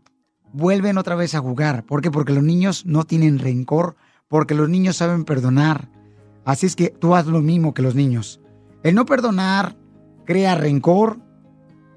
Vuelven 0.53 0.99
otra 0.99 1.14
vez 1.14 1.35
a 1.35 1.41
jugar. 1.41 1.85
¿Por 1.85 2.01
qué? 2.01 2.11
Porque 2.11 2.33
los 2.33 2.43
niños 2.43 2.87
no 2.87 3.05
tienen 3.05 3.39
rencor, 3.39 3.97
porque 4.29 4.55
los 4.55 4.68
niños 4.68 4.97
saben 4.97 5.25
perdonar. 5.25 5.89
Así 6.45 6.66
es 6.66 6.77
que 6.77 6.89
tú 6.91 7.14
haz 7.14 7.27
lo 7.27 7.41
mismo 7.41 7.75
que 7.75 7.83
los 7.83 7.95
niños. 7.95 8.41
El 8.85 8.95
no 8.95 9.07
perdonar 9.07 9.76
crea 10.26 10.55
rencor, 10.55 11.18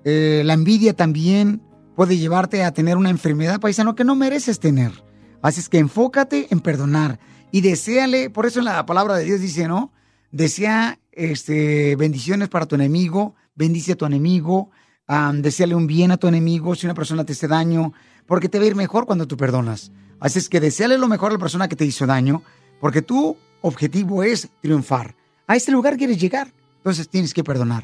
eh, 0.06 0.42
la 0.46 0.54
envidia 0.54 0.94
también 0.94 1.62
puede 1.98 2.18
llevarte 2.18 2.64
a 2.64 2.72
tener 2.72 2.96
una 2.96 3.10
enfermedad 3.10 3.60
paisano 3.60 3.94
que 3.94 4.06
no 4.06 4.16
mereces 4.16 4.60
tener. 4.62 5.04
Así 5.42 5.60
es 5.60 5.68
que 5.68 5.80
enfócate 5.80 6.48
en 6.50 6.62
perdonar 6.62 7.20
y 7.52 7.60
deséale, 7.60 8.30
por 8.30 8.46
eso 8.46 8.62
la 8.62 8.86
palabra 8.86 9.18
de 9.18 9.26
Dios 9.26 9.42
dice, 9.42 9.68
¿no? 9.68 9.92
Desea 10.32 10.98
este, 11.12 11.98
bendiciones 11.98 12.48
para 12.48 12.68
tu 12.68 12.76
enemigo, 12.76 13.36
bendice 13.54 13.92
a 13.92 13.96
tu 13.96 14.06
enemigo, 14.06 14.72
um, 15.10 15.42
deseale 15.42 15.76
un 15.76 15.88
bien 15.88 16.12
a 16.12 16.18
tu 16.18 16.28
enemigo 16.28 16.74
si 16.74 16.86
una 16.86 16.94
persona 16.94 17.26
te 17.26 17.34
hace 17.34 17.50
daño, 17.50 17.92
porque 18.26 18.48
te 18.48 18.60
va 18.60 18.64
a 18.64 18.68
ir 18.68 18.76
mejor 18.76 19.06
cuando 19.06 19.28
tú 19.28 19.36
perdonas. 19.36 19.92
Así 20.22 20.40
es 20.40 20.48
que 20.48 20.62
deseale 20.62 20.98
lo 20.98 21.10
mejor 21.10 21.32
a 21.32 21.34
la 21.34 21.40
persona 21.40 21.68
que 21.68 21.76
te 21.76 21.86
hizo 21.86 22.06
daño, 22.06 22.44
porque 22.80 23.02
tu 23.02 23.36
objetivo 23.62 24.24
es 24.24 24.48
triunfar. 24.62 25.16
A 25.48 25.58
este 25.58 25.72
lugar 25.72 25.98
quieres 25.98 26.20
llegar, 26.20 26.54
entonces 26.88 27.10
tienes 27.10 27.34
que 27.34 27.44
perdonar. 27.44 27.84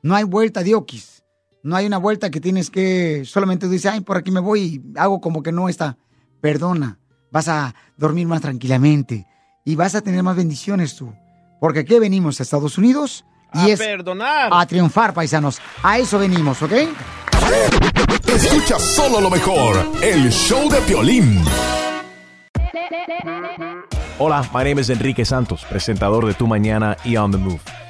No 0.00 0.14
hay 0.14 0.22
vuelta 0.22 0.62
de 0.62 0.76
oquis. 0.76 1.24
No 1.64 1.74
hay 1.74 1.86
una 1.86 1.98
vuelta 1.98 2.30
que 2.30 2.40
tienes 2.40 2.70
que 2.70 3.24
solamente 3.24 3.68
dices, 3.68 3.90
ay, 3.90 4.00
por 4.00 4.16
aquí 4.16 4.30
me 4.30 4.38
voy 4.38 4.60
y 4.60 4.82
hago 4.96 5.20
como 5.20 5.42
que 5.42 5.50
no 5.50 5.68
está. 5.68 5.98
Perdona, 6.40 7.00
vas 7.32 7.48
a 7.48 7.74
dormir 7.96 8.28
más 8.28 8.42
tranquilamente 8.42 9.26
y 9.64 9.74
vas 9.74 9.96
a 9.96 10.02
tener 10.02 10.22
más 10.22 10.36
bendiciones 10.36 10.94
tú. 10.94 11.12
Porque 11.60 11.80
aquí 11.80 11.98
venimos 11.98 12.38
a 12.38 12.44
Estados 12.44 12.78
Unidos 12.78 13.24
y 13.54 13.58
A 13.58 13.66
es 13.72 13.80
perdonar. 13.80 14.50
a 14.52 14.64
triunfar, 14.66 15.12
paisanos. 15.12 15.58
A 15.82 15.98
eso 15.98 16.16
venimos, 16.20 16.62
¿ok? 16.62 16.72
Escucha 18.28 18.78
solo 18.78 19.20
lo 19.20 19.30
mejor, 19.30 19.84
el 20.00 20.30
show 20.30 20.70
de 20.70 20.80
Piolín. 20.82 21.42
Hola, 24.20 24.48
my 24.54 24.62
name 24.62 24.80
is 24.80 24.90
Enrique 24.90 25.24
Santos, 25.24 25.64
presentador 25.68 26.24
de 26.24 26.34
Tu 26.34 26.46
Mañana 26.46 26.96
y 27.04 27.16
On 27.16 27.32
the 27.32 27.38
Move. 27.38 27.60